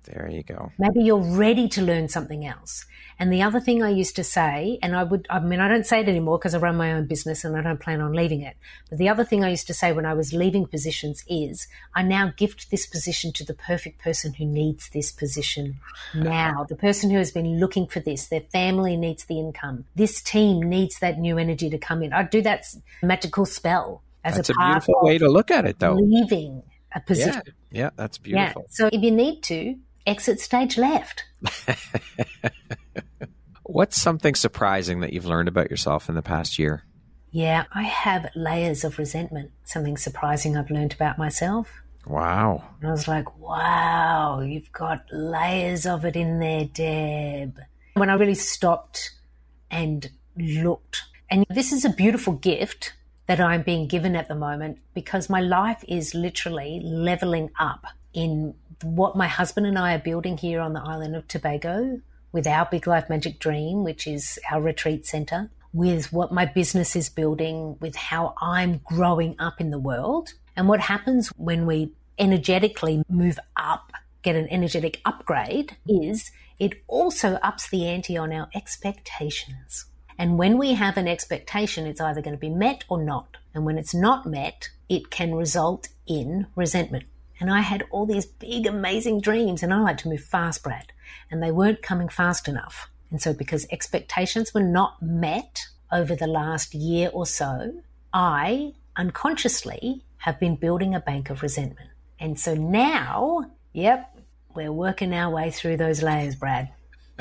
There 0.04 0.28
you 0.30 0.42
go. 0.42 0.72
Maybe 0.78 1.00
you're 1.04 1.18
ready 1.36 1.68
to 1.68 1.82
learn 1.82 2.08
something 2.08 2.46
else. 2.46 2.86
And 3.18 3.30
the 3.30 3.42
other 3.42 3.60
thing 3.60 3.82
I 3.82 3.90
used 3.90 4.16
to 4.16 4.24
say, 4.24 4.78
and 4.82 4.96
I 4.96 5.02
would, 5.02 5.26
I 5.28 5.40
mean, 5.40 5.60
I 5.60 5.68
don't 5.68 5.84
say 5.86 6.00
it 6.00 6.08
anymore 6.08 6.38
because 6.38 6.54
I 6.54 6.58
run 6.58 6.76
my 6.76 6.92
own 6.92 7.04
business 7.06 7.44
and 7.44 7.54
I 7.54 7.60
don't 7.60 7.78
plan 7.78 8.00
on 8.00 8.14
leaving 8.14 8.40
it. 8.40 8.56
But 8.88 8.96
the 8.98 9.10
other 9.10 9.24
thing 9.24 9.44
I 9.44 9.50
used 9.50 9.66
to 9.66 9.74
say 9.74 9.92
when 9.92 10.06
I 10.06 10.14
was 10.14 10.32
leaving 10.32 10.66
positions 10.66 11.22
is, 11.28 11.68
I 11.94 12.02
now 12.02 12.32
gift 12.34 12.70
this 12.70 12.86
position 12.86 13.30
to 13.34 13.44
the 13.44 13.52
perfect 13.52 14.00
person 14.00 14.32
who 14.32 14.46
needs 14.46 14.88
this 14.88 15.12
position 15.12 15.80
now. 16.14 16.64
The 16.66 16.76
person 16.76 17.10
who 17.10 17.18
has 17.18 17.30
been 17.30 17.60
looking 17.60 17.86
for 17.86 18.00
this, 18.00 18.28
their 18.28 18.40
family 18.40 18.96
needs 18.96 19.26
the 19.26 19.38
income. 19.38 19.84
This 19.94 20.22
team 20.22 20.62
needs 20.62 20.98
that 21.00 21.18
new 21.18 21.36
energy 21.36 21.68
to 21.68 21.78
come 21.78 22.02
in. 22.02 22.14
I 22.14 22.22
do 22.22 22.40
that 22.40 22.64
magical 23.02 23.44
spell 23.44 24.02
as 24.24 24.36
That's 24.36 24.48
a 24.48 24.52
a 24.52 24.64
beautiful 24.66 24.94
of 24.96 25.02
way 25.02 25.18
to 25.18 25.28
look 25.28 25.50
at 25.50 25.66
it, 25.66 25.78
though. 25.78 25.92
leaving 25.94 26.62
a 26.94 27.00
position. 27.00 27.42
Yeah, 27.70 27.82
yeah, 27.82 27.90
that's 27.96 28.18
Yeah. 28.24 28.38
beautiful. 28.46 28.66
So 28.70 28.88
if 28.90 29.02
you 29.02 29.10
need 29.10 29.42
to, 29.44 29.76
exit 30.06 30.40
stage 30.40 30.78
left. 30.78 31.24
What's 33.62 34.00
something 34.00 34.34
surprising 34.34 35.00
that 35.00 35.12
you've 35.12 35.26
learned 35.26 35.48
about 35.48 35.70
yourself 35.70 36.08
in 36.08 36.14
the 36.14 36.22
past 36.22 36.58
year? 36.58 36.84
Yeah, 37.30 37.64
I 37.72 37.84
have 37.84 38.30
layers 38.34 38.82
of 38.82 38.98
resentment. 38.98 39.52
Something 39.64 39.96
surprising 39.96 40.56
I've 40.56 40.70
learned 40.70 40.92
about 40.92 41.18
myself. 41.18 41.70
Wow. 42.06 42.64
And 42.80 42.88
I 42.88 42.92
was 42.92 43.06
like, 43.06 43.38
wow, 43.38 44.40
you've 44.40 44.72
got 44.72 45.04
layers 45.12 45.86
of 45.86 46.04
it 46.04 46.16
in 46.16 46.40
there, 46.40 46.64
Deb. 46.64 47.60
When 47.94 48.10
I 48.10 48.14
really 48.14 48.34
stopped 48.34 49.12
and 49.70 50.10
looked, 50.36 51.04
and 51.30 51.46
this 51.48 51.72
is 51.72 51.84
a 51.84 51.90
beautiful 51.90 52.32
gift 52.32 52.94
that 53.26 53.40
I'm 53.40 53.62
being 53.62 53.86
given 53.86 54.16
at 54.16 54.26
the 54.26 54.34
moment 54.34 54.78
because 54.94 55.30
my 55.30 55.40
life 55.40 55.84
is 55.86 56.14
literally 56.14 56.80
leveling 56.82 57.50
up 57.60 57.86
in 58.12 58.54
what 58.82 59.16
my 59.16 59.26
husband 59.26 59.66
and 59.66 59.78
I 59.78 59.94
are 59.94 59.98
building 60.00 60.36
here 60.36 60.60
on 60.60 60.72
the 60.72 60.82
island 60.82 61.16
of 61.16 61.28
Tobago 61.28 62.00
with 62.32 62.46
our 62.46 62.66
Big 62.70 62.86
Life 62.86 63.08
Magic 63.08 63.38
Dream, 63.38 63.84
which 63.84 64.06
is 64.06 64.38
our 64.50 64.60
retreat 64.60 65.06
center, 65.06 65.50
with 65.72 66.12
what 66.12 66.32
my 66.32 66.46
business 66.46 66.96
is 66.96 67.08
building, 67.08 67.76
with 67.80 67.96
how 67.96 68.34
I'm 68.40 68.78
growing 68.78 69.36
up 69.38 69.60
in 69.60 69.70
the 69.70 69.78
world. 69.78 70.32
And 70.56 70.68
what 70.68 70.80
happens 70.80 71.28
when 71.36 71.66
we 71.66 71.92
energetically 72.18 73.02
move 73.08 73.38
up, 73.56 73.92
get 74.22 74.36
an 74.36 74.48
energetic 74.48 75.00
upgrade, 75.04 75.76
is 75.86 76.30
it 76.58 76.82
also 76.86 77.34
ups 77.36 77.68
the 77.70 77.86
ante 77.86 78.16
on 78.16 78.32
our 78.32 78.48
expectations. 78.54 79.86
And 80.18 80.38
when 80.38 80.58
we 80.58 80.74
have 80.74 80.98
an 80.98 81.08
expectation, 81.08 81.86
it's 81.86 82.00
either 82.00 82.20
going 82.20 82.36
to 82.36 82.40
be 82.40 82.50
met 82.50 82.84
or 82.88 83.02
not. 83.02 83.38
And 83.54 83.64
when 83.64 83.78
it's 83.78 83.94
not 83.94 84.26
met, 84.26 84.68
it 84.88 85.10
can 85.10 85.34
result 85.34 85.88
in 86.06 86.46
resentment. 86.54 87.04
And 87.40 87.50
I 87.50 87.60
had 87.60 87.84
all 87.90 88.04
these 88.06 88.26
big, 88.26 88.66
amazing 88.66 89.20
dreams, 89.22 89.62
and 89.62 89.72
I 89.72 89.80
like 89.80 89.96
to 89.98 90.08
move 90.08 90.22
fast, 90.22 90.62
Brad, 90.62 90.92
and 91.30 91.42
they 91.42 91.50
weren't 91.50 91.82
coming 91.82 92.08
fast 92.08 92.46
enough. 92.48 92.88
And 93.10 93.20
so, 93.20 93.32
because 93.32 93.66
expectations 93.72 94.52
were 94.54 94.62
not 94.62 95.00
met 95.02 95.66
over 95.90 96.14
the 96.14 96.26
last 96.26 96.74
year 96.74 97.10
or 97.12 97.26
so, 97.26 97.72
I 98.12 98.74
unconsciously 98.96 100.04
have 100.18 100.38
been 100.38 100.56
building 100.56 100.94
a 100.94 101.00
bank 101.00 101.30
of 101.30 101.42
resentment. 101.42 101.90
And 102.18 102.38
so 102.38 102.54
now, 102.54 103.46
yep, 103.72 104.16
we're 104.54 104.70
working 104.72 105.14
our 105.14 105.30
way 105.34 105.50
through 105.50 105.78
those 105.78 106.02
layers, 106.02 106.34
Brad. 106.36 106.68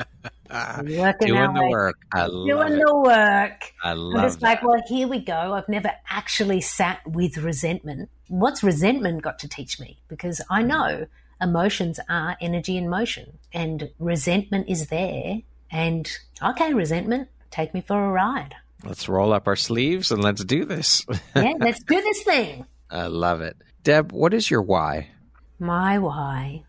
We're 0.82 1.00
working 1.00 1.36
our 1.36 1.46
Doing 1.46 1.54
the 1.54 1.62
way- 1.62 1.70
work. 1.70 1.96
I 2.12 2.26
love 2.26 2.46
Doing 2.48 2.72
it. 2.80 2.84
the 2.84 2.94
work. 2.96 3.72
I 3.84 3.90
I'm 3.92 3.98
love 3.98 4.22
just 4.24 4.42
like, 4.42 4.62
well, 4.64 4.82
here 4.88 5.06
we 5.06 5.20
go. 5.20 5.54
I've 5.54 5.68
never 5.68 5.92
actually 6.08 6.60
sat 6.60 7.06
with 7.06 7.36
resentment. 7.38 8.10
What's 8.30 8.62
resentment 8.62 9.22
got 9.22 9.40
to 9.40 9.48
teach 9.48 9.80
me? 9.80 9.98
Because 10.06 10.40
I 10.48 10.62
know 10.62 11.06
emotions 11.42 11.98
are 12.08 12.36
energy 12.40 12.76
in 12.76 12.88
motion 12.88 13.38
and 13.52 13.90
resentment 13.98 14.68
is 14.68 14.86
there. 14.86 15.40
And 15.68 16.08
okay, 16.40 16.72
resentment, 16.72 17.28
take 17.50 17.74
me 17.74 17.80
for 17.80 18.04
a 18.04 18.12
ride. 18.12 18.54
Let's 18.84 19.08
roll 19.08 19.32
up 19.32 19.48
our 19.48 19.56
sleeves 19.56 20.12
and 20.12 20.22
let's 20.22 20.44
do 20.44 20.64
this. 20.64 21.04
Yeah, 21.34 21.54
let's 21.58 21.82
do 21.82 22.00
this 22.00 22.22
thing. 22.22 22.66
I 22.88 23.08
love 23.08 23.40
it. 23.40 23.56
Deb, 23.82 24.12
what 24.12 24.32
is 24.32 24.48
your 24.48 24.62
why? 24.62 25.10
My 25.58 25.98
why. 25.98 26.62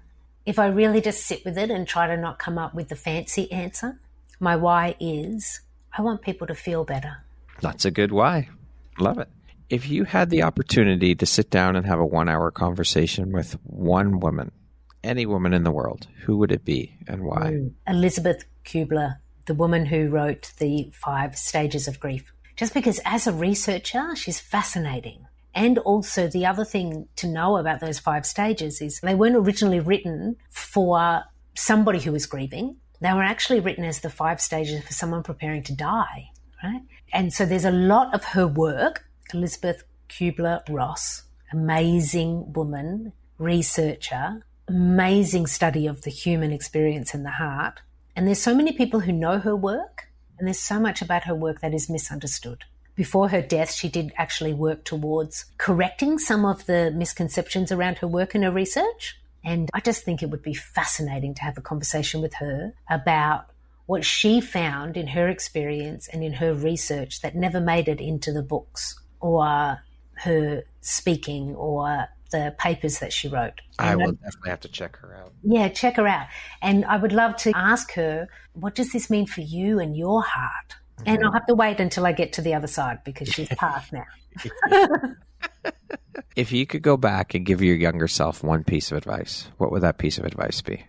If 0.48 0.58
I 0.58 0.66
really 0.66 1.00
just 1.00 1.28
sit 1.28 1.46
with 1.46 1.60
it 1.60 1.70
and 1.70 1.88
try 1.88 2.08
to 2.08 2.18
not 2.18 2.40
come 2.40 2.58
up 2.58 2.74
with 2.74 2.90
the 2.90 2.96
fancy 2.96 3.52
answer, 3.52 4.00
my 4.40 4.56
why 4.56 4.96
is 5.00 5.62
I 5.96 6.02
want 6.02 6.24
people 6.24 6.48
to 6.48 6.56
feel 6.56 6.86
better. 6.86 7.18
That's 7.62 7.86
a 7.86 7.92
good 7.92 8.12
why. 8.12 8.50
Love 8.98 9.20
it. 9.20 9.30
If 9.72 9.90
you 9.90 10.04
had 10.04 10.30
the 10.30 10.44
opportunity 10.44 11.16
to 11.16 11.26
sit 11.26 11.50
down 11.50 11.78
and 11.78 11.86
have 11.86 11.98
a 11.98 12.06
one 12.06 12.28
hour 12.28 12.52
conversation 12.52 13.32
with 13.32 13.54
one 13.64 14.20
woman, 14.20 14.52
any 15.02 15.26
woman 15.26 15.54
in 15.54 15.64
the 15.64 15.72
world, 15.72 16.08
who 16.26 16.38
would 16.40 16.52
it 16.52 16.66
be 16.66 16.98
and 17.08 17.24
why? 17.24 17.70
Elizabeth 17.88 18.44
Kubler, 18.66 19.20
the 19.46 19.54
woman 19.54 19.86
who 19.86 20.10
wrote 20.10 20.52
the 20.58 20.92
five 20.94 21.38
stages 21.38 21.88
of 21.88 22.02
grief. 22.02 22.34
Just 22.58 22.74
because 22.74 23.00
as 23.06 23.28
a 23.28 23.32
researcher, 23.32 24.14
she's 24.14 24.42
fascinating. 24.42 25.26
And 25.56 25.78
also, 25.78 26.28
the 26.28 26.46
other 26.46 26.66
thing 26.66 27.08
to 27.16 27.28
know 27.28 27.56
about 27.56 27.80
those 27.80 27.98
five 27.98 28.26
stages 28.26 28.82
is 28.82 29.00
they 29.00 29.16
weren't 29.16 29.38
originally 29.38 29.80
written 29.80 30.36
for 30.50 31.24
somebody 31.56 32.00
who 32.00 32.12
was 32.12 32.26
grieving. 32.26 32.76
They 33.00 33.14
were 33.14 33.24
actually 33.24 33.62
written 33.62 33.86
as 33.86 34.02
the 34.02 34.10
five 34.10 34.42
stages 34.42 34.84
for 34.84 34.92
someone 34.92 35.24
preparing 35.24 35.64
to 35.64 35.74
die, 35.74 36.30
right? 36.62 36.82
And 37.14 37.32
so 37.32 37.46
there's 37.46 37.64
a 37.64 37.72
lot 37.72 38.14
of 38.14 38.26
her 38.26 38.46
work. 38.46 39.06
Elizabeth 39.34 39.84
Kubler 40.10 40.62
Ross, 40.70 41.24
amazing 41.52 42.54
woman, 42.54 43.14
researcher, 43.38 44.44
amazing 44.68 45.48
study 45.48 45.88
of 45.88 46.02
the 46.02 46.10
human 46.10 46.52
experience 46.52 47.14
and 47.14 47.26
the 47.26 47.32
heart. 47.32 47.82
And 48.16 48.28
there's 48.28 48.42
so 48.42 48.56
many 48.56 48.72
people 48.72 49.02
who 49.02 49.12
know 49.12 49.40
her 49.40 49.56
work, 49.56 50.10
and 50.38 50.48
there's 50.48 50.60
so 50.60 50.80
much 50.80 51.02
about 51.02 51.24
her 51.24 51.36
work 51.36 51.62
that 51.62 51.74
is 51.74 51.90
misunderstood. 51.90 52.64
Before 52.96 53.30
her 53.30 53.42
death, 53.42 53.72
she 53.72 53.90
did 53.90 54.12
actually 54.18 54.54
work 54.54 54.84
towards 54.84 55.46
correcting 55.58 56.20
some 56.20 56.46
of 56.46 56.66
the 56.66 56.92
misconceptions 56.92 57.72
around 57.72 58.00
her 58.00 58.08
work 58.08 58.36
and 58.36 58.44
her 58.44 58.52
research. 58.52 59.18
And 59.44 59.70
I 59.74 59.80
just 59.80 60.04
think 60.04 60.22
it 60.22 60.30
would 60.30 60.44
be 60.44 60.54
fascinating 60.54 61.34
to 61.36 61.42
have 61.42 61.58
a 61.58 61.62
conversation 61.62 62.22
with 62.22 62.36
her 62.36 62.74
about 62.90 63.48
what 63.88 64.06
she 64.06 64.40
found 64.40 64.98
in 64.98 65.08
her 65.08 65.28
experience 65.28 66.08
and 66.08 66.24
in 66.24 66.34
her 66.34 66.54
research 66.54 67.22
that 67.22 67.36
never 67.36 67.60
made 67.60 67.88
it 67.88 68.00
into 68.00 68.32
the 68.32 68.44
books 68.44 69.01
or 69.22 69.80
her 70.16 70.64
speaking 70.82 71.56
or 71.56 72.08
the 72.32 72.56
papers 72.58 73.00
that 73.00 73.14
she 73.14 73.28
wrote. 73.28 73.62
I 73.78 73.96
will 73.96 74.14
definitely 74.14 74.50
have 74.50 74.62
to 74.62 74.70
check 74.70 74.98
her 74.98 75.16
out. 75.16 75.34
Yeah, 75.44 75.70
check 75.70 75.98
her 75.98 76.08
out. 76.08 76.28
And 76.62 76.86
I 76.86 76.98
would 76.98 77.12
love 77.12 77.36
to 77.38 77.52
ask 77.56 77.94
her, 77.94 78.28
what 78.54 78.76
does 78.76 78.92
this 78.92 79.10
mean 79.10 79.26
for 79.26 79.42
you 79.42 79.80
and 79.80 79.96
your 79.96 80.24
heart? 80.24 80.76
Mm-hmm. 80.98 81.10
And 81.10 81.26
I'll 81.26 81.34
have 81.34 81.46
to 81.48 81.56
wait 81.56 81.80
until 81.80 82.06
I 82.06 82.14
get 82.14 82.34
to 82.34 82.42
the 82.42 82.54
other 82.54 82.68
side 82.68 83.00
because 83.04 83.30
she's 83.30 83.50
passed 83.58 83.94
now. 83.94 84.06
if 86.36 86.52
you 86.52 86.66
could 86.66 86.82
go 86.82 86.98
back 86.98 87.34
and 87.34 87.46
give 87.46 87.62
your 87.62 87.76
younger 87.76 88.08
self 88.08 88.44
one 88.44 88.64
piece 88.64 88.92
of 88.92 88.98
advice, 88.98 89.48
what 89.58 89.72
would 89.72 89.82
that 89.82 89.98
piece 89.98 90.18
of 90.18 90.26
advice 90.26 90.62
be? 90.62 90.86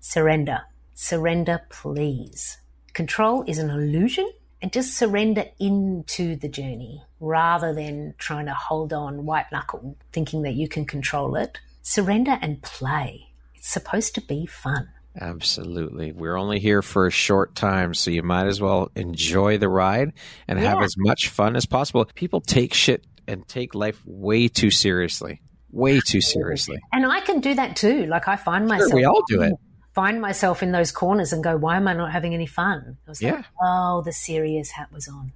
Surrender. 0.00 0.60
Surrender, 0.94 1.60
please. 1.70 2.58
Control 2.92 3.44
is 3.46 3.58
an 3.58 3.70
illusion 3.70 4.28
and 4.60 4.72
just 4.72 4.96
surrender 4.96 5.44
into 5.58 6.36
the 6.36 6.48
journey 6.48 7.02
rather 7.20 7.72
than 7.72 8.14
trying 8.18 8.46
to 8.46 8.54
hold 8.54 8.92
on 8.92 9.26
white 9.26 9.46
knuckle 9.52 9.96
thinking 10.12 10.42
that 10.42 10.54
you 10.54 10.68
can 10.68 10.84
control 10.84 11.36
it. 11.36 11.58
Surrender 11.82 12.38
and 12.42 12.62
play. 12.62 13.28
It's 13.54 13.68
supposed 13.68 14.14
to 14.14 14.20
be 14.22 14.46
fun. 14.46 14.88
Absolutely. 15.20 16.12
We're 16.12 16.36
only 16.36 16.60
here 16.60 16.82
for 16.82 17.06
a 17.06 17.10
short 17.10 17.54
time, 17.54 17.94
so 17.94 18.10
you 18.10 18.22
might 18.22 18.46
as 18.46 18.60
well 18.60 18.90
enjoy 18.94 19.58
the 19.58 19.68
ride 19.68 20.12
and 20.46 20.58
yeah. 20.58 20.68
have 20.68 20.82
as 20.82 20.94
much 20.96 21.28
fun 21.28 21.56
as 21.56 21.66
possible. 21.66 22.04
People 22.14 22.40
take 22.40 22.74
shit 22.74 23.04
and 23.26 23.46
take 23.48 23.74
life 23.74 24.00
way 24.06 24.48
too 24.48 24.70
seriously. 24.70 25.40
Way 25.72 26.00
too 26.00 26.20
seriously. 26.20 26.78
And 26.92 27.06
I 27.06 27.20
can 27.20 27.40
do 27.40 27.54
that 27.54 27.76
too. 27.76 28.06
Like 28.06 28.28
I 28.28 28.36
find 28.36 28.66
myself 28.66 28.92
we 28.92 29.04
all 29.04 29.22
do 29.28 29.42
it. 29.42 29.52
Find 29.94 30.20
myself 30.20 30.62
in 30.62 30.72
those 30.72 30.92
corners 30.92 31.32
and 31.32 31.42
go, 31.42 31.56
why 31.56 31.76
am 31.76 31.88
I 31.88 31.94
not 31.94 32.12
having 32.12 32.32
any 32.32 32.46
fun? 32.46 32.96
I 33.06 33.10
was 33.10 33.20
yeah. 33.20 33.32
like, 33.32 33.44
oh, 33.60 34.02
the 34.02 34.12
serious 34.12 34.70
hat 34.70 34.92
was 34.92 35.08
on. 35.08 35.32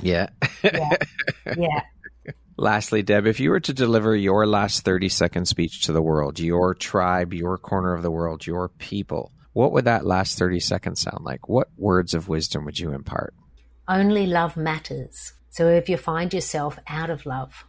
Yeah. 0.00 0.28
yeah. 0.64 0.96
Yeah. 1.56 1.82
Lastly, 2.56 3.02
Deb, 3.02 3.26
if 3.26 3.40
you 3.40 3.50
were 3.50 3.60
to 3.60 3.72
deliver 3.72 4.14
your 4.14 4.46
last 4.46 4.84
30 4.84 5.08
second 5.08 5.46
speech 5.46 5.86
to 5.86 5.92
the 5.92 6.02
world, 6.02 6.38
your 6.38 6.74
tribe, 6.74 7.32
your 7.32 7.58
corner 7.58 7.94
of 7.94 8.02
the 8.02 8.10
world, 8.10 8.46
your 8.46 8.68
people, 8.68 9.32
what 9.52 9.72
would 9.72 9.86
that 9.86 10.06
last 10.06 10.38
30 10.38 10.60
seconds 10.60 11.00
sound 11.00 11.24
like? 11.24 11.48
What 11.48 11.68
words 11.76 12.14
of 12.14 12.28
wisdom 12.28 12.64
would 12.64 12.78
you 12.78 12.92
impart? 12.92 13.34
Only 13.88 14.26
love 14.26 14.56
matters. 14.56 15.32
So 15.50 15.68
if 15.68 15.88
you 15.88 15.96
find 15.96 16.32
yourself 16.32 16.78
out 16.86 17.10
of 17.10 17.26
love 17.26 17.64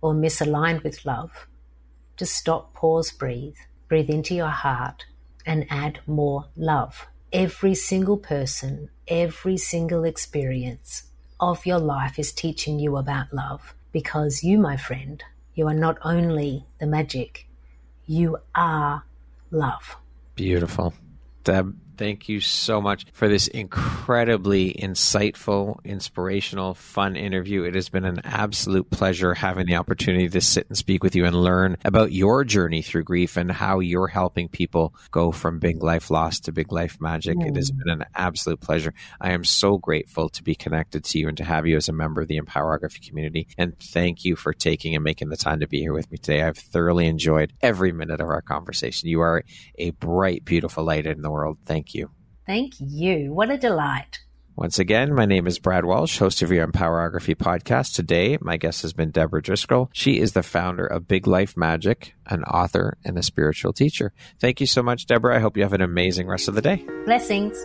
or 0.00 0.14
misaligned 0.14 0.82
with 0.84 1.04
love, 1.04 1.46
just 2.16 2.34
stop, 2.34 2.74
pause, 2.74 3.10
breathe. 3.10 3.56
Breathe 3.88 4.10
into 4.10 4.34
your 4.34 4.48
heart 4.48 5.04
and 5.44 5.66
add 5.70 6.00
more 6.06 6.46
love. 6.56 7.06
Every 7.32 7.74
single 7.74 8.16
person, 8.16 8.90
every 9.08 9.56
single 9.56 10.04
experience 10.04 11.09
of 11.40 11.66
your 11.66 11.78
life 11.78 12.18
is 12.18 12.32
teaching 12.32 12.78
you 12.78 12.96
about 12.96 13.32
love 13.32 13.74
because 13.92 14.44
you, 14.44 14.58
my 14.58 14.76
friend, 14.76 15.24
you 15.54 15.66
are 15.66 15.74
not 15.74 15.98
only 16.02 16.66
the 16.78 16.86
magic, 16.86 17.46
you 18.06 18.38
are 18.54 19.04
love. 19.50 19.96
Beautiful. 20.36 20.94
Deb, 21.44 21.74
thank 22.00 22.30
you 22.30 22.40
so 22.40 22.80
much 22.80 23.04
for 23.12 23.28
this 23.28 23.46
incredibly 23.46 24.72
insightful, 24.72 25.84
inspirational, 25.84 26.72
fun 26.72 27.14
interview. 27.14 27.64
It 27.64 27.74
has 27.74 27.90
been 27.90 28.06
an 28.06 28.22
absolute 28.24 28.88
pleasure 28.88 29.34
having 29.34 29.66
the 29.66 29.74
opportunity 29.74 30.26
to 30.30 30.40
sit 30.40 30.66
and 30.68 30.78
speak 30.78 31.02
with 31.02 31.14
you 31.14 31.26
and 31.26 31.36
learn 31.36 31.76
about 31.84 32.10
your 32.10 32.42
journey 32.44 32.80
through 32.80 33.04
grief 33.04 33.36
and 33.36 33.52
how 33.52 33.80
you're 33.80 34.06
helping 34.06 34.48
people 34.48 34.94
go 35.10 35.30
from 35.30 35.58
big 35.58 35.82
life 35.82 36.10
loss 36.10 36.40
to 36.40 36.52
big 36.52 36.72
life 36.72 36.96
magic. 37.02 37.36
Mm. 37.36 37.48
It 37.48 37.56
has 37.56 37.70
been 37.70 37.90
an 37.90 38.06
absolute 38.14 38.60
pleasure. 38.60 38.94
I 39.20 39.32
am 39.32 39.44
so 39.44 39.76
grateful 39.76 40.30
to 40.30 40.42
be 40.42 40.54
connected 40.54 41.04
to 41.04 41.18
you 41.18 41.28
and 41.28 41.36
to 41.36 41.44
have 41.44 41.66
you 41.66 41.76
as 41.76 41.90
a 41.90 41.92
member 41.92 42.22
of 42.22 42.28
the 42.28 42.40
Empowerography 42.40 43.06
community. 43.06 43.46
And 43.58 43.78
thank 43.78 44.24
you 44.24 44.36
for 44.36 44.54
taking 44.54 44.94
and 44.94 45.04
making 45.04 45.28
the 45.28 45.36
time 45.36 45.60
to 45.60 45.68
be 45.68 45.80
here 45.80 45.92
with 45.92 46.10
me 46.10 46.16
today. 46.16 46.44
I've 46.44 46.56
thoroughly 46.56 47.08
enjoyed 47.08 47.52
every 47.60 47.92
minute 47.92 48.22
of 48.22 48.28
our 48.28 48.40
conversation. 48.40 49.10
You 49.10 49.20
are 49.20 49.44
a 49.78 49.90
bright, 49.90 50.46
beautiful 50.46 50.82
light 50.82 51.04
in 51.04 51.20
the 51.20 51.30
world. 51.30 51.58
Thank 51.66 51.89
you. 51.94 52.10
Thank 52.46 52.74
you. 52.80 53.32
What 53.32 53.50
a 53.50 53.56
delight. 53.56 54.18
Once 54.56 54.78
again, 54.78 55.14
my 55.14 55.24
name 55.24 55.46
is 55.46 55.58
Brad 55.58 55.84
Walsh, 55.84 56.18
host 56.18 56.42
of 56.42 56.50
your 56.50 56.66
Empowerography 56.66 57.34
podcast. 57.34 57.94
Today, 57.94 58.36
my 58.42 58.56
guest 58.58 58.82
has 58.82 58.92
been 58.92 59.10
Debra 59.10 59.40
Driscoll. 59.40 59.88
She 59.94 60.18
is 60.18 60.32
the 60.32 60.42
founder 60.42 60.84
of 60.86 61.08
Big 61.08 61.26
Life 61.26 61.56
Magic, 61.56 62.14
an 62.26 62.44
author 62.44 62.98
and 63.04 63.16
a 63.16 63.22
spiritual 63.22 63.72
teacher. 63.72 64.12
Thank 64.38 64.60
you 64.60 64.66
so 64.66 64.82
much, 64.82 65.06
Debra. 65.06 65.34
I 65.34 65.38
hope 65.38 65.56
you 65.56 65.62
have 65.62 65.72
an 65.72 65.80
amazing 65.80 66.26
rest 66.26 66.46
of 66.48 66.54
the 66.54 66.60
day. 66.60 66.84
Blessings. 67.06 67.56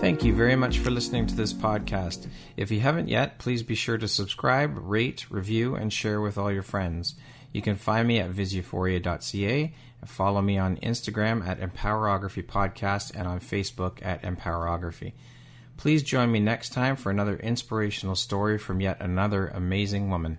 Thank 0.00 0.24
you 0.24 0.34
very 0.34 0.56
much 0.56 0.78
for 0.78 0.90
listening 0.90 1.26
to 1.26 1.34
this 1.34 1.52
podcast. 1.52 2.26
If 2.56 2.70
you 2.70 2.80
haven't 2.80 3.08
yet, 3.08 3.38
please 3.38 3.62
be 3.62 3.74
sure 3.74 3.98
to 3.98 4.08
subscribe, 4.08 4.78
rate, 4.80 5.30
review, 5.30 5.74
and 5.74 5.92
share 5.92 6.22
with 6.22 6.38
all 6.38 6.50
your 6.50 6.62
friends. 6.62 7.16
You 7.52 7.62
can 7.62 7.76
find 7.76 8.06
me 8.06 8.20
at 8.20 8.30
visuphoria.ca 8.30 9.74
and 10.00 10.10
follow 10.10 10.40
me 10.40 10.58
on 10.58 10.76
Instagram 10.78 11.46
at 11.46 11.60
Empowerography 11.60 12.44
Podcast 12.46 13.14
and 13.14 13.26
on 13.26 13.40
Facebook 13.40 13.98
at 14.02 14.22
Empowerography. 14.22 15.12
Please 15.76 16.02
join 16.02 16.30
me 16.30 16.40
next 16.40 16.72
time 16.72 16.94
for 16.94 17.10
another 17.10 17.36
inspirational 17.36 18.14
story 18.14 18.58
from 18.58 18.80
yet 18.80 19.00
another 19.00 19.48
amazing 19.48 20.10
woman. 20.10 20.38